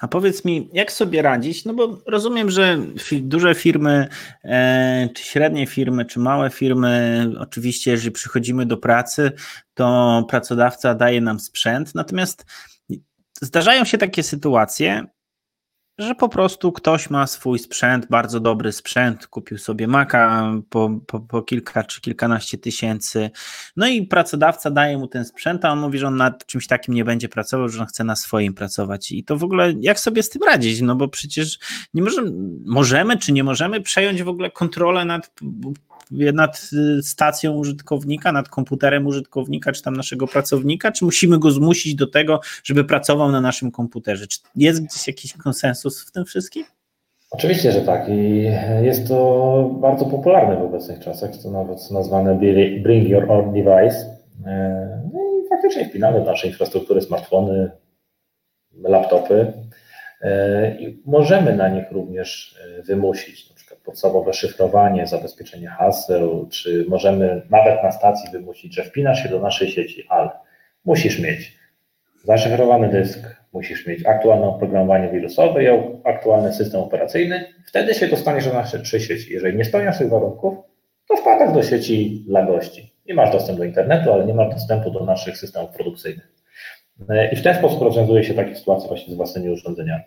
A 0.00 0.08
powiedz 0.08 0.44
mi, 0.44 0.68
jak 0.72 0.92
sobie 0.92 1.22
radzić? 1.22 1.64
No 1.64 1.74
bo 1.74 1.98
rozumiem, 2.06 2.50
że 2.50 2.78
duże 3.12 3.54
firmy, 3.54 4.08
e, 4.44 5.08
czy 5.14 5.24
średnie 5.24 5.66
firmy, 5.66 6.04
czy 6.04 6.20
małe 6.20 6.50
firmy, 6.50 7.26
oczywiście, 7.38 7.90
jeżeli 7.90 8.10
przychodzimy 8.10 8.66
do 8.66 8.76
pracy, 8.76 9.32
to 9.74 10.26
pracodawca 10.28 10.94
daje 10.94 11.20
nam 11.20 11.40
sprzęt. 11.40 11.94
Natomiast 11.94 12.44
zdarzają 13.42 13.84
się 13.84 13.98
takie 13.98 14.22
sytuacje, 14.22 15.06
że 15.98 16.14
po 16.14 16.28
prostu 16.28 16.72
ktoś 16.72 17.10
ma 17.10 17.26
swój 17.26 17.58
sprzęt, 17.58 18.06
bardzo 18.10 18.40
dobry 18.40 18.72
sprzęt, 18.72 19.26
kupił 19.26 19.58
sobie 19.58 19.86
Maca 19.86 20.52
po, 20.70 20.90
po, 21.06 21.20
po, 21.20 21.42
kilka 21.42 21.84
czy 21.84 22.00
kilkanaście 22.00 22.58
tysięcy, 22.58 23.30
no 23.76 23.86
i 23.86 24.06
pracodawca 24.06 24.70
daje 24.70 24.98
mu 24.98 25.08
ten 25.08 25.24
sprzęt, 25.24 25.64
a 25.64 25.72
on 25.72 25.80
mówi, 25.80 25.98
że 25.98 26.06
on 26.06 26.16
nad 26.16 26.46
czymś 26.46 26.66
takim 26.66 26.94
nie 26.94 27.04
będzie 27.04 27.28
pracował, 27.28 27.68
że 27.68 27.80
on 27.80 27.86
chce 27.86 28.04
na 28.04 28.16
swoim 28.16 28.54
pracować. 28.54 29.12
I 29.12 29.24
to 29.24 29.36
w 29.36 29.44
ogóle 29.44 29.72
jak 29.80 30.00
sobie 30.00 30.22
z 30.22 30.30
tym 30.30 30.42
radzić? 30.42 30.80
No 30.80 30.96
bo 30.96 31.08
przecież 31.08 31.58
nie 31.94 32.02
możemy, 32.02 32.32
możemy 32.66 33.18
czy 33.18 33.32
nie 33.32 33.44
możemy 33.44 33.80
przejąć 33.80 34.22
w 34.22 34.28
ogóle 34.28 34.50
kontrolę 34.50 35.04
nad 35.04 35.32
nad 36.10 36.70
y, 36.98 37.02
stacją 37.02 37.52
użytkownika, 37.52 38.32
nad 38.32 38.48
komputerem 38.48 39.06
użytkownika, 39.06 39.72
czy 39.72 39.82
tam 39.82 39.96
naszego 39.96 40.26
pracownika, 40.26 40.92
czy 40.92 41.04
musimy 41.04 41.38
go 41.38 41.50
zmusić 41.50 41.94
do 41.94 42.06
tego, 42.06 42.40
żeby 42.64 42.84
pracował 42.84 43.32
na 43.32 43.40
naszym 43.40 43.70
komputerze? 43.70 44.26
Czy 44.26 44.38
jest 44.56 44.84
gdzieś 44.84 45.06
jakiś 45.06 45.32
konsensus 45.32 46.04
w 46.04 46.12
tym 46.12 46.24
wszystkim? 46.24 46.64
Oczywiście, 47.30 47.72
że 47.72 47.80
tak 47.80 48.08
i 48.08 48.42
jest 48.82 49.08
to 49.08 49.70
bardzo 49.80 50.04
popularne 50.04 50.56
w 50.56 50.62
obecnych 50.62 51.00
czasach, 51.00 51.30
jest 51.30 51.42
to 51.42 51.50
nawet 51.50 51.90
nazwane 51.90 52.34
Bring 52.82 53.08
Your 53.08 53.30
Own 53.30 53.52
Device. 53.52 54.16
E, 54.46 55.00
no 55.12 55.20
i 55.20 55.48
faktycznie 55.48 55.88
wpinamy 55.88 56.20
w 56.20 56.26
nasze 56.26 56.48
infrastruktury 56.48 57.00
smartfony, 57.00 57.70
laptopy 58.84 59.52
i 60.78 61.02
możemy 61.06 61.56
na 61.56 61.68
nich 61.68 61.90
również 61.90 62.56
e, 62.78 62.82
wymusić 62.82 63.52
podstawowe 63.84 64.32
szyfrowanie, 64.32 65.06
zabezpieczenie 65.06 65.68
haseł, 65.68 66.48
czy 66.50 66.84
możemy 66.88 67.42
nawet 67.50 67.82
na 67.82 67.92
stacji 67.92 68.30
wymusić, 68.32 68.74
że 68.74 68.84
wpinasz 68.84 69.22
się 69.22 69.28
do 69.28 69.40
naszej 69.40 69.70
sieci, 69.70 70.06
ale 70.08 70.30
musisz 70.84 71.18
mieć 71.18 71.58
zaszyfrowany 72.24 72.88
dysk, 72.88 73.36
musisz 73.52 73.86
mieć 73.86 74.06
aktualne 74.06 74.46
oprogramowanie 74.46 75.08
wirusowe 75.08 75.64
i 75.64 75.68
aktualny 76.04 76.52
system 76.52 76.80
operacyjny, 76.80 77.44
wtedy 77.66 77.94
się 77.94 78.08
dostaniesz 78.08 78.44
do 78.44 78.52
naszej 78.52 78.84
sieci. 79.00 79.32
Jeżeli 79.32 79.56
nie 79.56 79.64
spełniasz 79.64 79.98
tych 79.98 80.08
warunków, 80.08 80.54
to 81.08 81.16
wpadasz 81.16 81.54
do 81.54 81.62
sieci 81.62 82.24
dla 82.26 82.46
gości. 82.46 82.92
Nie 83.06 83.14
masz 83.14 83.32
dostępu 83.32 83.58
do 83.58 83.64
internetu, 83.64 84.12
ale 84.12 84.26
nie 84.26 84.34
masz 84.34 84.54
dostępu 84.54 84.90
do 84.90 85.04
naszych 85.04 85.36
systemów 85.36 85.70
produkcyjnych. 85.70 86.31
I 87.32 87.36
w 87.36 87.42
ten 87.42 87.58
sposób 87.58 87.82
rozwiązuje 87.82 88.24
się 88.24 88.34
takie 88.34 88.56
sytuacje 88.56 88.88
właśnie 88.88 89.14
z 89.14 89.16
własnymi 89.16 89.50
urządzeniami. 89.50 90.02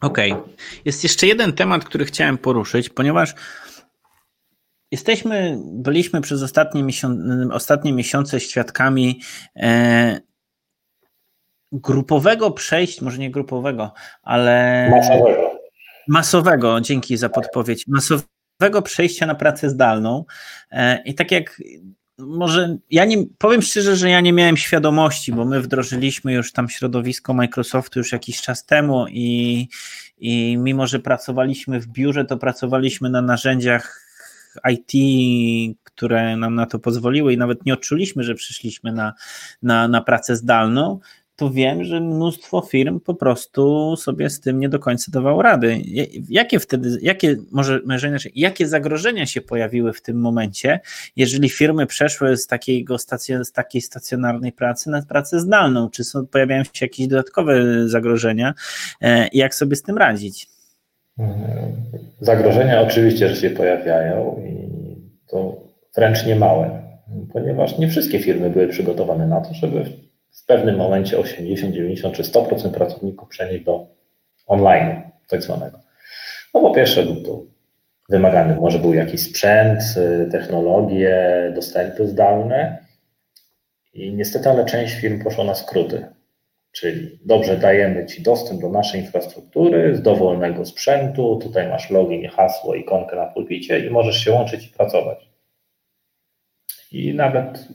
Okej. 0.00 0.32
Okay. 0.32 0.44
Jest 0.84 1.02
jeszcze 1.02 1.26
jeden 1.26 1.52
temat, 1.52 1.84
który 1.84 2.04
chciałem 2.04 2.38
poruszyć, 2.38 2.88
ponieważ 2.88 3.34
jesteśmy, 4.90 5.58
byliśmy 5.64 6.20
przez 6.20 6.42
ostatnie, 6.42 6.82
miesiące, 6.82 7.48
ostatnie 7.52 7.92
miesiące 7.92 8.40
świadkami 8.40 9.20
e, 9.56 10.20
grupowego 11.72 12.50
przejścia, 12.50 13.04
może 13.04 13.18
nie 13.18 13.30
grupowego, 13.30 13.92
ale 14.22 14.88
masowego. 14.90 15.58
Masowego, 16.08 16.80
dzięki 16.80 17.16
za 17.16 17.28
podpowiedź. 17.28 17.84
Masowego 17.86 18.82
przejścia 18.82 19.26
na 19.26 19.34
pracę 19.34 19.70
zdalną. 19.70 20.24
E, 20.70 21.02
I 21.04 21.14
tak 21.14 21.32
jak 21.32 21.60
może 22.18 22.78
ja 22.90 23.04
nie 23.04 23.16
powiem 23.38 23.62
szczerze, 23.62 23.96
że 23.96 24.10
ja 24.10 24.20
nie 24.20 24.32
miałem 24.32 24.56
świadomości, 24.56 25.32
bo 25.32 25.44
my 25.44 25.60
wdrożyliśmy 25.60 26.32
już 26.32 26.52
tam 26.52 26.68
środowisko 26.68 27.34
Microsoftu 27.34 27.98
już 27.98 28.12
jakiś 28.12 28.40
czas 28.40 28.66
temu 28.66 29.06
i, 29.08 29.68
i 30.18 30.56
mimo, 30.56 30.86
że 30.86 30.98
pracowaliśmy 30.98 31.80
w 31.80 31.86
biurze, 31.86 32.24
to 32.24 32.36
pracowaliśmy 32.36 33.10
na 33.10 33.22
narzędziach 33.22 34.08
IT, 34.70 34.92
które 35.84 36.36
nam 36.36 36.54
na 36.54 36.66
to 36.66 36.78
pozwoliły 36.78 37.32
i 37.32 37.38
nawet 37.38 37.66
nie 37.66 37.74
odczuliśmy, 37.74 38.22
że 38.22 38.34
przyszliśmy 38.34 38.92
na, 38.92 39.14
na, 39.62 39.88
na 39.88 40.00
pracę 40.00 40.36
zdalną 40.36 41.00
to 41.38 41.50
wiem, 41.50 41.84
że 41.84 42.00
mnóstwo 42.00 42.60
firm 42.60 43.00
po 43.00 43.14
prostu 43.14 43.94
sobie 43.96 44.30
z 44.30 44.40
tym 44.40 44.60
nie 44.60 44.68
do 44.68 44.78
końca 44.78 45.12
dawało 45.12 45.42
rady. 45.42 45.82
Jakie 46.28 46.58
wtedy, 46.58 46.98
jakie, 47.02 47.36
może, 47.50 47.80
może 47.86 48.08
inaczej, 48.08 48.32
jakie 48.34 48.68
zagrożenia 48.68 49.26
się 49.26 49.40
pojawiły 49.40 49.92
w 49.92 50.02
tym 50.02 50.20
momencie, 50.20 50.80
jeżeli 51.16 51.48
firmy 51.48 51.86
przeszły 51.86 52.36
z, 52.36 52.46
takiego 52.46 52.98
stacjon, 52.98 53.44
z 53.44 53.52
takiej 53.52 53.80
stacjonarnej 53.80 54.52
pracy 54.52 54.90
na 54.90 55.02
pracę 55.02 55.40
zdalną? 55.40 55.90
Czy 55.90 56.04
są, 56.04 56.26
pojawiają 56.26 56.64
się 56.64 56.86
jakieś 56.86 57.06
dodatkowe 57.06 57.88
zagrożenia 57.88 58.54
e, 59.00 59.28
i 59.28 59.38
jak 59.38 59.54
sobie 59.54 59.76
z 59.76 59.82
tym 59.82 59.98
radzić? 59.98 60.48
Zagrożenia 62.20 62.82
oczywiście, 62.82 63.28
że 63.28 63.36
się 63.36 63.50
pojawiają 63.50 64.42
i 64.46 64.68
to 65.26 65.56
wręcz 65.96 66.26
nie 66.26 66.36
małe, 66.36 66.82
ponieważ 67.32 67.78
nie 67.78 67.88
wszystkie 67.88 68.20
firmy 68.20 68.50
były 68.50 68.68
przygotowane 68.68 69.26
na 69.26 69.40
to, 69.40 69.54
żeby 69.54 70.07
w 70.42 70.44
pewnym 70.46 70.76
momencie 70.76 71.18
80, 71.18 71.74
90 71.74 72.14
czy 72.14 72.22
100% 72.22 72.70
pracowników 72.70 73.28
przenieść 73.28 73.64
do 73.64 73.86
online 74.46 75.02
tak 75.28 75.42
zwanego. 75.42 75.80
No 76.54 76.60
po 76.60 76.74
pierwsze 76.74 77.06
to 77.06 77.42
wymagany, 78.08 78.56
może 78.56 78.78
był 78.78 78.94
jakiś 78.94 79.22
sprzęt, 79.22 79.82
y, 79.96 80.30
technologie, 80.30 81.52
dostępy 81.54 82.06
zdalne 82.06 82.78
i 83.94 84.12
niestety, 84.12 84.48
ale 84.48 84.64
część 84.64 84.94
firm 84.94 85.24
poszła 85.24 85.44
na 85.44 85.54
skróty, 85.54 86.06
czyli 86.72 87.18
dobrze 87.24 87.56
dajemy 87.56 88.06
Ci 88.06 88.22
dostęp 88.22 88.60
do 88.60 88.68
naszej 88.68 89.00
infrastruktury 89.00 89.96
z 89.96 90.02
dowolnego 90.02 90.64
sprzętu, 90.64 91.38
tutaj 91.42 91.68
masz 91.68 91.90
login, 91.90 92.28
hasło, 92.28 92.74
ikonkę 92.74 93.16
na 93.16 93.26
pulpicie 93.26 93.86
i 93.86 93.90
możesz 93.90 94.24
się 94.24 94.32
łączyć 94.32 94.66
i 94.66 94.70
pracować. 94.70 95.28
I 96.92 97.14
nawet 97.14 97.68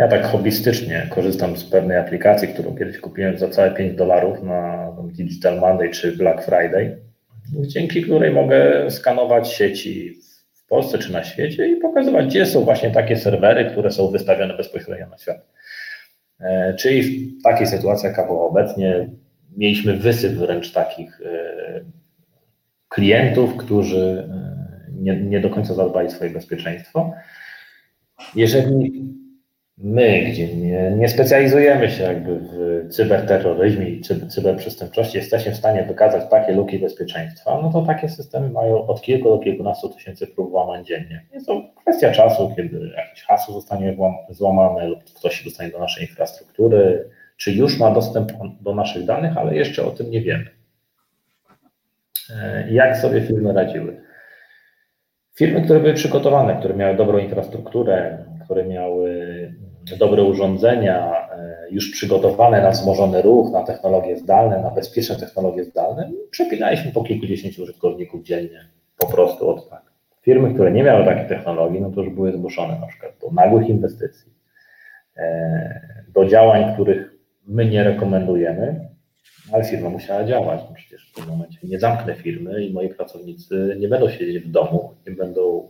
Ja 0.00 0.08
tak 0.08 0.26
hobbystycznie 0.26 1.06
korzystam 1.10 1.56
z 1.56 1.64
pewnej 1.64 1.96
aplikacji, 1.96 2.48
którą 2.48 2.76
kiedyś 2.76 2.98
kupiłem 2.98 3.38
za 3.38 3.48
całe 3.48 3.70
5 3.70 3.96
dolarów 3.96 4.42
na 4.42 4.92
Digital 5.02 5.60
Monday 5.60 5.90
czy 5.90 6.16
Black 6.16 6.44
Friday, 6.44 6.98
dzięki 7.52 8.02
której 8.02 8.30
mogę 8.30 8.90
skanować 8.90 9.52
sieci 9.52 10.18
w 10.52 10.66
Polsce 10.66 10.98
czy 10.98 11.12
na 11.12 11.24
świecie 11.24 11.68
i 11.68 11.76
pokazywać, 11.76 12.26
gdzie 12.26 12.46
są 12.46 12.64
właśnie 12.64 12.90
takie 12.90 13.16
serwery, 13.16 13.70
które 13.70 13.90
są 13.90 14.10
wystawione 14.10 14.56
bezpośrednio 14.56 15.06
na 15.06 15.18
świat. 15.18 15.46
E, 16.40 16.74
czyli 16.74 17.02
w 17.02 17.42
takiej 17.42 17.66
sytuacji, 17.66 18.06
jaka 18.06 18.26
była 18.26 18.46
obecnie, 18.46 19.08
mieliśmy 19.56 19.96
wysyp 19.96 20.32
wręcz 20.32 20.72
takich 20.72 21.20
e, 21.20 21.80
klientów, 22.88 23.56
którzy 23.56 24.28
e, 24.30 24.92
nie, 24.92 25.20
nie 25.20 25.40
do 25.40 25.50
końca 25.50 25.74
zadbali 25.74 26.10
swoje 26.10 26.30
bezpieczeństwo. 26.30 27.12
Jeżeli 28.36 29.10
my, 29.82 30.20
gdzie 30.20 30.54
nie, 30.56 30.90
nie 30.90 31.08
specjalizujemy 31.08 31.90
się 31.90 32.02
jakby 32.02 32.38
w 32.38 32.88
cyberterroryzmie 32.90 33.88
i 33.88 34.00
cyberprzestępczości, 34.28 35.18
jesteśmy 35.18 35.52
w 35.52 35.56
stanie 35.56 35.82
wykazać 35.82 36.30
takie 36.30 36.52
luki 36.52 36.78
bezpieczeństwa, 36.78 37.60
no 37.62 37.72
to 37.72 37.82
takie 37.82 38.08
systemy 38.08 38.50
mają 38.50 38.86
od 38.86 39.02
kilku 39.02 39.28
do 39.28 39.38
kilkunastu 39.38 39.88
tysięcy 39.88 40.26
prób 40.26 40.52
łamań 40.52 40.84
dziennie. 40.84 41.26
Jest 41.32 41.46
to 41.46 41.62
kwestia 41.74 42.12
czasu, 42.12 42.52
kiedy 42.56 42.90
jakieś 42.96 43.22
hasło 43.22 43.54
zostanie 43.54 43.96
złamane 44.30 44.86
lub 44.86 45.04
ktoś 45.04 45.44
dostanie 45.44 45.70
do 45.70 45.78
naszej 45.78 46.06
infrastruktury, 46.06 47.08
czy 47.36 47.52
już 47.52 47.78
ma 47.78 47.90
dostęp 47.90 48.32
do 48.60 48.74
naszych 48.74 49.04
danych, 49.04 49.36
ale 49.36 49.54
jeszcze 49.54 49.84
o 49.84 49.90
tym 49.90 50.10
nie 50.10 50.20
wiemy. 50.20 50.46
E, 52.42 52.72
jak 52.72 52.96
sobie 52.96 53.20
firmy 53.20 53.52
radziły? 53.52 54.00
Firmy, 55.34 55.62
które 55.62 55.80
były 55.80 55.94
przygotowane, 55.94 56.56
które 56.56 56.74
miały 56.74 56.96
dobrą 56.96 57.18
infrastrukturę, 57.18 58.24
które 58.44 58.64
miały 58.64 59.10
dobre 59.96 60.22
urządzenia, 60.22 61.28
e, 61.32 61.66
już 61.70 61.90
przygotowane 61.90 62.62
na 62.62 62.70
wzmożony 62.70 63.22
ruch, 63.22 63.52
na 63.52 63.62
technologie 63.62 64.16
zdalne, 64.16 64.62
na 64.62 64.70
bezpieczne 64.70 65.16
technologie 65.16 65.64
zdalne, 65.64 66.10
przepinaliśmy 66.30 66.92
po 66.92 67.04
kilkudziesięciu 67.04 67.62
użytkowników 67.62 68.22
dziennie, 68.22 68.68
po 68.98 69.06
prostu 69.06 69.48
od 69.48 69.70
tak. 69.70 69.82
Firmy, 70.22 70.54
które 70.54 70.72
nie 70.72 70.82
miały 70.82 71.04
takiej 71.04 71.28
technologii, 71.28 71.80
no 71.80 71.90
to 71.90 72.02
już 72.02 72.14
były 72.14 72.32
zmuszone 72.32 72.78
na 72.80 72.86
przykład 72.86 73.12
do 73.20 73.30
nagłych 73.30 73.68
inwestycji, 73.68 74.32
e, 75.16 75.80
do 76.08 76.24
działań, 76.24 76.74
których 76.74 77.14
my 77.46 77.66
nie 77.66 77.84
rekomendujemy, 77.84 78.88
ale 79.52 79.64
firma 79.64 79.88
musiała 79.88 80.24
działać. 80.24 80.60
No 80.68 80.74
przecież 80.74 81.10
w 81.10 81.14
tym 81.14 81.26
momencie 81.26 81.58
nie 81.62 81.78
zamknę 81.78 82.14
firmy 82.14 82.64
i 82.64 82.72
moi 82.72 82.88
pracownicy 82.88 83.76
nie 83.80 83.88
będą 83.88 84.10
siedzieć 84.10 84.44
w 84.44 84.50
domu, 84.50 84.94
nie 85.06 85.12
będą, 85.12 85.68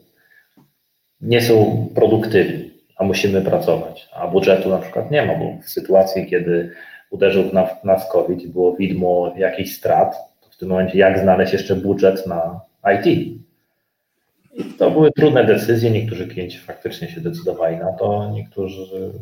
nie 1.21 1.43
są 1.43 1.87
produktywni 1.95 2.70
a 3.01 3.05
musimy 3.05 3.42
pracować, 3.42 4.09
a 4.12 4.28
budżetu 4.28 4.68
na 4.68 4.78
przykład 4.78 5.11
nie 5.11 5.26
ma, 5.26 5.34
bo 5.34 5.62
w 5.62 5.68
sytuacji, 5.68 6.26
kiedy 6.26 6.72
uderzył 7.11 7.44
w 7.44 7.84
nas 7.84 8.11
COVID 8.12 8.42
i 8.42 8.48
było 8.48 8.76
widmo 8.76 9.34
jakichś 9.36 9.72
strat, 9.72 10.14
to 10.40 10.51
w 10.51 10.57
tym 10.57 10.68
momencie 10.68 10.98
jak 10.98 11.18
znaleźć 11.18 11.53
jeszcze 11.53 11.76
budżet 11.76 12.26
na 12.26 12.61
IT? 12.94 13.07
I 13.07 14.64
to 14.78 14.90
były 14.90 15.12
trudne 15.12 15.44
decyzje, 15.44 15.90
niektórzy 15.90 16.28
klienci 16.28 16.59
faktycznie 16.59 17.09
się 17.09 17.20
decydowali 17.20 17.76
na 17.76 17.92
to, 17.92 18.30
niektórzy, 18.30 19.12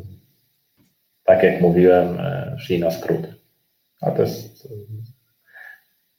tak 1.23 1.43
jak 1.43 1.61
mówiłem, 1.61 2.19
e, 2.19 2.55
szli 2.59 2.79
na 2.79 2.91
skróty. 2.91 3.33
A 4.01 4.11
to 4.11 4.21
jest 4.21 4.65
e, 4.65 4.69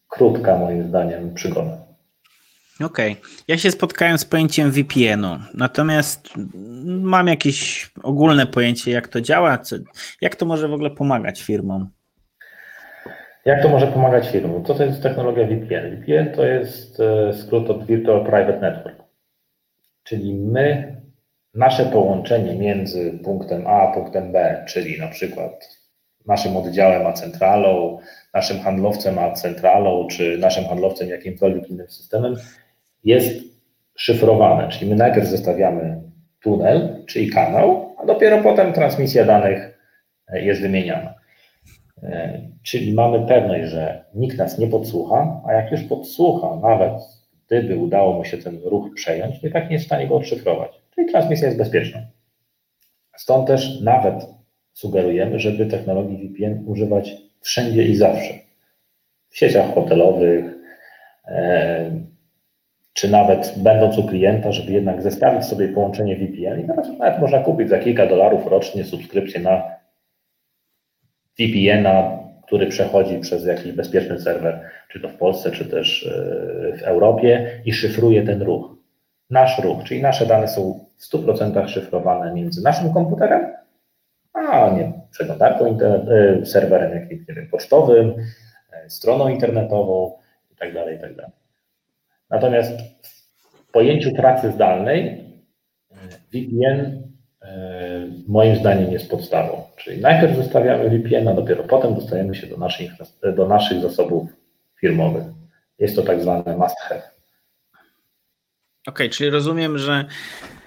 krótka 0.08 0.58
moim 0.58 0.88
zdaniem 0.88 1.34
przygoda. 1.34 1.80
Okej. 2.85 3.12
Okay. 3.12 3.24
Ja 3.49 3.59
się 3.59 3.70
spotkałem 3.70 4.18
z 4.18 4.24
pojęciem 4.24 4.70
VPN-u, 4.70 5.39
natomiast 5.55 6.28
mam 6.85 7.26
jakieś 7.26 7.91
ogólne 8.03 8.47
pojęcie, 8.47 8.91
jak 8.91 9.09
to 9.09 9.20
działa, 9.20 9.59
co, 9.59 9.76
jak 10.20 10.37
to 10.37 10.47
może 10.47 10.68
w 10.68 10.72
ogóle 10.72 10.91
pomagać 10.91 11.43
firmom. 11.43 11.91
Jak 13.45 13.62
to 13.62 13.68
może 13.68 13.87
pomagać 13.87 14.28
firmom? 14.28 14.64
Co 14.64 14.74
to 14.74 14.85
jest 14.85 15.03
technologia 15.03 15.47
VPN? 15.47 15.97
VPN 15.97 16.35
to 16.35 16.45
jest 16.45 17.01
e, 17.01 17.33
skrót 17.33 17.70
od 17.70 17.87
Virtual 17.87 18.24
Private 18.24 18.61
Network, 18.61 19.03
czyli 20.05 20.35
my, 20.35 20.97
nasze 21.55 21.87
połączenie 21.87 22.55
między 22.55 23.18
punktem 23.24 23.66
A 23.66 23.83
a 23.83 23.95
punktem 23.95 24.33
B, 24.33 24.64
czyli 24.68 25.01
na 25.01 25.09
przykład 25.09 25.81
naszym 26.26 26.57
oddziałem 26.57 27.07
a 27.07 27.12
centralą, 27.12 27.99
naszym 28.35 28.61
handlowcem 28.61 29.18
a 29.18 29.33
centralą, 29.33 30.07
czy 30.11 30.39
naszym 30.39 30.64
handlowcem 30.64 31.09
jakimkolwiek 31.09 31.70
innym 31.70 31.91
systemem, 31.91 32.37
jest 33.05 33.44
szyfrowane, 33.96 34.68
czyli 34.68 34.90
my 34.90 34.96
najpierw 34.96 35.26
zostawiamy 35.26 36.03
tunel, 36.42 37.05
czyli 37.07 37.30
kanał, 37.30 37.96
a 37.98 38.07
dopiero 38.07 38.42
potem 38.42 38.72
transmisja 38.72 39.24
danych 39.24 39.78
e, 40.28 40.42
jest 40.42 40.61
wymieniana. 40.61 41.14
E, 42.03 42.40
czyli 42.62 42.94
mamy 42.94 43.26
pewność, 43.26 43.70
że 43.70 44.05
nikt 44.14 44.38
nas 44.38 44.59
nie 44.59 44.66
podsłucha, 44.66 45.42
a 45.48 45.53
jak 45.53 45.70
już 45.70 45.82
podsłucha, 45.82 46.57
nawet 46.57 46.92
gdyby 47.46 47.76
udało 47.76 48.12
mu 48.12 48.24
się 48.24 48.38
ten 48.38 48.61
ruch 48.64 48.94
przejąć, 48.94 49.40
to 49.40 49.46
i 49.46 49.51
tak 49.51 49.64
nie 49.64 49.72
jest 49.72 49.84
w 49.84 49.88
stanie 49.88 50.07
go 50.07 50.16
odszyfrować. 50.16 50.70
Czyli 50.94 51.11
transmisja 51.11 51.46
jest 51.46 51.59
bezpieczna. 51.59 52.01
Stąd 53.16 53.46
też 53.46 53.80
nawet 53.80 54.26
sugerujemy, 54.72 55.38
żeby 55.38 55.66
technologii 55.66 56.28
VPN 56.28 56.64
używać 56.66 57.16
wszędzie 57.40 57.84
i 57.84 57.96
zawsze. 57.96 58.34
W 59.28 59.38
sieciach 59.38 59.74
hotelowych, 59.74 60.44
e, 61.26 61.90
czy 62.93 63.11
nawet 63.11 63.55
będąc 63.57 63.99
u 63.99 64.07
klienta, 64.07 64.53
żeby 64.53 64.72
jednak 64.72 65.03
zestawić 65.03 65.45
sobie 65.45 65.68
połączenie 65.68 66.16
VPN 66.16 66.61
i 66.61 66.66
teraz 66.66 66.88
nawet 66.99 67.20
można 67.20 67.38
kupić 67.38 67.68
za 67.68 67.78
kilka 67.78 68.07
dolarów 68.07 68.47
rocznie 68.47 68.84
subskrypcję 68.84 69.41
na 69.41 69.62
VPN-a, 71.38 72.18
który 72.47 72.66
przechodzi 72.66 73.18
przez 73.18 73.47
jakiś 73.47 73.72
bezpieczny 73.72 74.20
serwer, 74.20 74.61
czy 74.88 75.01
to 75.01 75.09
w 75.09 75.14
Polsce, 75.14 75.51
czy 75.51 75.64
też 75.64 76.07
e, 76.07 76.76
w 76.78 76.82
Europie 76.82 77.61
i 77.64 77.72
szyfruje 77.72 78.22
ten 78.22 78.43
ruch. 78.43 78.76
Nasz 79.30 79.59
ruch, 79.59 79.84
czyli 79.84 80.03
nasze 80.03 80.26
dane 80.26 80.49
są 80.49 80.84
w 80.97 81.14
100% 81.14 81.68
szyfrowane 81.68 82.34
między 82.34 82.62
naszym 82.62 82.95
komputerem, 82.95 83.53
a 84.32 84.70
nie 84.70 84.93
przeglądarką, 85.11 85.78
e, 85.80 86.47
serwerem 86.47 87.01
jakimś, 87.01 87.28
nie 87.28 87.34
wiem, 87.34 87.49
pocztowym, 87.51 88.14
e, 88.72 88.91
stroną 88.91 89.28
internetową 89.28 90.18
itd., 90.51 90.84
tak 90.84 90.93
itd. 90.93 91.30
Natomiast 92.31 92.72
w 93.53 93.72
pojęciu 93.72 94.12
pracy 94.12 94.53
zdalnej 94.53 95.24
VPN 96.33 97.03
e, 97.43 98.07
moim 98.28 98.57
zdaniem 98.57 98.93
jest 98.93 99.11
podstawą. 99.11 99.62
Czyli 99.76 100.01
najpierw 100.01 100.37
zostawiamy 100.37 100.91
VPN, 100.91 101.28
a 101.28 101.35
dopiero 101.35 101.64
potem 101.64 101.95
dostajemy 101.95 102.35
się 102.35 102.47
do, 102.47 102.57
naszych, 102.57 102.91
do 103.37 103.49
naszych 103.49 103.81
zasobów 103.81 104.28
firmowych. 104.81 105.24
Jest 105.78 105.97
to 105.97 106.03
tak 106.03 106.20
zwane 106.20 106.57
must 106.57 106.78
have. 106.78 107.01
Okej, 107.01 107.12
okay, 108.87 109.09
czyli 109.09 109.31
rozumiem, 109.31 109.78
że 109.78 109.93
E, 110.03 110.59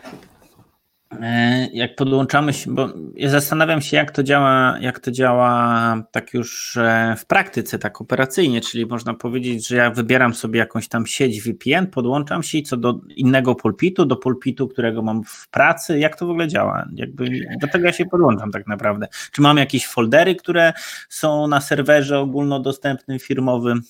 jak 1.74 1.95
podłączamy 1.95 2.53
się, 2.53 2.76
bo 2.76 2.89
ja 3.15 3.30
zastanawiam 3.30 3.82
się, 3.82 3.97
jak 3.97 4.11
to 4.11 4.24
działa, 4.24 4.78
jak 4.82 4.99
to 4.99 5.11
działa 5.11 6.03
tak 6.11 6.34
już 6.34 6.78
e, 6.78 7.15
w 7.17 7.26
praktyce, 7.26 7.80
tak 7.80 8.01
operacyjnie, 8.01 8.61
czyli 8.61 8.86
można 8.86 9.13
powiedzieć, 9.13 9.67
że 9.67 9.76
ja 9.76 9.91
wybieram 9.91 10.34
sobie 10.34 10.59
jakąś 10.59 10.88
tam 10.88 11.07
sieć 11.07 11.41
VPN, 11.41 11.88
podłączam 11.88 12.43
się 12.43 12.57
i 12.57 12.63
co 12.63 12.78
do 12.78 12.99
innego 13.15 13.55
pulpitu, 13.55 14.05
do 14.05 14.15
pulpitu, 14.15 14.67
którego 14.67 15.01
mam 15.01 15.24
w 15.24 15.49
pracy, 15.49 15.99
jak 15.99 16.15
to 16.15 16.28
w 16.28 16.30
ogóle 16.30 16.47
działa? 16.47 16.86
Jakby 16.95 17.30
do 17.61 17.67
tego 17.67 17.86
ja 17.86 17.93
się 17.93 18.05
podłączam 18.05 18.51
tak 18.51 18.67
naprawdę. 18.67 19.07
Czy 19.32 19.41
mam 19.41 19.57
jakieś 19.57 19.88
foldery, 19.88 20.36
które 20.36 20.74
są 21.09 21.47
na 21.47 21.61
serwerze 21.61 22.19
ogólnodostępnym, 22.19 23.19
firmowym? 23.19 23.82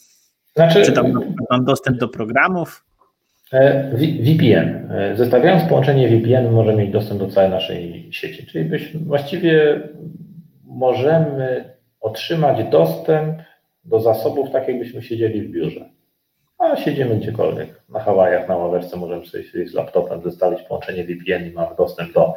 Znaczy, 0.55 0.85
Czy 0.85 0.91
tam 0.91 1.05
mam 1.49 1.65
dostęp 1.65 1.97
do 1.97 2.07
programów? 2.07 2.83
E, 3.53 3.91
VPN. 4.21 4.91
E, 4.91 5.15
zestawiając 5.15 5.69
połączenie 5.69 6.09
VPN, 6.09 6.51
możemy 6.51 6.77
mieć 6.77 6.91
dostęp 6.91 7.19
do 7.19 7.27
całej 7.27 7.49
naszej 7.49 8.09
sieci, 8.13 8.45
czyli 8.45 8.65
byśmy, 8.65 8.99
właściwie 8.99 9.81
możemy 10.63 11.73
otrzymać 12.01 12.63
dostęp 12.63 13.41
do 13.85 13.99
zasobów 13.99 14.51
tak, 14.51 14.67
jakbyśmy 14.67 15.01
siedzieli 15.01 15.41
w 15.41 15.51
biurze. 15.51 15.89
A 16.57 16.75
siedzimy 16.75 17.15
gdziekolwiek. 17.15 17.81
Na 17.89 17.99
Hawajach, 17.99 18.49
na 18.49 18.57
ławeczce 18.57 18.97
możemy 18.97 19.25
sobie 19.25 19.67
z 19.67 19.73
laptopem, 19.73 20.21
zestawić 20.21 20.61
połączenie 20.61 21.03
VPN 21.03 21.47
i 21.47 21.51
mamy 21.51 21.75
dostęp 21.75 22.13
do 22.13 22.33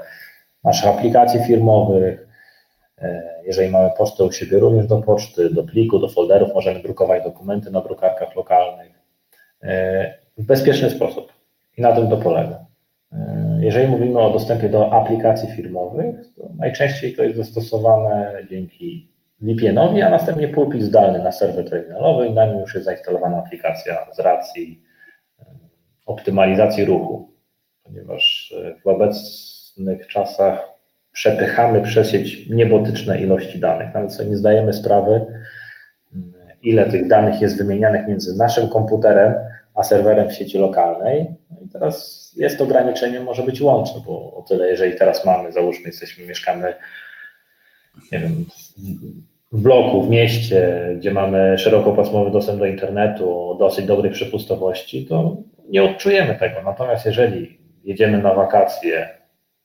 naszych 0.65 0.89
aplikacji 0.89 1.41
firmowych. 1.41 2.27
E, 2.99 3.23
jeżeli 3.47 3.71
mamy 3.71 3.91
pocztę 3.99 4.25
u 4.25 4.33
siebie, 4.33 4.59
również 4.59 4.87
do 4.87 5.03
poczty, 5.03 5.51
do 5.51 5.65
pliku, 5.65 5.99
do 5.99 6.09
folderów, 6.09 6.55
możemy 6.55 6.83
drukować 6.83 7.25
dokumenty 7.25 7.71
na 7.71 7.81
drukarkach 7.81 8.37
lokalnych 8.37 8.97
w 10.39 10.47
bezpieczny 10.47 10.91
sposób. 10.91 11.33
I 11.77 11.83
na 11.83 11.93
tym 11.93 12.09
to 12.09 12.17
polega. 12.17 12.65
E, 13.13 13.59
jeżeli 13.61 13.89
mówimy 13.89 14.21
o 14.21 14.31
dostępie 14.31 14.69
do 14.69 14.93
aplikacji 14.93 15.49
firmowych, 15.49 16.17
to 16.37 16.49
najczęściej 16.59 17.15
to 17.15 17.23
jest 17.23 17.37
zastosowane 17.37 18.39
dzięki 18.51 19.09
VPN-owi, 19.41 20.03
a 20.03 20.11
następnie 20.11 20.49
pulpit 20.49 20.83
zdalny 20.83 21.19
na 21.19 21.33
serwer 21.33 21.71
terminalowy 21.71 22.27
i 22.27 22.33
na 22.33 22.47
nim 22.47 22.59
już 22.59 22.75
jest 22.75 22.85
zainstalowana 22.85 23.37
aplikacja 23.39 24.07
z 24.13 24.19
racji 24.19 24.83
e, 25.41 25.45
optymalizacji 26.07 26.85
ruchu, 26.85 27.31
ponieważ 27.85 28.55
e, 28.65 28.75
w 28.81 28.87
obecnych 28.87 30.07
czasach 30.07 30.77
przepychamy 31.13 31.83
przez 31.83 32.11
sieć 32.11 32.49
niebotyczne 32.51 33.21
ilości 33.21 33.61
danych. 33.61 33.95
Nawet 33.95 34.13
sobie 34.13 34.31
nie 34.31 34.37
zdajemy 34.37 34.73
sprawy, 34.73 35.27
ile 36.63 36.91
tych 36.91 37.09
danych 37.09 37.41
jest 37.41 37.59
wymienianych 37.59 38.09
między 38.09 38.37
naszym 38.39 38.69
komputerem 38.69 39.35
a 39.77 39.83
serwerem 39.83 40.29
w 40.29 40.35
sieci 40.35 40.59
lokalnej. 40.59 41.27
No 41.51 41.57
i 41.67 41.69
teraz 41.69 42.27
jest 42.37 42.61
ograniczenie, 42.61 43.21
może 43.21 43.43
być 43.43 43.61
łączne, 43.61 44.01
bo 44.07 44.35
o 44.37 44.43
tyle, 44.49 44.69
jeżeli 44.69 44.97
teraz 44.97 45.25
mamy, 45.25 45.53
załóżmy, 45.53 45.87
jesteśmy, 45.87 46.27
mieszkamy, 46.27 46.75
nie 48.13 48.19
wiem, 48.19 48.47
w 49.53 49.63
bloku, 49.63 50.03
w 50.03 50.11
mieście, 50.11 50.91
gdzie 50.97 51.11
mamy 51.11 51.59
szerokopasmowy 51.59 52.31
dostęp 52.31 52.59
do 52.59 52.67
internetu, 52.67 53.57
dosyć 53.59 53.87
dobrej 53.87 54.13
przepustowości, 54.13 55.07
to 55.07 55.37
nie 55.69 55.83
odczujemy 55.83 56.35
tego. 56.35 56.63
Natomiast 56.65 57.07
jeżeli 57.07 57.59
jedziemy 57.85 58.19
na 58.19 58.35
wakacje 58.35 59.09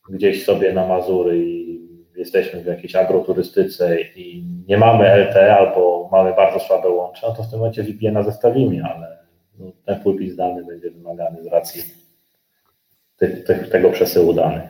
gdzieś 0.10 0.46
sobie 0.46 0.74
na 0.74 0.88
Mazury 0.88 1.38
i 1.38 1.82
jesteśmy 2.16 2.62
w 2.62 2.66
jakiejś 2.66 2.96
agroturystyce 2.96 4.02
i 4.02 4.46
nie 4.68 4.78
mamy 4.78 5.06
LTE 5.16 5.56
albo 5.58 6.10
mamy 6.12 6.34
bardzo 6.34 6.60
słabe 6.60 6.90
łącze, 6.90 7.28
no 7.28 7.34
to 7.34 7.44
w 7.44 7.50
tym 7.50 7.60
momencie 7.60 7.84
VPN-a 7.84 8.24
zestawimy, 8.24 8.84
ale 8.84 9.21
no, 9.60 9.72
ten 9.86 10.00
pulpit 10.00 10.34
zdalny 10.34 10.66
będzie 10.66 10.92
wymagany 10.92 11.44
z 11.44 11.48
racji 11.48 11.84
te, 13.18 13.28
te, 13.28 13.56
tego 13.56 13.90
przesyłu 13.90 14.34
danych. 14.34 14.70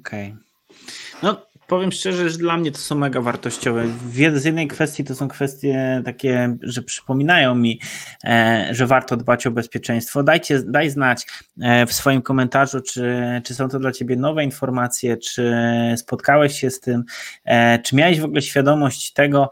Okej. 0.00 0.28
Okay. 0.30 0.44
No, 1.22 1.46
powiem 1.66 1.92
szczerze, 1.92 2.30
że 2.30 2.38
dla 2.38 2.56
mnie 2.56 2.72
to 2.72 2.78
są 2.78 2.94
mega 2.94 3.20
wartościowe. 3.20 3.84
Z 4.34 4.44
jednej 4.44 4.68
kwestii 4.68 5.04
to 5.04 5.14
są 5.14 5.28
kwestie 5.28 6.02
takie, 6.04 6.56
że 6.62 6.82
przypominają 6.82 7.54
mi, 7.54 7.80
e, 8.24 8.68
że 8.70 8.86
warto 8.86 9.16
dbać 9.16 9.46
o 9.46 9.50
bezpieczeństwo. 9.50 10.22
Dajcie, 10.22 10.62
daj 10.62 10.90
znać 10.90 11.26
e, 11.60 11.86
w 11.86 11.92
swoim 11.92 12.22
komentarzu, 12.22 12.80
czy, 12.80 13.22
czy 13.44 13.54
są 13.54 13.68
to 13.68 13.78
dla 13.78 13.92
Ciebie 13.92 14.16
nowe 14.16 14.44
informacje, 14.44 15.16
czy 15.16 15.54
spotkałeś 15.96 16.60
się 16.60 16.70
z 16.70 16.80
tym, 16.80 17.04
e, 17.44 17.78
czy 17.78 17.96
miałeś 17.96 18.20
w 18.20 18.24
ogóle 18.24 18.42
świadomość 18.42 19.12
tego, 19.12 19.50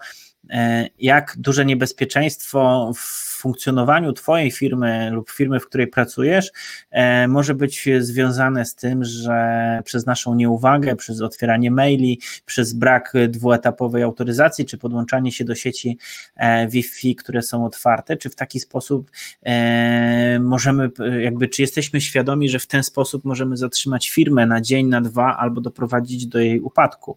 jak 0.98 1.34
duże 1.38 1.64
niebezpieczeństwo 1.64 2.92
w 2.96 3.31
funkcjonowaniu 3.42 4.12
Twojej 4.12 4.50
firmy 4.50 5.10
lub 5.10 5.30
firmy, 5.30 5.60
w 5.60 5.66
której 5.66 5.86
pracujesz, 5.86 6.52
e, 6.90 7.28
może 7.28 7.54
być 7.54 7.88
związane 7.98 8.64
z 8.64 8.74
tym, 8.74 9.04
że 9.04 9.80
przez 9.84 10.06
naszą 10.06 10.34
nieuwagę, 10.34 10.96
przez 10.96 11.20
otwieranie 11.20 11.70
maili, 11.70 12.20
przez 12.46 12.72
brak 12.72 13.12
dwuetapowej 13.28 14.02
autoryzacji, 14.02 14.64
czy 14.64 14.78
podłączanie 14.78 15.32
się 15.32 15.44
do 15.44 15.54
sieci 15.54 15.98
e, 16.36 16.68
Wi-Fi, 16.68 17.16
które 17.16 17.42
są 17.42 17.64
otwarte, 17.64 18.16
czy 18.16 18.30
w 18.30 18.34
taki 18.34 18.60
sposób 18.60 19.10
e, 19.42 20.38
możemy, 20.40 20.90
jakby, 21.20 21.48
czy 21.48 21.62
jesteśmy 21.62 22.00
świadomi, 22.00 22.48
że 22.48 22.58
w 22.58 22.66
ten 22.66 22.82
sposób 22.82 23.24
możemy 23.24 23.56
zatrzymać 23.56 24.10
firmę 24.10 24.46
na 24.46 24.60
dzień, 24.60 24.86
na 24.86 25.00
dwa, 25.00 25.36
albo 25.36 25.60
doprowadzić 25.60 26.26
do 26.26 26.38
jej 26.38 26.60
upadku. 26.60 27.16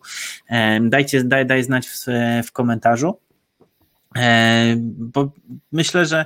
Dajcie, 0.81 1.23
daj, 1.23 1.45
daj 1.45 1.63
znać 1.63 1.87
w, 1.87 2.05
w 2.45 2.51
komentarzu. 2.51 3.24
E, 4.15 4.75
bo 4.79 5.31
myślę, 5.71 6.05
że, 6.05 6.25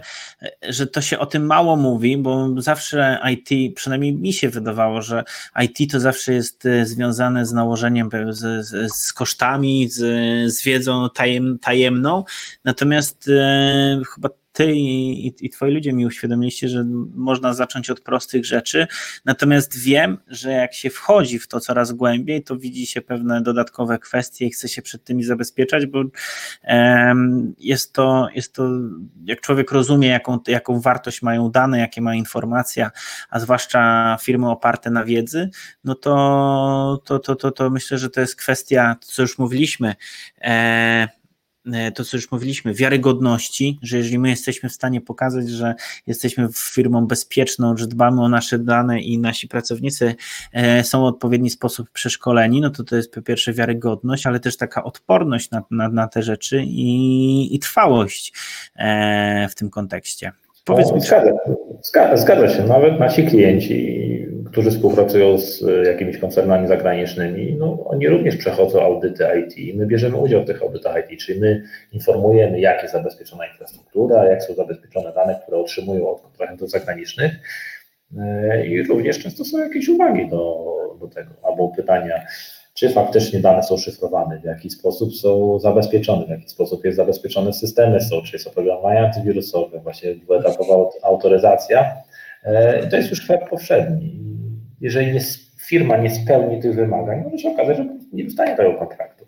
że 0.69 0.87
to 0.87 1.01
się 1.01 1.19
o 1.19 1.25
tym 1.25 1.45
mało 1.45 1.75
mówi, 1.75 2.17
bo 2.17 2.61
zawsze 2.61 3.19
IT, 3.31 3.75
przynajmniej 3.75 4.13
mi 4.13 4.33
się 4.33 4.49
wydawało, 4.49 5.01
że 5.01 5.23
IT 5.61 5.91
to 5.91 5.99
zawsze 5.99 6.33
jest 6.33 6.65
e, 6.65 6.85
związane 6.85 7.45
z 7.45 7.53
nałożeniem, 7.53 8.09
z, 8.29 8.67
z, 8.93 9.13
kosztami, 9.13 9.89
z, 9.89 9.97
z 10.53 10.63
wiedzą 10.63 11.09
tajem, 11.09 11.59
tajemną, 11.59 12.23
natomiast 12.63 13.29
e, 13.29 14.01
chyba 14.15 14.29
ty 14.59 14.71
i, 14.73 15.27
i, 15.27 15.33
i 15.41 15.49
twoi 15.49 15.71
ludzie 15.71 15.93
mi 15.93 16.05
uświadomiliście, 16.05 16.69
że 16.69 16.85
można 17.15 17.53
zacząć 17.53 17.89
od 17.89 17.99
prostych 17.99 18.45
rzeczy, 18.45 18.87
natomiast 19.25 19.79
wiem, 19.79 20.17
że 20.27 20.51
jak 20.51 20.73
się 20.73 20.89
wchodzi 20.89 21.39
w 21.39 21.47
to 21.47 21.59
coraz 21.59 21.91
głębiej, 21.91 22.43
to 22.43 22.57
widzi 22.57 22.85
się 22.85 23.01
pewne 23.01 23.41
dodatkowe 23.41 23.99
kwestie 23.99 24.45
i 24.45 24.49
chce 24.49 24.69
się 24.69 24.81
przed 24.81 25.03
tymi 25.03 25.23
zabezpieczać, 25.23 25.85
bo 25.85 26.03
um, 26.63 27.53
jest, 27.59 27.93
to, 27.93 28.27
jest 28.35 28.53
to, 28.53 28.69
jak 29.25 29.41
człowiek 29.41 29.71
rozumie, 29.71 30.07
jaką, 30.07 30.39
jaką 30.47 30.79
wartość 30.79 31.21
mają 31.21 31.51
dane, 31.51 31.79
jakie 31.79 32.01
ma 32.01 32.15
informacja, 32.15 32.91
a 33.29 33.39
zwłaszcza 33.39 34.17
firmy 34.21 34.49
oparte 34.49 34.89
na 34.91 35.03
wiedzy, 35.03 35.49
no 35.83 35.95
to, 35.95 37.01
to, 37.05 37.19
to, 37.19 37.35
to, 37.35 37.51
to 37.51 37.69
myślę, 37.69 37.97
że 37.97 38.09
to 38.09 38.21
jest 38.21 38.35
kwestia, 38.35 38.95
co 39.01 39.21
już 39.21 39.37
mówiliśmy, 39.37 39.95
e, 40.41 41.18
to, 41.95 42.05
co 42.05 42.17
już 42.17 42.31
mówiliśmy, 42.31 42.73
wiarygodności, 42.73 43.79
że 43.81 43.97
jeżeli 43.97 44.19
my 44.19 44.29
jesteśmy 44.29 44.69
w 44.69 44.73
stanie 44.73 45.01
pokazać, 45.01 45.49
że 45.49 45.75
jesteśmy 46.07 46.49
firmą 46.55 47.07
bezpieczną, 47.07 47.77
że 47.77 47.87
dbamy 47.87 48.21
o 48.21 48.29
nasze 48.29 48.59
dane 48.59 49.01
i 49.01 49.19
nasi 49.19 49.47
pracownicy 49.47 50.15
e, 50.51 50.83
są 50.83 51.01
w 51.01 51.03
odpowiedni 51.03 51.49
sposób 51.49 51.89
przeszkoleni, 51.89 52.61
no 52.61 52.69
to 52.69 52.83
to 52.83 52.95
jest 52.95 53.13
po 53.13 53.21
pierwsze 53.21 53.53
wiarygodność, 53.53 54.27
ale 54.27 54.39
też 54.39 54.57
taka 54.57 54.83
odporność 54.83 55.51
na, 55.51 55.63
na, 55.71 55.89
na 55.89 56.07
te 56.07 56.23
rzeczy 56.23 56.63
i, 56.63 57.55
i 57.55 57.59
trwałość 57.59 58.33
e, 58.75 59.47
w 59.49 59.55
tym 59.55 59.69
kontekście. 59.69 60.31
Powiedz 60.69 60.93
mi. 60.93 61.01
Zgadza, 61.81 62.17
zgadza 62.17 62.49
się, 62.49 62.63
nawet 62.63 62.99
nasi 62.99 63.23
klienci 63.23 63.99
którzy 64.51 64.71
współpracują 64.71 65.37
z 65.37 65.63
e, 65.63 65.91
jakimiś 65.91 66.17
koncernami 66.17 66.67
zagranicznymi, 66.67 67.55
no, 67.59 67.85
oni 67.85 68.07
również 68.07 68.35
przechodzą 68.35 68.81
audyty 68.81 69.25
IT 69.39 69.57
i 69.57 69.77
my 69.77 69.85
bierzemy 69.85 70.17
udział 70.17 70.43
w 70.43 70.45
tych 70.45 70.61
audytach 70.61 71.09
IT, 71.09 71.19
czyli 71.19 71.39
my 71.39 71.63
informujemy, 71.91 72.59
jak 72.59 72.81
jest 72.81 72.93
zabezpieczona 72.93 73.47
infrastruktura, 73.47 74.25
jak 74.25 74.43
są 74.43 74.53
zabezpieczone 74.53 75.13
dane, 75.13 75.39
które 75.43 75.57
otrzymują 75.57 76.09
od 76.09 76.21
kontrahentów 76.21 76.69
zagranicznych 76.69 77.31
e, 78.17 78.65
i 78.65 78.83
również 78.83 79.19
często 79.19 79.45
są 79.45 79.59
jakieś 79.59 79.89
uwagi 79.89 80.29
do, 80.29 80.65
do 80.99 81.07
tego, 81.07 81.31
albo 81.43 81.69
pytania, 81.69 82.15
czy 82.73 82.89
faktycznie 82.89 83.39
dane 83.39 83.63
są 83.63 83.77
szyfrowane, 83.77 84.39
w 84.39 84.43
jaki 84.43 84.69
sposób 84.69 85.15
są 85.15 85.59
zabezpieczone, 85.59 86.25
w 86.25 86.29
jaki 86.29 86.49
sposób 86.49 86.85
jest 86.85 86.97
zabezpieczone 86.97 87.53
systemy 87.53 88.01
są, 88.01 88.21
czy 88.21 88.35
jest 88.35 88.47
oprogramowanie 88.47 88.99
antywirusowe, 88.99 89.79
właśnie 89.79 90.15
dwuetapowa 90.15 90.89
autoryzacja. 91.03 91.95
E, 92.43 92.87
to 92.87 92.95
jest 92.95 93.09
już 93.09 93.21
kwestia 93.21 93.47
powszedni 93.47 94.29
jeżeli 94.81 95.13
nie, 95.13 95.19
firma 95.67 95.97
nie 95.97 96.09
spełni 96.09 96.61
tych 96.61 96.75
wymagań, 96.75 97.23
może 97.23 97.37
się 97.37 97.49
okazać, 97.49 97.77
że 97.77 97.85
nie 98.13 98.23
dostanie 98.23 98.55
tego 98.55 98.73
kontraktu. 98.73 99.18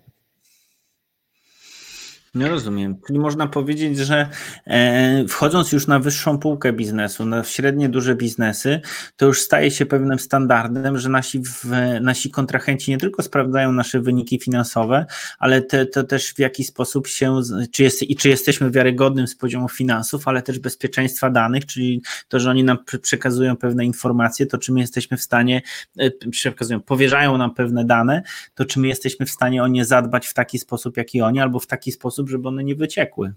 Nie 2.35 2.47
rozumiem. 2.47 2.97
Czyli 3.07 3.19
można 3.19 3.47
powiedzieć, 3.47 3.97
że 3.97 4.29
e, 4.65 5.25
wchodząc 5.27 5.71
już 5.71 5.87
na 5.87 5.99
wyższą 5.99 6.37
półkę 6.37 6.73
biznesu, 6.73 7.25
na 7.25 7.43
średnie 7.43 7.89
duże 7.89 8.15
biznesy, 8.15 8.81
to 9.15 9.25
już 9.25 9.41
staje 9.41 9.71
się 9.71 9.85
pewnym 9.85 10.19
standardem, 10.19 10.97
że 10.97 11.09
nasi, 11.09 11.39
w, 11.39 11.65
nasi 12.01 12.29
kontrahenci 12.29 12.91
nie 12.91 12.97
tylko 12.97 13.23
sprawdzają 13.23 13.71
nasze 13.71 13.99
wyniki 13.99 14.39
finansowe, 14.39 15.05
ale 15.39 15.61
te, 15.61 15.85
to 15.85 16.03
też 16.03 16.33
w 16.33 16.39
jaki 16.39 16.63
sposób 16.63 17.07
się, 17.07 17.39
czy, 17.71 17.83
jest, 17.83 18.03
i 18.03 18.15
czy 18.15 18.29
jesteśmy 18.29 18.71
wiarygodnym 18.71 19.27
z 19.27 19.35
poziomu 19.35 19.69
finansów, 19.69 20.27
ale 20.27 20.41
też 20.41 20.59
bezpieczeństwa 20.59 21.29
danych, 21.29 21.65
czyli 21.65 22.01
to, 22.27 22.39
że 22.39 22.49
oni 22.49 22.63
nam 22.63 22.77
przekazują 23.01 23.55
pewne 23.55 23.85
informacje, 23.85 24.45
to 24.45 24.57
czy 24.57 24.73
my 24.73 24.79
jesteśmy 24.79 25.17
w 25.17 25.21
stanie, 25.21 25.61
e, 25.99 26.11
przekazują, 26.29 26.81
powierzają 26.81 27.37
nam 27.37 27.53
pewne 27.53 27.85
dane, 27.85 28.21
to 28.55 28.65
czy 28.65 28.79
my 28.79 28.87
jesteśmy 28.87 29.25
w 29.25 29.31
stanie 29.31 29.63
o 29.63 29.67
nie 29.67 29.85
zadbać 29.85 30.27
w 30.27 30.33
taki 30.33 30.59
sposób, 30.59 30.97
jak 30.97 31.15
i 31.15 31.21
oni, 31.21 31.39
albo 31.39 31.59
w 31.59 31.67
taki 31.67 31.91
sposób, 31.91 32.20
sposób, 32.21 32.29
żeby 32.29 32.47
one 32.47 32.63
nie 32.63 32.75
wyciekły. 32.75 33.33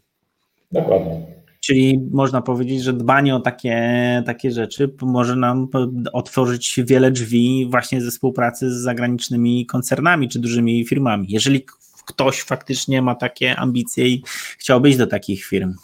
Dokładnie. 0.72 1.20
Czyli 1.60 2.08
można 2.10 2.42
powiedzieć, 2.42 2.82
że 2.82 2.92
dbanie 2.92 3.34
o 3.34 3.40
takie, 3.40 4.22
takie 4.26 4.50
rzeczy 4.50 4.94
może 5.02 5.36
nam 5.36 5.68
otworzyć 6.12 6.80
wiele 6.86 7.10
drzwi 7.10 7.66
właśnie 7.70 8.00
ze 8.00 8.10
współpracy 8.10 8.70
z 8.70 8.82
zagranicznymi 8.82 9.66
koncernami 9.66 10.28
czy 10.28 10.38
dużymi 10.38 10.84
firmami. 10.84 11.26
Jeżeli 11.28 11.64
ktoś 12.06 12.42
faktycznie 12.42 13.02
ma 13.02 13.14
takie 13.14 13.56
ambicje 13.56 14.08
i 14.08 14.22
chciałby 14.58 14.88
iść 14.88 14.98
do 14.98 15.06
takich 15.06 15.44
firm. 15.44 15.74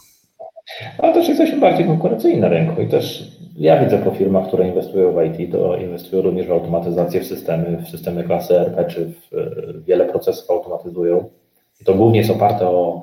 Ale 0.98 1.14
też 1.14 1.28
jesteśmy 1.28 1.61
bardziej 1.61 1.86
konkurencyjni 1.86 2.40
na 2.40 2.48
rynku 2.48 2.82
i 2.82 2.88
też 2.88 3.28
ja 3.57 3.84
widzę 3.84 3.98
po 3.98 4.11
firmach, 4.11 4.48
które 4.48 4.68
inwestują 4.68 5.12
w 5.12 5.24
IT, 5.24 5.53
to 5.53 5.76
inwestują 5.76 6.22
również 6.22 6.46
w 6.46 6.53
automatyzację 6.53 7.20
w 7.20 7.26
systemy, 7.26 7.82
w 7.86 7.88
systemy 7.88 8.24
klasy 8.24 8.59
RP, 8.59 8.84
czy 8.84 9.07
w 9.07 9.84
wiele 9.86 10.05
procesów 10.05 10.51
automatyzują 10.51 11.30
i 11.81 11.85
to 11.85 11.95
głównie 11.95 12.18
jest 12.18 12.31
oparte 12.31 12.68
o 12.68 13.03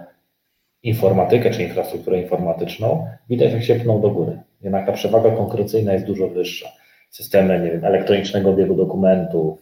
informatykę 0.83 1.51
czy 1.51 1.63
infrastrukturę 1.63 2.21
informatyczną, 2.21 3.07
widać, 3.29 3.53
jak 3.53 3.63
się 3.63 3.75
pną 3.75 4.01
do 4.01 4.09
góry. 4.09 4.39
Jednak 4.61 4.85
ta 4.85 4.91
przewaga 4.91 5.31
konkurencyjna 5.31 5.93
jest 5.93 6.05
dużo 6.05 6.27
wyższa. 6.27 6.69
Systemy 7.09 7.59
nie 7.59 7.71
wiem, 7.71 7.85
elektronicznego 7.85 8.49
obiegu 8.49 8.75
dokumentów, 8.75 9.59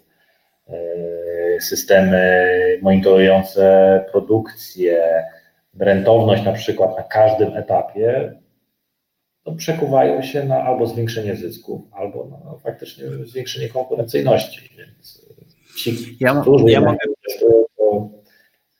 yy, 0.70 0.76
systemy 1.62 2.46
monitorujące 2.82 4.06
produkcję, 4.12 5.24
rentowność 5.80 6.44
na 6.44 6.52
przykład 6.52 6.98
na 6.98 7.04
każdym 7.04 7.58
etapie, 7.58 8.34
przekuwają 9.58 10.22
się 10.22 10.44
na 10.44 10.64
albo 10.64 10.88
zwiększenie 10.88 11.36
zysków, 11.36 11.82
albo 11.92 12.28
na 12.28 12.58
faktycznie 12.58 13.06
zwiększenie 13.26 13.70
konkurencyjności. 13.70 14.70
Więc 14.78 15.26
ci, 15.78 16.18
ja, 16.20 16.42
którzy 16.42 16.72
ja 16.72 16.82
mogę 16.82 16.98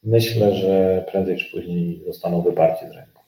myślę, 0.06 0.56
że 0.56 1.06
prędzej 1.12 1.38
czy 1.38 1.52
później 1.52 2.04
zostaną 2.08 2.42
wyparci 2.42 2.86
z 2.88 2.92
rynku. 2.92 3.22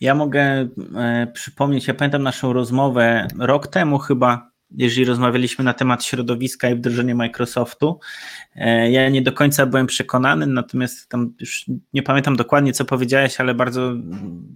Ja 0.00 0.14
mogę 0.14 0.40
e, 0.40 1.26
przypomnieć, 1.32 1.86
ja 1.88 1.94
pamiętam 1.94 2.22
naszą 2.22 2.52
rozmowę 2.52 3.28
rok 3.38 3.66
temu 3.66 3.98
chyba 3.98 4.56
jeżeli 4.70 5.04
rozmawialiśmy 5.04 5.64
na 5.64 5.74
temat 5.74 6.04
środowiska 6.04 6.70
i 6.70 6.74
wdrożenia 6.74 7.14
Microsoftu. 7.14 8.00
E, 8.54 8.90
ja 8.90 9.08
nie 9.08 9.22
do 9.22 9.32
końca 9.32 9.66
byłem 9.66 9.86
przekonany, 9.86 10.46
natomiast 10.46 11.08
tam 11.08 11.34
już 11.40 11.66
nie 11.92 12.02
pamiętam 12.02 12.36
dokładnie, 12.36 12.72
co 12.72 12.84
powiedziałeś, 12.84 13.40
ale 13.40 13.54
bardzo 13.54 13.92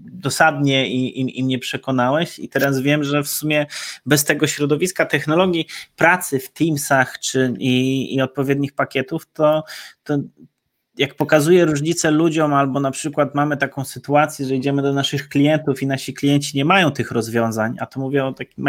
dosadnie 0.04 0.88
i, 0.88 1.20
i, 1.20 1.38
i 1.38 1.44
mnie 1.44 1.58
przekonałeś. 1.58 2.38
I 2.38 2.48
teraz 2.48 2.80
wiem, 2.80 3.04
że 3.04 3.22
w 3.22 3.28
sumie 3.28 3.66
bez 4.06 4.24
tego 4.24 4.46
środowiska 4.46 5.06
technologii, 5.06 5.66
pracy 5.96 6.38
w 6.38 6.52
Teamsach 6.52 7.18
czy, 7.18 7.54
i, 7.58 8.14
i 8.14 8.22
odpowiednich 8.22 8.72
pakietów, 8.72 9.26
to, 9.32 9.64
to 10.04 10.18
jak 10.98 11.14
pokazuje 11.14 11.64
różnicę 11.64 12.10
ludziom, 12.10 12.54
albo 12.54 12.80
na 12.80 12.90
przykład 12.90 13.34
mamy 13.34 13.56
taką 13.56 13.84
sytuację, 13.84 14.46
że 14.46 14.56
idziemy 14.56 14.82
do 14.82 14.92
naszych 14.92 15.28
klientów 15.28 15.82
i 15.82 15.86
nasi 15.86 16.14
klienci 16.14 16.56
nie 16.56 16.64
mają 16.64 16.90
tych 16.90 17.10
rozwiązań, 17.10 17.76
a 17.80 17.86
to 17.86 18.00
mówię 18.00 18.24
o 18.24 18.32
takim 18.32 18.64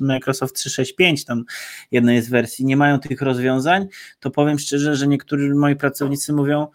Microsoft 0.00 0.54
365, 0.54 1.24
tam 1.24 1.44
jednej 1.90 2.22
z 2.22 2.28
wersji, 2.28 2.64
nie 2.64 2.76
mają 2.76 2.98
tych 2.98 3.22
rozwiązań, 3.22 3.86
to 4.20 4.30
powiem 4.30 4.58
szczerze, 4.58 4.96
że 4.96 5.06
niektórzy 5.06 5.54
moi 5.54 5.76
pracownicy 5.76 6.32
mówią, 6.32 6.66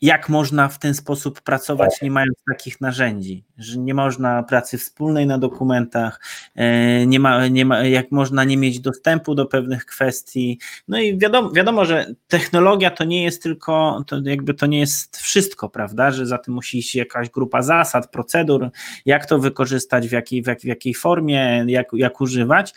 jak 0.00 0.28
można 0.28 0.68
w 0.68 0.78
ten 0.78 0.94
sposób 0.94 1.40
pracować, 1.40 2.02
nie 2.02 2.10
mając 2.10 2.36
takich 2.48 2.80
narzędzi, 2.80 3.44
że 3.58 3.78
nie 3.78 3.94
można 3.94 4.42
pracy 4.42 4.78
wspólnej 4.78 5.26
na 5.26 5.38
dokumentach, 5.38 6.20
e, 6.54 7.06
nie 7.06 7.20
ma, 7.20 7.46
nie 7.46 7.64
ma, 7.64 7.84
jak 7.84 8.12
można 8.12 8.44
nie 8.44 8.56
mieć 8.56 8.80
dostępu 8.80 9.34
do 9.34 9.46
pewnych 9.46 9.86
kwestii. 9.86 10.58
No 10.88 11.00
i 11.00 11.18
wiadomo, 11.18 11.50
wiadomo, 11.50 11.84
że 11.84 12.06
technologia 12.28 12.90
to 12.90 13.04
nie 13.04 13.24
jest 13.24 13.42
tylko, 13.42 14.04
to 14.06 14.20
jakby 14.24 14.54
to 14.54 14.66
nie 14.66 14.80
jest 14.80 15.16
wszystko, 15.16 15.68
prawda, 15.68 16.10
że 16.10 16.26
za 16.26 16.38
tym 16.38 16.54
musi 16.54 16.78
iść 16.78 16.94
jakaś 16.94 17.30
grupa 17.30 17.62
zasad, 17.62 18.10
procedur, 18.10 18.70
jak 19.06 19.26
to 19.26 19.38
wykorzystać, 19.38 20.08
w 20.08 20.12
jakiej, 20.12 20.42
w, 20.42 20.46
jak, 20.46 20.60
w 20.60 20.64
jakiej 20.64 20.94
formie, 20.94 21.64
jak, 21.68 21.88
jak 21.92 22.20
używać. 22.20 22.74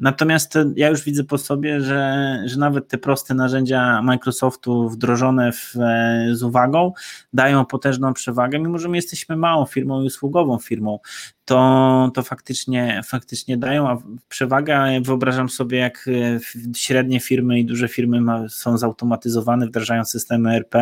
Natomiast 0.00 0.54
ja 0.76 0.88
już 0.88 1.04
widzę 1.04 1.24
po 1.24 1.38
sobie, 1.38 1.80
że, 1.80 2.42
że 2.46 2.58
nawet 2.58 2.88
te 2.88 2.98
proste 2.98 3.34
narzędzia 3.34 4.02
Microsoftu 4.02 4.88
wdrożone 4.88 5.52
w, 5.52 5.76
e, 5.76 6.26
z 6.32 6.42
uwagą 6.42 6.92
dają 7.32 7.64
potężną 7.64 8.12
przewagę, 8.12 8.58
mimo 8.58 8.78
że 8.78 8.88
my 8.88 8.96
jesteśmy 8.96 9.36
małą 9.36 9.64
firmą 9.64 10.02
i 10.02 10.06
usługową 10.06 10.58
firmą, 10.58 10.98
to, 11.44 12.10
to 12.14 12.22
faktycznie, 12.22 13.00
faktycznie 13.04 13.56
dają 13.56 13.88
a 13.88 14.02
przewagę. 14.28 15.00
Wyobrażam 15.02 15.48
sobie, 15.48 15.78
jak 15.78 16.08
e, 16.08 16.74
średnie 16.76 17.20
firmy 17.20 17.60
i 17.60 17.64
duże 17.64 17.88
firmy 17.88 18.20
ma, 18.20 18.48
są 18.48 18.78
zautomatyzowane, 18.78 19.66
wdrażają 19.66 20.04
systemy 20.04 20.54
ERP, 20.56 20.74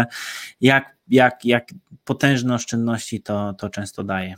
jak, 0.61 0.97
jak, 1.09 1.45
jak 1.45 1.69
potężne 2.05 2.55
oszczędności 2.55 3.23
to, 3.23 3.55
to 3.55 3.71
często 3.71 4.05
daje. 4.05 4.35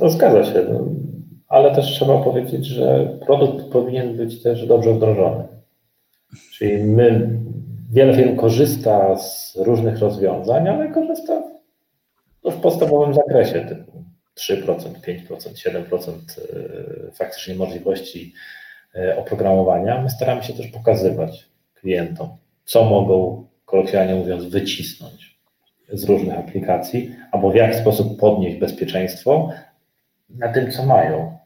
No, 0.00 0.10
zgadza 0.10 0.44
się. 0.44 0.66
No, 0.72 0.84
ale 1.48 1.74
też 1.74 1.86
trzeba 1.86 2.18
powiedzieć, 2.18 2.66
że 2.66 3.18
produkt 3.26 3.64
powinien 3.72 4.16
być 4.16 4.42
też 4.42 4.66
dobrze 4.66 4.94
wdrożony. 4.94 5.44
Czyli 6.52 6.84
my, 6.84 7.38
wiele 7.90 8.16
firm 8.16 8.36
korzysta 8.36 9.16
z 9.16 9.56
różnych 9.56 9.98
rozwiązań, 9.98 10.68
ale 10.68 10.88
korzysta 10.88 11.42
w 12.44 12.60
podstawowym 12.60 13.14
zakresie, 13.14 13.60
typu 13.60 14.04
3%, 14.36 14.76
5%, 15.00 15.90
7% 15.90 16.12
faktycznie 17.14 17.54
możliwości 17.54 18.32
e, 18.94 19.18
oprogramowania. 19.18 20.02
My 20.02 20.10
staramy 20.10 20.42
się 20.42 20.52
też 20.52 20.66
pokazywać 20.66 21.48
klientom, 21.74 22.28
co 22.64 22.84
mogą, 22.84 23.46
kolokwialnie 23.64 24.14
mówiąc, 24.14 24.44
wycisnąć 24.44 25.36
z 25.92 26.04
różnych 26.04 26.38
aplikacji, 26.38 27.16
albo 27.32 27.50
w 27.50 27.54
jaki 27.54 27.78
sposób 27.78 28.20
podnieść 28.20 28.58
bezpieczeństwo 28.58 29.50
na 30.28 30.52
tym, 30.52 30.70
co 30.70 30.86
mają 30.86 31.36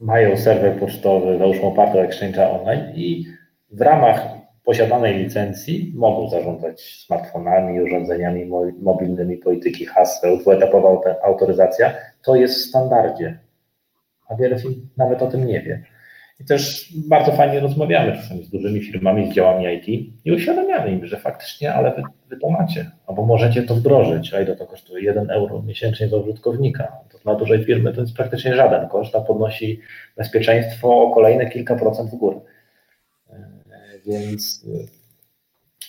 mają 0.00 0.36
serwer 0.36 0.78
pocztowy, 0.78 1.38
załóżmy 1.38 1.64
oparty 1.64 1.98
o 1.98 2.02
Exchange'a 2.02 2.60
Online 2.60 2.92
i 2.94 3.26
w 3.70 3.80
ramach 3.80 4.22
posiadanej 4.64 5.18
licencji 5.18 5.92
mogą 5.96 6.28
zarządzać 6.28 7.02
smartfonami, 7.06 7.80
urządzeniami 7.80 8.50
mobilnymi, 8.82 9.36
polityki 9.36 9.86
haseł, 9.86 10.38
dwuetapowa 10.38 11.14
autoryzacja. 11.22 11.94
To 12.22 12.36
jest 12.36 12.54
w 12.54 12.68
standardzie, 12.68 13.38
a 14.28 14.34
wiele 14.34 14.58
firm 14.58 14.74
nawet 14.96 15.22
o 15.22 15.26
tym 15.26 15.46
nie 15.46 15.60
wie. 15.62 15.84
I 16.40 16.44
też 16.44 16.92
bardzo 17.08 17.32
fajnie 17.32 17.60
rozmawiamy 17.60 18.16
czasami 18.16 18.44
z 18.44 18.50
dużymi 18.50 18.80
firmami, 18.80 19.30
z 19.30 19.34
działami 19.34 19.64
IT 19.74 19.88
i 20.24 20.32
uświadamiamy 20.32 20.90
im, 20.90 21.06
że 21.06 21.16
faktycznie, 21.16 21.74
ale 21.74 21.94
wy, 21.94 22.02
wy 22.28 22.36
to 22.36 22.50
macie, 22.50 22.90
albo 23.06 23.26
możecie 23.26 23.62
to 23.62 23.74
wdrożyć, 23.74 24.34
a 24.34 24.40
ile 24.40 24.56
to 24.56 24.66
kosztuje? 24.66 25.04
1 25.04 25.30
euro 25.30 25.62
miesięcznie 25.62 26.08
do 26.08 26.20
użytkownika. 26.20 26.92
To 27.12 27.18
dla 27.18 27.34
dużej 27.34 27.64
firmy 27.64 27.92
to 27.92 28.00
jest 28.00 28.14
praktycznie 28.14 28.54
żaden 28.54 28.88
koszt, 28.88 29.16
a 29.16 29.20
podnosi 29.20 29.80
bezpieczeństwo 30.16 31.02
o 31.02 31.14
kolejne 31.14 31.50
kilka 31.50 31.76
procent 31.76 32.10
w 32.10 32.14
górę. 32.14 32.40
E, 33.30 33.36
więc 34.06 34.66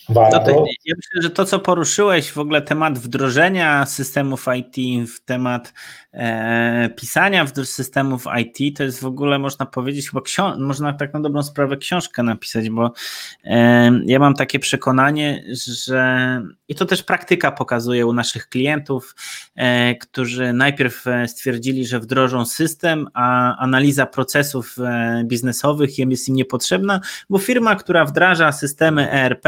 Warto. 0.08 0.38
To, 0.40 0.64
ja 0.84 0.94
myślę, 0.96 1.22
że 1.22 1.30
to, 1.30 1.44
co 1.44 1.58
poruszyłeś, 1.58 2.32
w 2.32 2.38
ogóle 2.38 2.62
temat 2.62 2.98
wdrożenia 2.98 3.86
systemów 3.86 4.46
IT, 4.56 5.08
w 5.10 5.24
temat 5.24 5.72
e, 6.12 6.90
pisania 6.96 7.46
systemów 7.64 8.24
IT, 8.40 8.76
to 8.76 8.84
jest 8.84 9.00
w 9.00 9.06
ogóle, 9.06 9.38
można 9.38 9.66
powiedzieć, 9.66 10.10
chyba 10.10 10.56
można 10.58 10.92
tak 10.92 11.14
na 11.14 11.20
dobrą 11.20 11.42
sprawę 11.42 11.76
książkę 11.76 12.22
napisać, 12.22 12.70
bo 12.70 12.92
e, 13.44 13.90
ja 14.04 14.18
mam 14.18 14.34
takie 14.34 14.58
przekonanie, 14.58 15.44
że 15.66 16.42
i 16.68 16.74
to 16.74 16.86
też 16.86 17.02
praktyka 17.02 17.52
pokazuje 17.52 18.06
u 18.06 18.12
naszych 18.12 18.48
klientów, 18.48 19.14
e, 19.54 19.94
którzy 19.94 20.52
najpierw 20.52 21.06
e, 21.06 21.28
stwierdzili, 21.28 21.86
że 21.86 22.00
wdrożą 22.00 22.44
system, 22.44 23.08
a 23.14 23.56
analiza 23.56 24.06
procesów 24.06 24.76
e, 24.78 25.22
biznesowych 25.26 25.98
jest 25.98 26.28
im 26.28 26.34
niepotrzebna, 26.34 27.00
bo 27.30 27.38
firma, 27.38 27.76
która 27.76 28.04
wdraża 28.04 28.52
systemy 28.52 29.10
ERP, 29.10 29.44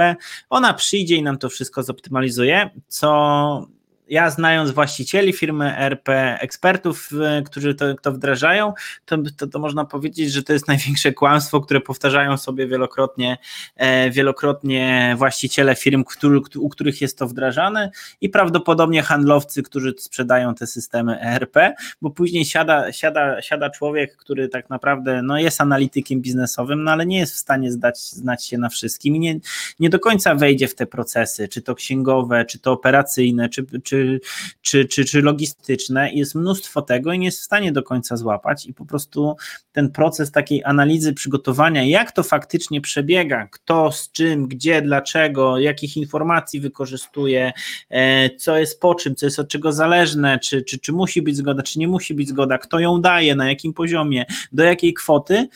ona 0.54 0.74
przyjdzie 0.74 1.16
i 1.16 1.22
nam 1.22 1.38
to 1.38 1.48
wszystko 1.48 1.82
zoptymalizuje, 1.82 2.70
co 2.88 3.66
ja 4.08 4.30
znając 4.30 4.70
właścicieli 4.70 5.32
firmy 5.32 5.76
RP, 5.76 6.38
ekspertów, 6.40 7.10
którzy 7.46 7.74
to, 7.74 7.94
to 7.94 8.12
wdrażają, 8.12 8.72
to, 9.04 9.16
to, 9.36 9.46
to, 9.46 9.58
można 9.58 9.84
powiedzieć, 9.84 10.32
że 10.32 10.42
to 10.42 10.52
jest 10.52 10.68
największe 10.68 11.12
kłamstwo, 11.12 11.60
które 11.60 11.80
powtarzają 11.80 12.36
sobie 12.36 12.66
wielokrotnie, 12.66 13.38
e, 13.76 14.10
wielokrotnie 14.10 15.14
właściciele 15.18 15.76
firm, 15.76 16.04
który, 16.04 16.40
u 16.56 16.68
których 16.68 17.00
jest 17.00 17.18
to 17.18 17.26
wdrażane 17.26 17.90
i 18.20 18.28
prawdopodobnie 18.28 19.02
handlowcy, 19.02 19.62
którzy 19.62 19.94
sprzedają 19.98 20.54
te 20.54 20.66
systemy 20.66 21.20
ERP, 21.20 21.56
bo 22.02 22.10
później 22.10 22.44
siada, 22.44 22.92
siada, 22.92 23.42
siada 23.42 23.70
człowiek, 23.70 24.16
który 24.16 24.48
tak 24.48 24.70
naprawdę 24.70 25.22
no, 25.22 25.38
jest 25.38 25.60
analitykiem 25.60 26.20
biznesowym, 26.20 26.84
no, 26.84 26.90
ale 26.90 27.06
nie 27.06 27.18
jest 27.18 27.34
w 27.34 27.38
stanie 27.38 27.72
zdać, 27.72 28.00
znać 28.00 28.44
się 28.44 28.58
na 28.58 28.68
wszystkim 28.68 29.16
i 29.16 29.18
nie, 29.18 29.40
nie 29.80 29.90
do 29.90 29.98
końca 29.98 30.34
wejdzie 30.34 30.68
w 30.68 30.74
te 30.74 30.86
procesy, 30.86 31.48
czy 31.48 31.62
to 31.62 31.74
księgowe, 31.74 32.44
czy 32.44 32.58
to 32.58 32.72
operacyjne, 32.72 33.48
czy, 33.48 33.66
czy 33.84 33.93
czy, 33.94 34.20
czy, 34.62 34.84
czy, 34.84 35.04
czy 35.04 35.22
logistyczne. 35.22 36.12
Jest 36.12 36.34
mnóstwo 36.34 36.82
tego 36.82 37.12
i 37.12 37.18
nie 37.18 37.26
jest 37.26 37.40
w 37.40 37.44
stanie 37.44 37.72
do 37.72 37.82
końca 37.82 38.16
złapać 38.16 38.66
i 38.66 38.74
po 38.74 38.86
prostu 38.86 39.36
ten 39.72 39.90
proces 39.90 40.30
takiej 40.30 40.64
analizy 40.64 41.12
przygotowania, 41.12 41.84
jak 41.84 42.12
to 42.12 42.22
faktycznie 42.22 42.80
przebiega, 42.80 43.48
kto 43.50 43.92
z 43.92 44.12
czym, 44.12 44.48
gdzie, 44.48 44.82
dlaczego, 44.82 45.58
jakich 45.58 45.96
informacji 45.96 46.60
wykorzystuje, 46.60 47.52
e, 47.90 48.30
co 48.36 48.58
jest 48.58 48.80
po 48.80 48.94
czym, 48.94 49.14
co 49.14 49.26
jest 49.26 49.38
od 49.38 49.48
czego 49.48 49.72
zależne, 49.72 50.38
czy, 50.38 50.62
czy, 50.62 50.78
czy 50.78 50.92
musi 50.92 51.22
być 51.22 51.36
zgoda, 51.36 51.62
czy 51.62 51.78
nie 51.78 51.88
musi 51.88 52.14
być 52.14 52.28
zgoda, 52.28 52.58
kto 52.58 52.78
ją 52.78 53.00
daje, 53.00 53.34
na 53.34 53.48
jakim 53.48 53.72
poziomie, 53.72 54.24
do 54.52 54.64
jakiej 54.64 54.94
kwoty, 54.94 55.48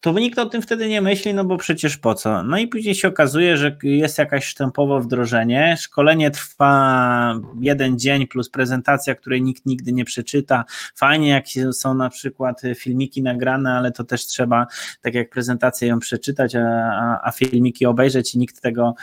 to 0.00 0.12
nikt 0.12 0.38
o 0.38 0.46
tym 0.46 0.62
wtedy 0.62 0.88
nie 0.88 1.00
myśli, 1.00 1.34
no 1.34 1.44
bo 1.44 1.56
przecież 1.56 1.96
po 1.96 2.14
co? 2.14 2.42
No 2.42 2.58
i 2.58 2.68
później 2.68 2.94
się 2.94 3.08
okazuje, 3.08 3.56
że 3.56 3.76
jest 3.82 4.18
jakaś 4.18 4.44
sztampowe 4.44 5.00
wdrożenie, 5.00 5.76
szkolenie 5.80 6.30
trwa 6.30 7.34
jeden 7.60 7.98
dzień 7.98 8.26
plus 8.26 8.50
prezentacja, 8.50 9.14
której 9.14 9.42
nikt 9.42 9.66
nigdy 9.66 9.92
nie 9.92 10.04
przeczyta. 10.04 10.64
Fajnie, 10.94 11.28
jak 11.28 11.44
są 11.72 11.94
na 11.94 12.10
przykład 12.10 12.62
filmiki 12.76 13.22
nagrane, 13.22 13.72
ale 13.72 13.92
to 13.92 14.04
też 14.04 14.26
trzeba, 14.26 14.66
tak 15.00 15.14
jak 15.14 15.30
prezentację 15.30 15.88
ją 15.88 15.98
przeczytać, 15.98 16.54
a, 16.56 17.20
a 17.24 17.32
filmiki 17.32 17.86
obejrzeć 17.86 18.34
i 18.34 18.38
nikt 18.38 18.60
tego, 18.60 18.94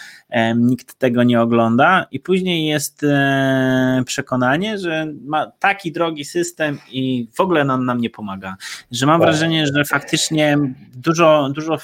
nikt 0.55 0.95
tego 0.95 1.23
nie 1.23 1.41
ogląda. 1.41 2.05
I 2.11 2.19
później 2.19 2.65
jest 2.65 3.03
e, 3.03 4.03
przekonanie, 4.05 4.77
że 4.77 5.07
ma 5.25 5.51
taki 5.59 5.91
drogi 5.91 6.25
system 6.25 6.77
i 6.91 7.27
w 7.33 7.39
ogóle 7.39 7.61
on 7.61 7.85
nam 7.85 8.01
nie 8.01 8.09
pomaga. 8.09 8.55
Że 8.91 9.05
mam 9.05 9.21
tak. 9.21 9.29
wrażenie, 9.29 9.67
że 9.67 9.85
faktycznie 9.85 10.57
dużo, 10.95 11.49
dużo 11.49 11.77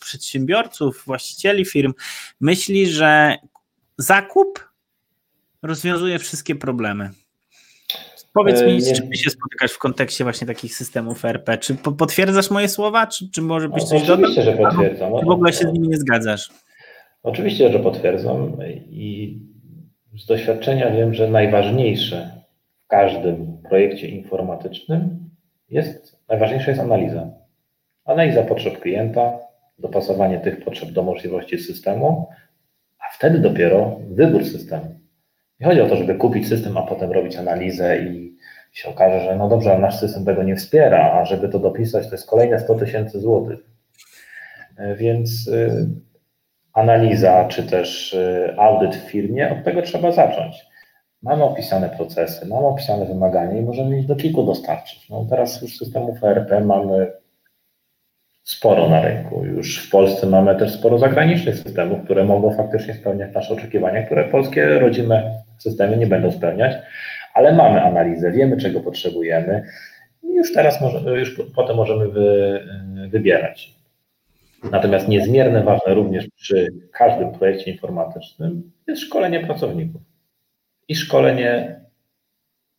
przedsiębiorców, 0.00 1.02
właścicieli 1.06 1.64
firm 1.64 1.92
myśli, 2.40 2.86
że 2.86 3.36
zakup 3.98 4.68
rozwiązuje 5.62 6.18
wszystkie 6.18 6.54
problemy. 6.54 7.10
Powiedz 8.34 8.62
mi, 8.62 8.76
e, 8.76 8.94
czy 8.94 9.02
ty 9.02 9.16
się 9.16 9.30
spotykasz 9.30 9.72
w 9.72 9.78
kontekście 9.78 10.24
właśnie 10.24 10.46
takich 10.46 10.74
systemów 10.74 11.24
RP? 11.24 11.58
Czy 11.58 11.74
potwierdzasz 11.74 12.50
moje 12.50 12.68
słowa, 12.68 13.06
czy, 13.06 13.30
czy 13.30 13.42
może 13.42 13.68
byś 13.68 13.82
no, 13.82 13.88
coś 13.88 14.00
dodał? 14.00 14.14
Oczywiście, 14.14 14.42
że 14.42 14.52
potwierdzam. 14.52 15.12
Czy 15.20 15.26
w 15.26 15.30
ogóle 15.30 15.52
się 15.52 15.68
z 15.68 15.72
nimi 15.72 15.88
nie 15.88 15.96
zgadzasz? 15.96 16.50
Oczywiście, 17.22 17.72
że 17.72 17.78
potwierdzam 17.78 18.56
i 18.90 19.38
z 20.18 20.26
doświadczenia 20.26 20.90
wiem, 20.90 21.14
że 21.14 21.30
najważniejsze 21.30 22.30
w 22.84 22.88
każdym 22.88 23.58
projekcie 23.68 24.08
informatycznym 24.08 25.30
jest, 25.70 26.16
najważniejsza 26.28 26.70
jest 26.70 26.82
analiza 26.82 27.30
analiza 28.08 28.42
potrzeb 28.42 28.80
klienta, 28.80 29.38
dopasowanie 29.78 30.40
tych 30.40 30.64
potrzeb 30.64 30.90
do 30.90 31.02
możliwości 31.02 31.58
systemu, 31.58 32.28
a 32.98 33.14
wtedy 33.14 33.38
dopiero 33.38 34.00
wybór 34.10 34.44
systemu. 34.44 35.00
Nie 35.60 35.66
chodzi 35.66 35.80
o 35.80 35.88
to, 35.88 35.96
żeby 35.96 36.14
kupić 36.14 36.48
system, 36.48 36.76
a 36.76 36.82
potem 36.82 37.12
robić 37.12 37.36
analizę 37.36 37.98
i 37.98 38.36
się 38.72 38.88
okaże, 38.88 39.20
że 39.20 39.36
no 39.36 39.48
dobrze, 39.48 39.78
nasz 39.78 40.00
system 40.00 40.24
tego 40.24 40.42
nie 40.42 40.56
wspiera, 40.56 41.12
a 41.12 41.24
żeby 41.24 41.48
to 41.48 41.58
dopisać, 41.58 42.06
to 42.06 42.14
jest 42.14 42.30
kolejne 42.30 42.60
100 42.60 42.74
tysięcy 42.74 43.20
złotych. 43.20 43.58
E, 44.78 44.94
więc 44.94 45.48
y, 45.48 45.88
analiza 46.72 47.44
czy 47.48 47.62
też 47.62 48.12
y, 48.12 48.54
audyt 48.58 48.96
w 48.96 49.10
firmie, 49.10 49.52
od 49.52 49.64
tego 49.64 49.82
trzeba 49.82 50.12
zacząć. 50.12 50.66
Mamy 51.22 51.44
opisane 51.44 51.88
procesy, 51.88 52.46
mamy 52.46 52.66
opisane 52.66 53.06
wymagania 53.06 53.60
i 53.60 53.62
możemy 53.62 53.98
iść 53.98 54.06
do 54.06 54.16
kilku 54.16 54.44
dostarczyć. 54.44 55.08
No 55.08 55.26
teraz 55.30 55.62
już 55.62 55.78
systemów 55.78 56.24
ERP 56.24 56.64
mamy 56.64 57.12
sporo 58.48 58.88
na 58.88 59.00
rynku. 59.02 59.44
Już 59.44 59.86
w 59.86 59.90
Polsce 59.90 60.26
mamy 60.26 60.56
też 60.56 60.72
sporo 60.72 60.98
zagranicznych 60.98 61.58
systemów, 61.58 62.04
które 62.04 62.24
mogą 62.24 62.56
faktycznie 62.56 62.94
spełniać 62.94 63.34
nasze 63.34 63.54
oczekiwania, 63.54 64.02
które 64.02 64.24
polskie 64.24 64.78
rodzime 64.78 65.42
systemy 65.58 65.96
nie 65.96 66.06
będą 66.06 66.32
spełniać, 66.32 66.76
ale 67.34 67.52
mamy 67.52 67.82
analizę, 67.82 68.32
wiemy 68.32 68.56
czego 68.56 68.80
potrzebujemy 68.80 69.64
i 70.22 70.34
już 70.34 70.52
teraz 70.52 70.80
może, 70.80 71.18
już 71.18 71.42
potem 71.56 71.76
możemy 71.76 72.08
wy, 72.08 72.60
wybierać. 73.08 73.74
Natomiast 74.70 75.08
niezmiernie 75.08 75.60
ważne 75.60 75.94
również 75.94 76.28
przy 76.36 76.68
każdym 76.92 77.32
projekcie 77.32 77.70
informatycznym 77.70 78.72
jest 78.86 79.02
szkolenie 79.02 79.40
pracowników. 79.40 80.02
I 80.88 80.96
szkolenie 80.96 81.80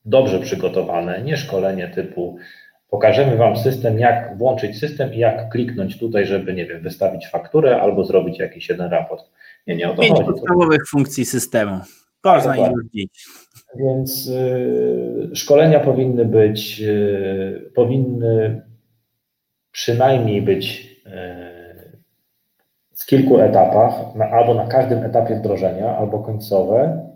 dobrze 0.06 0.40
przygotowane, 0.40 1.22
nie 1.22 1.38
szkolenie 1.38 1.88
typu 1.88 2.38
pokażemy 2.90 3.38
Wam 3.38 3.58
system, 3.58 4.00
jak 4.00 4.38
włączyć 4.38 4.80
system 4.80 5.14
i 5.14 5.18
jak 5.18 5.50
kliknąć 5.50 6.00
tutaj, 6.00 6.26
żeby, 6.26 6.54
nie 6.54 6.66
wiem, 6.66 6.82
wystawić 6.82 7.28
fakturę 7.28 7.82
albo 7.82 8.04
zrobić 8.04 8.40
jakiś 8.40 8.70
jeden 8.70 8.92
raport. 8.92 9.26
Nie, 9.68 9.76
nie 9.76 9.92
o 9.92 9.94
to 9.94 10.02
Pięć 10.02 10.14
chodzi. 10.18 10.26
podstawowych 10.26 10.88
funkcji 10.88 11.26
systemu. 11.26 11.80
Można 12.24 12.58
ich 12.58 12.68
rozdzielić. 12.68 13.26
Więc 13.76 14.28
y, 14.28 15.30
szkolenia 15.34 15.80
powinny 15.80 16.26
być, 16.26 16.82
y, 16.82 17.72
powinny 17.76 18.62
przynajmniej 19.72 20.42
być 20.42 20.96
y, 21.06 21.10
w 22.98 23.06
kilku 23.06 23.40
etapach, 23.40 24.16
na, 24.16 24.30
albo 24.30 24.54
na 24.54 24.68
każdym 24.68 25.04
etapie 25.04 25.36
wdrożenia, 25.36 25.98
albo 25.98 26.20
końcowe, 26.20 27.09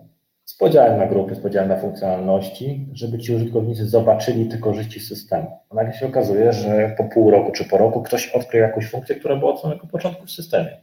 z 0.45 0.57
podziałem 0.57 0.97
na 0.97 1.07
grupy, 1.07 1.35
z 1.35 1.39
podziałem 1.39 1.69
na 1.69 1.77
funkcjonalności, 1.77 2.87
żeby 2.93 3.19
ci 3.19 3.35
użytkownicy 3.35 3.85
zobaczyli 3.85 4.45
te 4.45 4.57
korzyści 4.57 4.99
systemu. 4.99 5.47
Nagle 5.73 5.93
się 5.93 6.05
okazuje, 6.05 6.53
że 6.53 6.95
po 6.97 7.03
pół 7.03 7.31
roku 7.31 7.51
czy 7.51 7.65
po 7.65 7.77
roku 7.77 8.01
ktoś 8.01 8.29
odkrył 8.29 8.61
jakąś 8.61 8.89
funkcję, 8.89 9.15
która 9.15 9.35
była 9.35 9.53
od 9.53 9.61
samego 9.61 9.87
początku 9.87 10.25
w 10.25 10.31
systemie. 10.31 10.77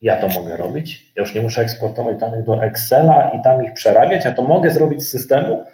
Ja 0.00 0.16
to 0.16 0.28
mogę 0.40 0.56
robić. 0.56 1.12
Ja 1.16 1.22
już 1.22 1.34
nie 1.34 1.42
muszę 1.42 1.62
eksportować 1.62 2.18
danych 2.18 2.44
do 2.44 2.64
Excela 2.64 3.30
i 3.30 3.42
tam 3.42 3.64
ich 3.64 3.72
przerabiać, 3.72 4.24
ja 4.24 4.32
to 4.32 4.42
mogę 4.42 4.70
zrobić 4.70 5.02
z 5.02 5.10
systemu. 5.10 5.64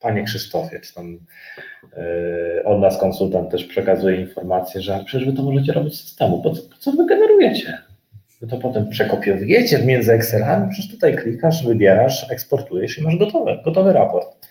Panie 0.00 0.24
Krzysztofie, 0.24 0.80
czy 0.80 0.94
tam 0.94 1.18
yy, 1.96 2.64
od 2.64 2.80
nas 2.80 2.98
konsultant 2.98 3.50
też 3.50 3.64
przekazuje 3.64 4.20
informację, 4.20 4.80
że 4.80 5.04
przecież 5.04 5.28
wy 5.28 5.36
to 5.36 5.42
możecie 5.42 5.72
robić 5.72 6.00
z 6.00 6.04
systemu. 6.04 6.42
Po 6.42 6.50
co, 6.50 6.62
po 6.62 6.76
co 6.76 6.92
wy 6.92 7.06
generujecie? 7.06 7.78
Wy 8.40 8.46
to 8.46 8.56
potem 8.56 8.88
przekopiowujecie 8.88 9.78
między 9.78 10.12
Excelami, 10.12 10.70
przecież 10.70 10.90
tutaj 10.90 11.16
klikasz, 11.16 11.66
wybierasz, 11.66 12.30
eksportujesz 12.30 12.98
i 12.98 13.02
masz 13.02 13.16
gotowe, 13.16 13.58
gotowy 13.64 13.92
raport. 13.92 14.46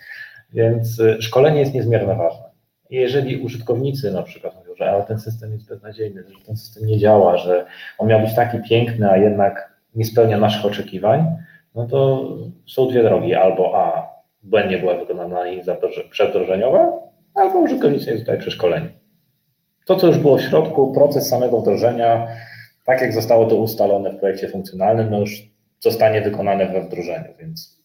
Więc 0.54 1.00
y, 1.00 1.22
szkolenie 1.22 1.60
jest 1.60 1.74
niezmiernie 1.74 2.16
ważne. 2.16 2.50
Jeżeli 2.90 3.42
użytkownicy 3.42 4.12
na 4.12 4.24
przykład 4.24 4.56
mówią, 4.56 4.76
że 4.76 4.92
ale 4.92 5.04
ten 5.04 5.20
system 5.20 5.52
jest 5.54 5.70
beznadziejny, 5.70 6.24
że 6.24 6.46
ten 6.46 6.58
system 6.58 6.86
nie 6.86 6.98
działa, 6.98 7.38
że 7.38 7.66
on 7.98 8.08
miał 8.08 8.22
być 8.22 8.36
taki 8.36 8.58
piękny, 8.70 9.12
a 9.12 9.18
jednak 9.18 9.74
nie 9.96 10.06
spełnia 10.06 10.38
naszych 10.38 10.66
oczekiwań, 10.66 11.26
no 11.76 11.88
to 11.88 12.30
są 12.68 12.88
dwie 12.88 13.04
drogi. 13.04 13.36
Albo 13.36 13.72
A, 13.76 14.10
błędnie 14.44 14.78
była 14.78 14.98
wykonana 14.98 15.40
analiza 15.40 15.78
przedwdrożeniowa, 16.12 16.92
albo 17.34 17.60
użytkownicy 17.60 18.10
jest 18.10 18.22
tutaj 18.22 18.40
przeszkoleni. 18.40 18.90
To, 19.86 19.96
co 19.96 20.08
już 20.08 20.18
było 20.18 20.38
w 20.38 20.42
środku, 20.42 20.94
proces 20.94 21.30
samego 21.30 21.62
wdrożenia, 21.62 22.28
tak 22.90 23.02
jak 23.02 23.14
zostało 23.14 23.46
to 23.46 23.56
ustalone 23.56 24.12
w 24.12 24.20
projekcie 24.20 24.50
funkcjonalnym, 24.50 25.10
no 25.10 25.20
już 25.20 25.32
zostanie 25.80 26.22
wykonane 26.22 26.68
we 26.68 26.82
wdrożeniu, 26.82 27.34
więc 27.40 27.80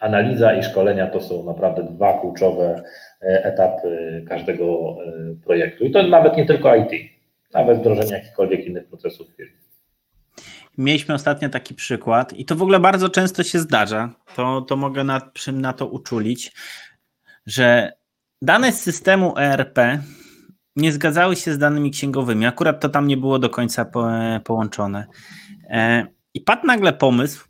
analiza 0.00 0.54
i 0.54 0.62
szkolenia 0.62 1.06
to 1.06 1.20
są 1.20 1.44
naprawdę 1.44 1.82
dwa 1.82 2.20
kluczowe 2.20 2.82
e, 3.22 3.44
etapy 3.44 4.24
każdego 4.28 4.96
e, 5.04 5.34
projektu. 5.44 5.84
I 5.84 5.90
to 5.90 6.02
nawet 6.02 6.36
nie 6.36 6.46
tylko 6.46 6.76
IT, 6.76 6.90
nawet 7.54 7.78
wdrożenie 7.78 8.12
jakichkolwiek 8.12 8.66
innych 8.66 8.86
procesów 8.86 9.28
w 9.28 9.36
firmie. 9.36 9.58
Mieliśmy 10.78 11.14
ostatnio 11.14 11.48
taki 11.48 11.74
przykład 11.74 12.32
i 12.32 12.44
to 12.44 12.56
w 12.56 12.62
ogóle 12.62 12.80
bardzo 12.80 13.08
często 13.08 13.42
się 13.42 13.58
zdarza, 13.58 14.10
to, 14.36 14.60
to 14.60 14.76
mogę 14.76 15.04
na, 15.04 15.30
na 15.52 15.72
to 15.72 15.86
uczulić, 15.86 16.52
że 17.46 17.92
dane 18.42 18.72
z 18.72 18.80
systemu 18.80 19.38
ERP 19.38 19.78
nie 20.78 20.92
zgadzały 20.92 21.36
się 21.36 21.54
z 21.54 21.58
danymi 21.58 21.90
księgowymi. 21.90 22.46
Akurat 22.46 22.80
to 22.80 22.88
tam 22.88 23.06
nie 23.06 23.16
było 23.16 23.38
do 23.38 23.50
końca 23.50 23.84
po, 23.84 24.08
połączone. 24.44 25.06
E, 25.70 26.06
I 26.34 26.40
padł 26.40 26.66
nagle 26.66 26.92
pomysł, 26.92 27.48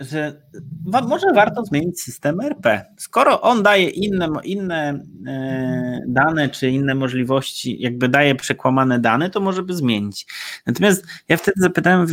że 0.00 0.42
wa 0.86 1.00
może 1.00 1.26
warto 1.34 1.64
zmienić 1.64 2.00
system 2.00 2.40
RP. 2.40 2.84
Skoro 2.98 3.40
on 3.40 3.62
daje 3.62 3.88
inne, 3.88 4.28
inne 4.44 5.00
e, 5.26 6.00
dane, 6.08 6.48
czy 6.48 6.70
inne 6.70 6.94
możliwości, 6.94 7.80
jakby 7.80 8.08
daje 8.08 8.34
przekłamane 8.34 8.98
dane, 8.98 9.30
to 9.30 9.40
może 9.40 9.62
by 9.62 9.74
zmienić. 9.74 10.26
Natomiast 10.66 11.06
ja 11.28 11.36
wtedy 11.36 11.60
zapytałem, 11.60 12.06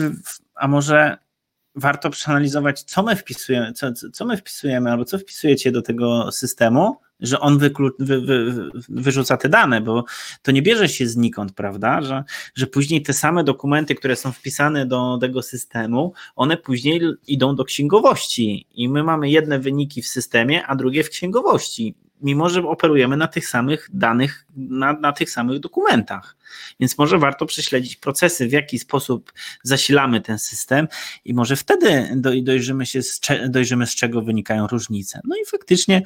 a 0.56 0.68
może 0.68 1.18
warto 1.76 2.10
przeanalizować, 2.10 2.84
co 2.84 3.04
my 3.04 3.16
wpisujemy, 3.16 3.74
co, 3.74 3.92
co 4.14 4.26
my 4.26 4.38
wpisujemy, 4.38 4.92
albo 4.92 5.06
co 5.06 5.20
wpisujecie 5.20 5.72
do 5.72 5.82
tego 5.82 6.32
systemu, 6.32 6.96
że 7.24 7.40
on 7.40 7.58
wyklu, 7.58 7.92
wy, 8.00 8.22
wy, 8.22 8.54
wyrzuca 8.90 9.38
te 9.38 9.50
dane, 9.50 9.82
bo 9.82 10.06
to 10.42 10.52
nie 10.52 10.62
bierze 10.62 10.90
się 10.90 11.08
znikąd, 11.08 11.52
prawda? 11.52 12.02
Że, 12.02 12.24
że 12.56 12.68
później 12.68 13.02
te 13.02 13.14
same 13.14 13.44
dokumenty, 13.44 13.96
które 13.96 14.16
są 14.16 14.32
wpisane 14.32 14.86
do 14.86 15.18
tego 15.22 15.42
systemu, 15.42 16.14
one 16.36 16.58
później 16.58 17.02
idą 17.28 17.56
do 17.56 17.64
księgowości 17.64 18.68
i 18.74 18.90
my 18.90 19.04
mamy 19.04 19.30
jedne 19.30 19.60
wyniki 19.60 20.02
w 20.02 20.08
systemie, 20.08 20.68
a 20.68 20.76
drugie 20.76 21.04
w 21.04 21.10
księgowości 21.10 21.96
mimo 22.24 22.50
że 22.50 22.68
operujemy 22.68 23.18
na 23.18 23.28
tych 23.28 23.50
samych 23.50 23.90
danych, 23.94 24.46
na, 24.56 24.94
na 24.94 25.14
tych 25.14 25.30
samych 25.30 25.60
dokumentach. 25.60 26.36
Więc 26.80 26.98
może 26.98 27.18
warto 27.18 27.46
prześledzić 27.46 27.96
procesy, 27.96 28.48
w 28.48 28.52
jaki 28.52 28.80
sposób 28.80 29.34
zasilamy 29.64 30.22
ten 30.22 30.40
system 30.40 30.88
i 31.26 31.34
może 31.34 31.56
wtedy 31.56 32.10
dojrzymy, 32.42 32.86
się 32.86 33.02
z, 33.02 33.22
dojrzymy 33.50 33.88
z 33.88 33.96
czego 33.96 34.22
wynikają 34.22 34.68
różnice. 34.68 35.22
No 35.24 35.36
i 35.36 35.46
faktycznie, 35.46 36.02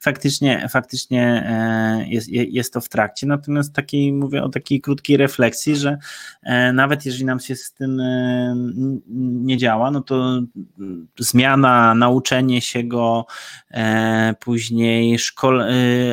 faktycznie, 0.00 0.68
faktycznie 0.70 1.44
e, 1.46 2.08
jest, 2.08 2.28
jest 2.28 2.72
to 2.72 2.80
w 2.80 2.88
trakcie. 2.88 3.26
Natomiast 3.26 3.72
takiej, 3.72 4.12
mówię 4.12 4.42
o 4.42 4.48
takiej 4.48 4.80
krótkiej 4.80 5.16
refleksji, 5.16 5.76
że 5.76 5.98
e, 6.42 6.72
nawet 6.72 7.06
jeżeli 7.06 7.24
nam 7.24 7.40
się 7.40 7.56
z 7.56 7.72
tym 7.72 8.00
e, 8.00 8.54
nie 9.44 9.56
działa, 9.56 9.90
no 9.90 10.00
to 10.00 10.40
zmiana, 11.18 11.94
nauczenie 11.94 12.60
się 12.60 12.84
go, 12.84 13.26
później 14.40 15.18
szkol, 15.18 15.64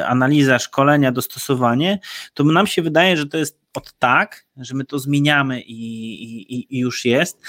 analiza, 0.05 0.59
szkolenia, 0.59 1.11
dostosowanie, 1.11 1.99
to 2.33 2.43
nam 2.43 2.67
się 2.67 2.81
wydaje, 2.81 3.17
że 3.17 3.25
to 3.25 3.37
jest 3.37 3.59
od 3.73 3.93
tak, 3.99 4.45
że 4.57 4.75
my 4.75 4.85
to 4.85 4.99
zmieniamy 4.99 5.61
i, 5.61 6.23
i, 6.23 6.75
i 6.75 6.79
już 6.79 7.05
jest. 7.05 7.41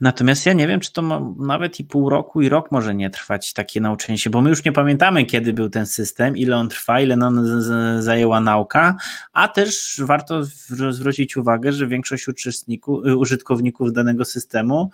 Natomiast 0.00 0.46
ja 0.46 0.52
nie 0.52 0.68
wiem, 0.68 0.80
czy 0.80 0.92
to 0.92 1.02
nawet 1.38 1.80
i 1.80 1.84
pół 1.84 2.10
roku, 2.10 2.42
i 2.42 2.48
rok 2.48 2.70
może 2.70 2.94
nie 2.94 3.10
trwać 3.10 3.52
takie 3.52 3.80
nauczenie 3.80 4.18
się, 4.18 4.30
bo 4.30 4.40
my 4.40 4.50
już 4.50 4.64
nie 4.64 4.72
pamiętamy, 4.72 5.24
kiedy 5.24 5.52
był 5.52 5.70
ten 5.70 5.86
system, 5.86 6.36
ile 6.36 6.56
on 6.56 6.68
trwa, 6.68 7.00
ile 7.00 7.14
on 7.14 7.62
zajęła 8.02 8.40
nauka, 8.40 8.96
a 9.32 9.48
też 9.48 10.00
warto 10.04 10.44
zwrócić 10.90 11.36
uwagę, 11.36 11.72
że 11.72 11.86
większość 11.86 12.28
uczestników, 12.28 13.04
użytkowników 13.04 13.92
danego 13.92 14.24
systemu, 14.24 14.90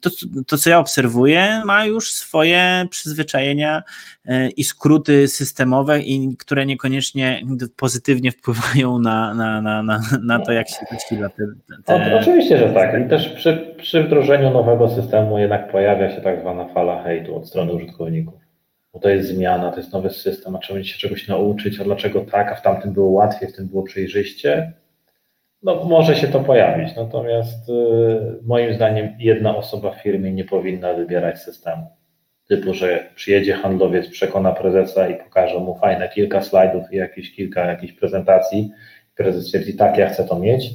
to, 0.00 0.10
to 0.46 0.58
co 0.58 0.70
ja 0.70 0.78
obserwuję, 0.78 1.62
ma 1.64 1.84
już 1.84 2.12
swoje 2.12 2.86
przyzwyczajenia 2.90 3.82
e, 4.26 4.48
i 4.48 4.64
skróty 4.64 5.28
systemowe, 5.28 6.00
i 6.00 6.36
które 6.36 6.66
niekoniecznie 6.66 7.42
pozytywnie 7.76 8.32
wpływają 8.32 8.98
na, 8.98 9.34
na, 9.34 9.62
na, 9.62 9.82
na, 9.82 10.00
na 10.22 10.38
to, 10.38 10.52
jak 10.52 10.68
się 10.68 10.76
zasila 10.92 11.28
te, 11.28 11.44
te... 11.84 11.94
O, 11.94 12.20
oczywiście, 12.20 12.58
że 12.58 12.68
tak. 12.68 13.06
I 13.06 13.08
też 13.08 13.28
przy, 13.28 13.74
przy 13.78 14.03
wdrożeniu 14.04 14.50
nowego 14.50 14.88
systemu 14.88 15.38
jednak 15.38 15.72
pojawia 15.72 16.10
się 16.10 16.20
tak 16.20 16.40
zwana 16.40 16.68
fala 16.68 17.02
hejtu 17.02 17.36
od 17.36 17.48
strony 17.48 17.72
użytkowników. 17.72 18.40
Bo 18.92 19.00
to 19.00 19.08
jest 19.08 19.28
zmiana, 19.28 19.70
to 19.70 19.76
jest 19.76 19.92
nowy 19.92 20.10
system, 20.10 20.56
a 20.56 20.58
trzeba 20.58 20.82
się 20.82 20.98
czegoś 20.98 21.28
nauczyć, 21.28 21.80
a 21.80 21.84
dlaczego 21.84 22.20
tak, 22.20 22.52
a 22.52 22.54
w 22.54 22.62
tamtym 22.62 22.92
było 22.92 23.10
łatwiej, 23.10 23.48
w 23.48 23.56
tym 23.56 23.68
było 23.68 23.82
przejrzyście. 23.82 24.72
No 25.62 25.84
może 25.84 26.16
się 26.16 26.28
to 26.28 26.40
pojawić, 26.40 26.96
natomiast 26.96 27.68
y, 27.68 27.72
moim 28.42 28.74
zdaniem 28.74 29.16
jedna 29.18 29.56
osoba 29.56 29.90
w 29.90 30.02
firmie 30.02 30.32
nie 30.32 30.44
powinna 30.44 30.94
wybierać 30.94 31.38
systemu. 31.38 31.86
Typu, 32.48 32.74
że 32.74 33.08
przyjedzie 33.14 33.54
handlowiec, 33.54 34.08
przekona 34.08 34.52
prezesa 34.52 35.08
i 35.08 35.14
pokaże 35.14 35.58
mu 35.58 35.78
fajne 35.78 36.08
kilka 36.08 36.42
slajdów 36.42 36.92
i 36.92 36.96
jakieś 36.96 37.36
kilka 37.36 37.64
jakichś 37.64 37.92
prezentacji 37.92 38.70
prezes 39.16 39.46
stwierdzi, 39.46 39.76
tak, 39.76 39.98
ja 39.98 40.08
chcę 40.08 40.24
to 40.24 40.38
mieć, 40.38 40.70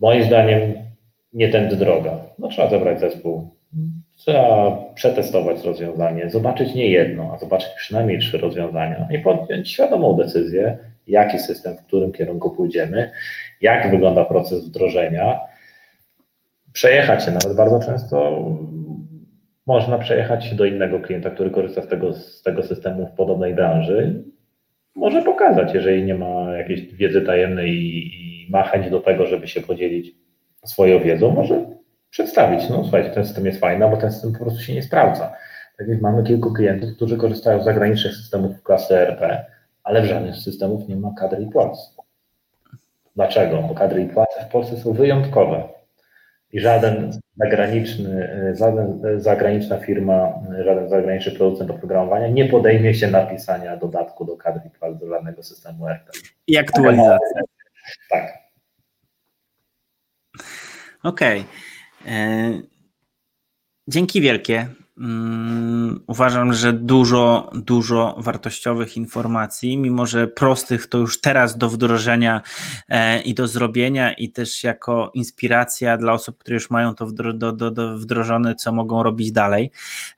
moim 0.00 0.24
zdaniem 0.24 0.87
nie 1.32 1.48
tędy 1.48 1.76
droga. 1.76 2.20
No 2.38 2.48
trzeba 2.48 2.70
zebrać 2.70 3.00
zespół, 3.00 3.50
trzeba 4.16 4.76
przetestować 4.94 5.64
rozwiązanie, 5.64 6.30
zobaczyć 6.30 6.74
nie 6.74 6.90
jedno, 6.90 7.30
a 7.34 7.38
zobaczyć 7.38 7.68
przynajmniej 7.76 8.18
trzy 8.18 8.38
rozwiązania. 8.38 9.08
I 9.10 9.18
podjąć 9.18 9.70
świadomą 9.70 10.16
decyzję, 10.16 10.78
jaki 11.06 11.38
system, 11.38 11.76
w 11.76 11.86
którym 11.86 12.12
kierunku 12.12 12.50
pójdziemy, 12.50 13.10
jak 13.60 13.90
wygląda 13.90 14.24
proces 14.24 14.68
wdrożenia, 14.68 15.40
przejechać 16.72 17.24
się 17.24 17.30
nawet 17.30 17.56
bardzo 17.56 17.80
często. 17.80 18.44
Można 19.66 19.98
przejechać 19.98 20.44
się 20.44 20.56
do 20.56 20.64
innego 20.64 21.00
klienta, 21.00 21.30
który 21.30 21.50
korzysta 21.50 21.82
z 21.82 21.88
tego, 21.88 22.12
z 22.12 22.42
tego 22.42 22.62
systemu 22.62 23.06
w 23.06 23.16
podobnej 23.16 23.54
branży. 23.54 24.24
Może 24.94 25.22
pokazać, 25.22 25.74
jeżeli 25.74 26.02
nie 26.02 26.14
ma 26.14 26.56
jakiejś 26.56 26.80
wiedzy 26.94 27.20
tajemnej 27.20 27.70
i, 27.70 28.46
i 28.46 28.50
ma 28.50 28.62
chęć 28.62 28.90
do 28.90 29.00
tego, 29.00 29.26
żeby 29.26 29.48
się 29.48 29.60
podzielić 29.60 30.14
swoją 30.64 31.00
wiedzą, 31.00 31.30
może 31.30 31.64
przedstawić. 32.10 32.70
No 32.70 32.82
słuchajcie, 32.82 33.10
ten 33.10 33.26
system 33.26 33.46
jest 33.46 33.60
fajny, 33.60 33.90
bo 33.90 33.96
ten 33.96 34.12
system 34.12 34.32
po 34.32 34.38
prostu 34.38 34.60
się 34.60 34.74
nie 34.74 34.82
sprawdza. 34.82 35.32
Tak 35.78 35.88
jak 35.88 36.00
mamy 36.00 36.22
kilku 36.22 36.52
klientów, 36.52 36.96
którzy 36.96 37.16
korzystają 37.16 37.62
z 37.62 37.64
zagranicznych 37.64 38.14
systemów 38.14 38.62
klasy 38.62 38.96
RP, 38.96 39.46
ale 39.84 40.02
w 40.02 40.04
żadnych 40.04 40.34
z 40.34 40.44
systemów 40.44 40.88
nie 40.88 40.96
ma 40.96 41.12
kadry 41.18 41.42
i 41.42 41.46
płac. 41.46 41.96
Dlaczego? 43.16 43.62
Bo 43.62 43.74
kadry 43.74 44.02
i 44.02 44.08
płace 44.08 44.44
w 44.44 44.52
Polsce 44.52 44.76
są 44.76 44.92
wyjątkowe 44.92 45.68
i 46.52 46.60
żaden 46.60 47.12
zagraniczny, 47.36 48.28
żaden 48.58 49.02
zagraniczna 49.16 49.78
firma, 49.78 50.32
żaden 50.64 50.88
zagraniczny 50.88 51.32
producent 51.32 51.70
oprogramowania 51.70 52.28
nie 52.28 52.44
podejmie 52.44 52.94
się 52.94 53.10
napisania 53.10 53.76
dodatku 53.76 54.24
do 54.24 54.36
kadry 54.36 54.62
i 54.66 54.70
płac 54.70 54.98
do 54.98 55.08
żadnego 55.08 55.42
systemu 55.42 55.88
RP. 55.88 56.10
I 56.46 56.58
aktualizacja. 56.58 57.42
Tak. 58.10 58.47
Okej. 61.08 61.44
Okay. 62.04 62.68
Dzięki 63.88 64.20
wielkie. 64.20 64.68
Mm, 64.98 66.00
uważam, 66.06 66.52
że 66.52 66.72
dużo, 66.72 67.50
dużo 67.54 68.16
wartościowych 68.18 68.96
informacji, 68.96 69.76
mimo 69.76 70.06
że 70.06 70.28
prostych 70.28 70.86
to 70.86 70.98
już 70.98 71.20
teraz 71.20 71.58
do 71.58 71.70
wdrożenia 71.70 72.42
e, 72.88 73.22
i 73.22 73.34
do 73.34 73.48
zrobienia, 73.48 74.12
i 74.12 74.30
też 74.30 74.64
jako 74.64 75.10
inspiracja 75.14 75.96
dla 75.96 76.12
osób, 76.12 76.38
które 76.38 76.54
już 76.54 76.70
mają 76.70 76.94
to 76.94 77.06
wdrożone, 77.96 78.54
co 78.54 78.72
mogą 78.72 79.02
robić 79.02 79.32
dalej. 79.32 79.70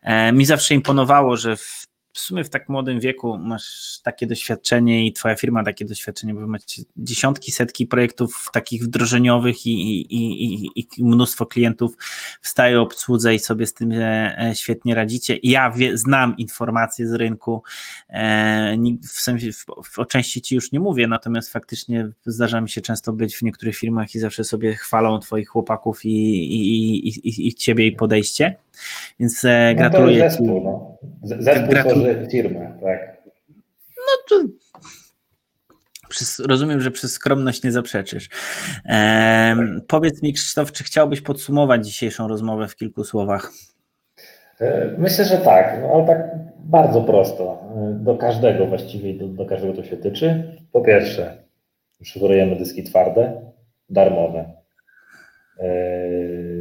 E, 0.03 0.33
mi 0.33 0.47
zawsze 0.47 0.75
imponowało, 0.75 1.37
że 1.37 1.57
w 1.57 1.90
w 2.13 2.19
sumie 2.19 2.45
w 2.45 2.51
tak 2.51 2.69
młodym 2.69 3.01
wieku 3.01 3.39
masz 3.39 3.99
takie 4.03 4.27
doświadczenie 4.27 5.07
i 5.07 5.13
twoja 5.13 5.35
firma 5.35 5.65
takie 5.65 5.85
doświadczenie, 5.85 6.35
bo 6.35 6.47
macie 6.47 6.83
dziesiątki, 6.97 7.53
setki 7.53 7.87
projektów 7.87 8.51
takich 8.53 8.85
wdrożeniowych 8.85 9.67
i, 9.67 10.01
i, 10.01 10.45
i, 10.45 10.87
i 10.97 11.05
mnóstwo 11.05 11.47
klientów 11.47 11.97
w 12.43 12.49
stałej 12.49 12.77
obsłudze 12.77 13.35
i 13.35 13.39
sobie 13.39 13.67
z 13.67 13.75
tym 13.75 13.93
e, 13.93 14.39
e, 14.39 14.55
świetnie 14.55 14.95
radzicie. 14.95 15.39
Ja 15.43 15.71
wie, 15.71 15.99
znam 15.99 16.37
informacje 16.37 17.09
z 17.09 17.13
rynku, 17.13 17.63
e, 18.09 18.77
w 19.03 19.21
sensie 19.21 19.53
w, 19.53 19.99
o 19.99 20.05
części 20.05 20.43
ci 20.43 20.55
już 20.55 20.73
nie 20.73 20.81
mówię, 20.81 21.07
natomiast 21.07 21.53
faktycznie 21.53 22.09
zdarza 22.27 22.61
mi 22.61 22.71
się 22.71 22.81
często 22.81 23.13
być 23.13 23.37
w 23.37 23.43
niektórych 23.43 23.77
firmach 23.77 24.15
i 24.15 24.19
zawsze 24.19 24.45
sobie 24.45 24.75
chwalą 24.75 25.19
twoich 25.19 25.49
chłopaków 25.49 26.05
i, 26.05 26.09
i, 26.09 27.09
i, 27.09 27.49
i 27.49 27.55
ciebie 27.55 27.87
i 27.87 27.93
podejście. 27.93 28.57
Więc 29.21 29.43
no 29.45 29.51
gratuluję. 29.77 30.23
To 30.23 30.31
zespół, 30.31 30.61
no. 30.65 30.99
Zespół 31.23 31.75
tworzy 31.75 32.27
firmę, 32.31 32.79
tak. 32.83 33.23
No 33.97 34.13
to 34.29 34.45
rozumiem, 36.49 36.81
że 36.81 36.91
przez 36.91 37.13
skromność 37.13 37.63
nie 37.63 37.73
zaprzeczysz. 37.73 38.29
Ehm, 38.85 39.81
powiedz 39.89 40.23
mi, 40.23 40.33
Krzysztof, 40.33 40.73
czy 40.73 40.85
chciałbyś 40.85 41.21
podsumować 41.21 41.87
dzisiejszą 41.87 42.29
rozmowę 42.29 42.69
w 42.69 42.77
kilku 42.77 43.05
słowach? 43.05 43.53
E, 44.61 44.95
myślę, 44.99 45.25
że 45.25 45.39
tak, 45.39 45.79
no, 45.83 45.93
ale 45.95 46.07
tak 46.07 46.31
bardzo 46.59 47.03
prosto. 47.03 47.63
E, 47.77 48.05
do 48.05 48.17
każdego 48.17 48.67
właściwie, 48.67 49.15
do, 49.15 49.29
do 49.29 49.47
każdego 49.47 49.75
to 49.75 49.85
się 49.85 49.97
tyczy. 49.97 50.57
Po 50.73 50.81
pierwsze, 50.81 51.43
przygotowujemy 52.03 52.57
dyski 52.57 52.85
twarde, 52.85 53.43
darmowe. 53.91 54.53
Yy, 55.59 56.60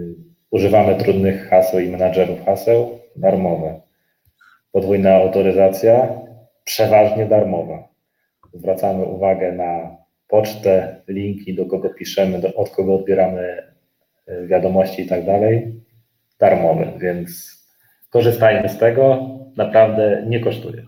Używamy 0.52 0.96
trudnych 0.96 1.50
haseł 1.50 1.80
i 1.80 1.90
menadżerów 1.90 2.46
haseł 2.46 3.00
darmowe. 3.16 3.82
Podwójna 4.72 5.14
autoryzacja 5.14 6.22
przeważnie 6.64 7.26
darmowa. 7.26 7.88
Zwracamy 8.54 9.06
uwagę 9.06 9.52
na 9.52 9.98
pocztę, 10.28 11.02
linki, 11.08 11.56
do 11.56 11.66
kogo 11.66 11.90
piszemy, 11.90 12.40
do, 12.40 12.54
od 12.54 12.70
kogo 12.70 12.96
odbieramy 12.96 13.64
e, 14.28 14.48
wiadomości 14.48 15.02
i 15.02 15.08
tak 15.08 15.26
dalej. 15.26 15.82
Darmowe, 16.40 16.92
więc 16.98 17.60
korzystajmy 18.10 18.70
z 18.70 18.78
tego. 18.78 19.30
Naprawdę 19.58 20.24
nie 20.28 20.40
kosztuje. 20.40 20.86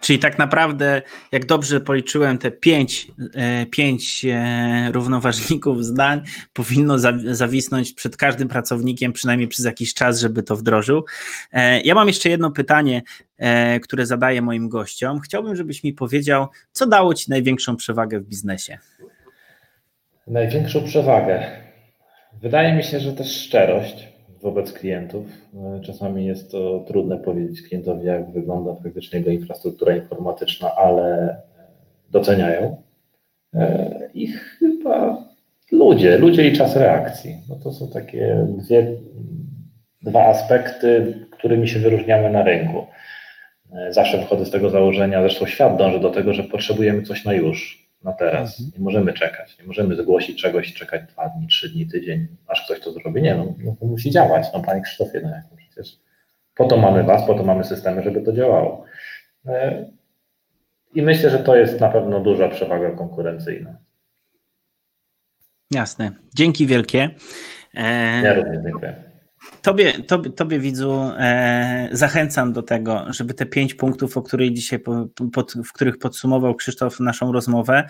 Czyli 0.00 0.18
tak 0.18 0.38
naprawdę, 0.38 1.02
jak 1.32 1.46
dobrze 1.46 1.80
policzyłem, 1.80 2.38
te 2.38 2.50
pięć, 2.50 3.08
e, 3.34 3.66
pięć 3.66 4.24
e, 4.24 4.88
równoważników 4.92 5.84
zdań 5.84 6.22
powinno 6.52 6.98
zawisnąć 7.30 7.92
przed 7.92 8.16
każdym 8.16 8.48
pracownikiem 8.48 9.12
przynajmniej 9.12 9.48
przez 9.48 9.64
jakiś 9.64 9.94
czas, 9.94 10.20
żeby 10.20 10.42
to 10.42 10.56
wdrożył. 10.56 11.04
E, 11.52 11.80
ja 11.80 11.94
mam 11.94 12.08
jeszcze 12.08 12.28
jedno 12.28 12.50
pytanie, 12.50 13.02
które 13.82 14.06
zadaję 14.06 14.42
moim 14.42 14.68
gościom. 14.68 15.20
Chciałbym, 15.20 15.56
żebyś 15.56 15.84
mi 15.84 15.92
powiedział, 15.92 16.48
co 16.72 16.86
dało 16.86 17.14
Ci 17.14 17.30
największą 17.30 17.76
przewagę 17.76 18.20
w 18.20 18.26
biznesie? 18.26 18.78
Największą 20.26 20.84
przewagę. 20.84 21.46
Wydaje 22.42 22.74
mi 22.74 22.84
się, 22.84 23.00
że 23.00 23.12
też 23.12 23.40
szczerość 23.40 24.15
wobec 24.46 24.72
klientów. 24.72 25.26
E, 25.54 25.80
czasami 25.80 26.26
jest 26.26 26.50
to 26.50 26.84
trudne 26.88 27.16
powiedzieć 27.16 27.62
klientowi, 27.62 28.06
jak 28.06 28.30
wygląda 28.30 28.74
faktycznie 28.74 29.18
jego 29.18 29.30
infrastruktura 29.30 29.96
informatyczna, 29.96 30.74
ale 30.74 31.36
doceniają. 32.10 32.82
E, 33.54 34.10
I 34.14 34.26
chyba 34.26 35.24
ludzie, 35.72 36.18
ludzie 36.18 36.48
i 36.48 36.56
czas 36.56 36.76
reakcji. 36.76 37.36
No 37.48 37.56
to 37.56 37.72
są 37.72 37.88
takie 37.88 38.46
dwie, 38.48 38.92
dwa 40.02 40.26
aspekty, 40.26 41.14
którymi 41.30 41.68
się 41.68 41.78
wyróżniamy 41.78 42.30
na 42.30 42.42
rynku. 42.42 42.86
E, 43.72 43.92
zawsze 43.92 44.18
wychodzę 44.18 44.46
z 44.46 44.50
tego 44.50 44.70
założenia, 44.70 45.20
zresztą 45.20 45.46
świat 45.46 45.76
dąży 45.76 46.00
do 46.00 46.10
tego, 46.10 46.32
że 46.32 46.42
potrzebujemy 46.42 47.02
coś 47.02 47.24
na 47.24 47.32
już 47.32 47.85
na 48.06 48.12
teraz. 48.12 48.60
Mhm. 48.60 48.70
Nie 48.78 48.84
możemy 48.84 49.12
czekać. 49.12 49.58
Nie 49.58 49.66
możemy 49.66 49.96
zgłosić 49.96 50.42
czegoś, 50.42 50.74
czekać 50.74 51.02
dwa 51.12 51.28
dni, 51.28 51.46
trzy 51.46 51.68
dni, 51.68 51.86
tydzień, 51.86 52.26
aż 52.46 52.64
ktoś 52.64 52.80
to 52.80 52.92
zrobi. 52.92 53.22
Nie, 53.22 53.34
no, 53.34 53.54
no 53.64 53.76
to 53.80 53.86
musi 53.86 54.10
działać. 54.10 54.46
No 54.54 54.62
Panie 54.62 54.80
Krzysztofie, 54.80 55.20
no 55.20 55.30
jak 55.30 55.44
no 55.50 55.56
przecież 55.56 55.98
po 56.54 56.64
to 56.64 56.76
mamy 56.76 57.02
Was, 57.02 57.26
po 57.26 57.34
to 57.34 57.42
mamy 57.42 57.64
systemy, 57.64 58.02
żeby 58.02 58.22
to 58.22 58.32
działało. 58.32 58.84
E, 59.46 59.84
I 60.94 61.02
myślę, 61.02 61.30
że 61.30 61.38
to 61.38 61.56
jest 61.56 61.80
na 61.80 61.88
pewno 61.88 62.20
duża 62.20 62.48
przewaga 62.48 62.90
konkurencyjna. 62.90 63.76
Jasne. 65.70 66.10
Dzięki 66.34 66.66
wielkie. 66.66 67.10
E, 67.74 68.22
ja 68.22 68.34
również 68.34 68.62
dziękuję. 68.62 69.05
Tobie, 69.66 70.02
tobie, 70.02 70.30
tobie 70.30 70.58
widzu, 70.58 71.10
e, 71.18 71.88
zachęcam 71.92 72.52
do 72.52 72.62
tego, 72.62 73.06
żeby 73.08 73.34
te 73.34 73.46
pięć 73.46 73.74
punktów, 73.74 74.16
o 74.16 74.22
których 74.22 74.52
dzisiaj, 74.52 74.78
po, 74.78 75.08
pod, 75.32 75.52
w 75.64 75.72
których 75.72 75.98
podsumował 75.98 76.54
Krzysztof 76.54 77.00
naszą 77.00 77.32
rozmowę, 77.32 77.84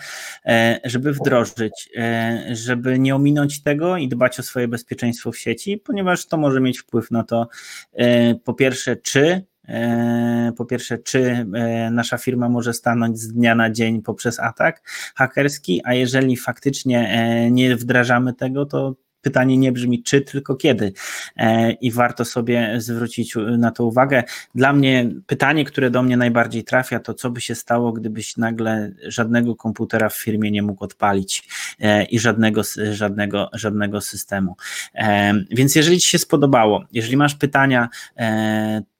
e, 0.45 0.79
żeby 0.83 1.13
wdrożyć, 1.13 1.89
e, 1.97 2.45
żeby 2.51 2.99
nie 2.99 3.15
ominąć 3.15 3.63
tego 3.63 3.97
i 3.97 4.07
dbać 4.07 4.39
o 4.39 4.43
swoje 4.43 4.67
bezpieczeństwo 4.67 5.31
w 5.31 5.37
sieci, 5.37 5.77
ponieważ 5.77 6.25
to 6.25 6.37
może 6.37 6.59
mieć 6.59 6.79
wpływ 6.79 7.11
na 7.11 7.23
to, 7.23 7.47
e, 7.93 8.35
po 8.35 8.53
pierwsze, 8.53 8.95
czy 8.95 9.45
e, 9.67 10.51
po 10.57 10.65
pierwsze, 10.65 10.97
czy 10.97 11.45
e, 11.53 11.91
nasza 11.91 12.17
firma 12.17 12.49
może 12.49 12.73
stanąć 12.73 13.19
z 13.19 13.33
dnia 13.33 13.55
na 13.55 13.69
dzień 13.71 14.01
poprzez 14.01 14.39
atak 14.39 14.81
hakerski, 15.15 15.81
a 15.83 15.93
jeżeli 15.93 16.37
faktycznie 16.37 17.49
nie 17.51 17.75
wdrażamy 17.75 18.33
tego, 18.33 18.65
to 18.65 18.95
pytanie 19.27 19.57
nie 19.57 19.71
brzmi 19.71 20.03
czy, 20.03 20.21
tylko 20.21 20.55
kiedy. 20.55 20.93
E, 21.37 21.71
I 21.71 21.91
warto 21.91 22.25
sobie 22.25 22.75
zwrócić 22.77 23.35
na 23.57 23.71
to 23.71 23.85
uwagę. 23.85 24.23
Dla 24.55 24.73
mnie 24.73 25.09
pytanie, 25.25 25.65
które 25.65 25.89
do 25.89 26.03
mnie 26.03 26.17
najbardziej 26.17 26.63
trafia, 26.63 26.99
to 26.99 27.13
co 27.13 27.29
by 27.29 27.41
się 27.41 27.55
stało, 27.55 27.91
gdybyś 27.91 28.37
nagle 28.37 28.91
żadnego 29.07 29.55
komputera 29.55 30.09
w 30.09 30.17
firmie 30.17 30.51
nie 30.51 30.63
mógł 30.63 30.83
odpalić 30.83 31.49
e, 31.79 32.03
i 32.03 32.19
żadnego, 32.19 32.61
żadnego, 32.91 33.49
żadnego 33.53 34.01
systemu. 34.01 34.55
E, 34.95 35.33
więc 35.51 35.75
jeżeli 35.75 35.99
Ci 35.99 36.09
się 36.09 36.19
spodobało, 36.19 36.83
jeżeli 36.91 37.17
masz 37.17 37.35
pytania, 37.35 37.89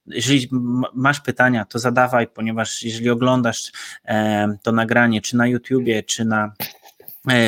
jeżeli 0.07 0.49
masz 0.93 1.21
pytania, 1.21 1.65
to 1.65 1.79
zadawaj, 1.79 2.27
ponieważ 2.27 2.83
jeżeli 2.83 3.09
oglądasz 3.09 3.71
to 4.63 4.71
nagranie, 4.71 5.21
czy 5.21 5.37
na 5.37 5.47
YouTubie, 5.47 6.03
czy 6.03 6.25
na 6.25 6.51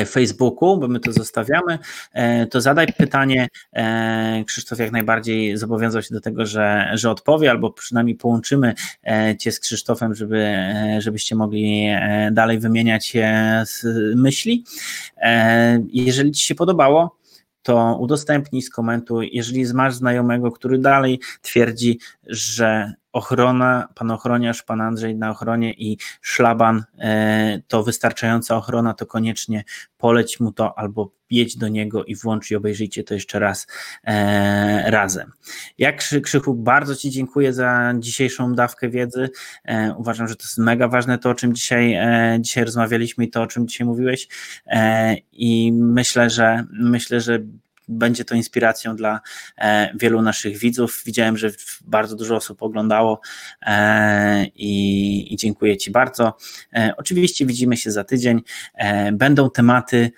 Facebooku, 0.06 0.78
bo 0.78 0.88
my 0.88 1.00
to 1.00 1.12
zostawiamy, 1.12 1.78
e, 2.12 2.46
to 2.46 2.60
zadaj 2.60 2.86
pytanie. 2.98 3.48
E, 3.72 4.44
Krzysztof 4.46 4.78
jak 4.78 4.92
najbardziej 4.92 5.56
zobowiązał 5.56 6.02
się 6.02 6.14
do 6.14 6.20
tego, 6.20 6.46
że, 6.46 6.90
że 6.94 7.10
odpowie, 7.10 7.50
albo 7.50 7.70
przynajmniej 7.70 8.16
połączymy 8.16 8.74
Cię 9.38 9.52
z 9.52 9.60
Krzysztofem, 9.60 10.14
żeby, 10.14 10.56
żebyście 10.98 11.34
mogli 11.34 11.86
dalej 12.32 12.58
wymieniać 12.58 13.12
myśli. 14.14 14.64
Jeżeli 15.92 16.32
Ci 16.32 16.46
się 16.46 16.54
podobało, 16.54 17.20
to 17.62 17.96
udostępnij, 18.00 18.62
skomentuj. 18.62 19.30
Jeżeli 19.32 19.74
masz 19.74 19.94
znajomego, 19.94 20.52
który 20.52 20.78
dalej 20.78 21.20
twierdzi, 21.42 21.98
że 22.26 22.92
ochrona, 23.12 23.88
pan 23.94 24.10
ochroniarz, 24.10 24.62
pan 24.62 24.80
Andrzej 24.80 25.16
na 25.16 25.30
ochronie 25.30 25.72
i 25.72 25.98
szlaban 26.20 26.84
e, 26.98 27.62
to 27.68 27.82
wystarczająca 27.82 28.56
ochrona, 28.56 28.94
to 28.94 29.06
koniecznie 29.06 29.64
poleć 29.96 30.40
mu 30.40 30.52
to 30.52 30.78
albo 30.78 31.12
jedź 31.30 31.56
do 31.56 31.68
niego 31.68 32.04
i 32.04 32.16
włącz 32.16 32.50
i 32.50 32.56
obejrzyjcie 32.56 33.04
to 33.04 33.14
jeszcze 33.14 33.38
raz 33.38 33.66
e, 34.04 34.90
razem. 34.90 35.32
Jak 35.78 36.04
Krzychu, 36.22 36.54
bardzo 36.54 36.96
Ci 36.96 37.10
dziękuję 37.10 37.52
za 37.52 37.92
dzisiejszą 37.98 38.54
dawkę 38.54 38.88
wiedzy. 38.88 39.30
E, 39.64 39.94
uważam, 39.98 40.28
że 40.28 40.36
to 40.36 40.42
jest 40.42 40.58
mega 40.58 40.88
ważne 40.88 41.18
to, 41.18 41.30
o 41.30 41.34
czym 41.34 41.54
dzisiaj, 41.54 41.94
e, 41.94 42.38
dzisiaj 42.40 42.64
rozmawialiśmy 42.64 43.24
i 43.24 43.30
to, 43.30 43.42
o 43.42 43.46
czym 43.46 43.68
dzisiaj 43.68 43.86
mówiłeś 43.86 44.28
e, 44.66 45.16
i 45.32 45.72
myślę, 45.72 46.30
że 46.30 46.64
myślę, 46.72 47.20
że 47.20 47.38
będzie 47.90 48.24
to 48.24 48.34
inspiracją 48.34 48.96
dla 48.96 49.20
e, 49.58 49.92
wielu 49.96 50.22
naszych 50.22 50.58
widzów. 50.58 51.02
Widziałem, 51.06 51.36
że 51.36 51.50
bardzo 51.80 52.16
dużo 52.16 52.36
osób 52.36 52.62
oglądało 52.62 53.20
e, 53.62 54.46
i, 54.56 55.36
dziękuję 55.38 55.76
Ci 55.76 55.90
bardzo. 55.90 56.36
E, 56.74 56.94
oczywiście 56.96 57.46
widzimy 57.46 57.76
się 57.76 57.90
za 57.90 58.04
tydzień. 58.04 58.42
Będą 59.12 59.50
tematy 59.50 60.10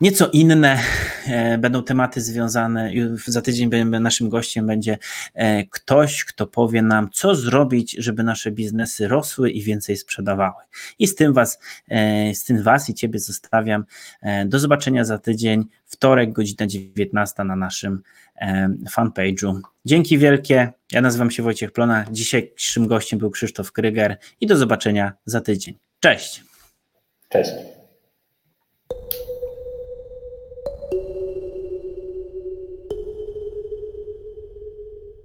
Nieco 0.00 0.28
inne 0.32 0.78
e, 1.26 1.58
będą 1.58 1.82
tematy 1.82 2.20
związane. 2.20 2.92
Za 3.26 3.42
tydzień 3.42 3.70
naszym 4.00 4.28
gościem 4.28 4.66
będzie 4.66 4.98
e, 5.34 5.64
ktoś, 5.64 6.24
kto 6.24 6.46
powie 6.46 6.82
nam, 6.82 7.10
co 7.12 7.34
zrobić, 7.34 7.96
żeby 7.98 8.22
nasze 8.22 8.50
biznesy 8.50 9.08
rosły 9.08 9.50
i 9.50 9.62
więcej 9.62 9.96
sprzedawały. 9.96 10.62
I 10.98 11.06
z 11.06 11.14
tym 11.14 11.32
was, 11.32 11.58
e, 11.88 12.34
z 12.34 12.44
tym 12.44 12.62
was 12.62 12.90
i 12.90 12.94
ciebie 12.94 13.18
zostawiam. 13.18 13.84
Do 14.46 14.58
zobaczenia 14.58 15.04
za 15.04 15.18
tydzień, 15.18 15.64
wtorek, 15.84 16.32
godzina 16.32 16.66
19 16.66 17.44
na 17.44 17.56
naszym 17.56 18.02
fanpage'u. 18.90 19.60
Dzięki 19.84 20.18
wielkie. 20.18 20.72
Ja 20.92 21.00
nazywam 21.00 21.30
się 21.30 21.42
Wojciech 21.42 21.72
Plona. 21.72 22.04
Dzisiejszym 22.10 22.86
gościem 22.86 23.18
był 23.18 23.30
Krzysztof 23.30 23.72
Kryger 23.72 24.16
i 24.40 24.46
do 24.46 24.56
zobaczenia 24.56 25.12
za 25.24 25.40
tydzień. 25.40 25.78
Cześć. 26.00 26.44
Cześć. 27.28 27.75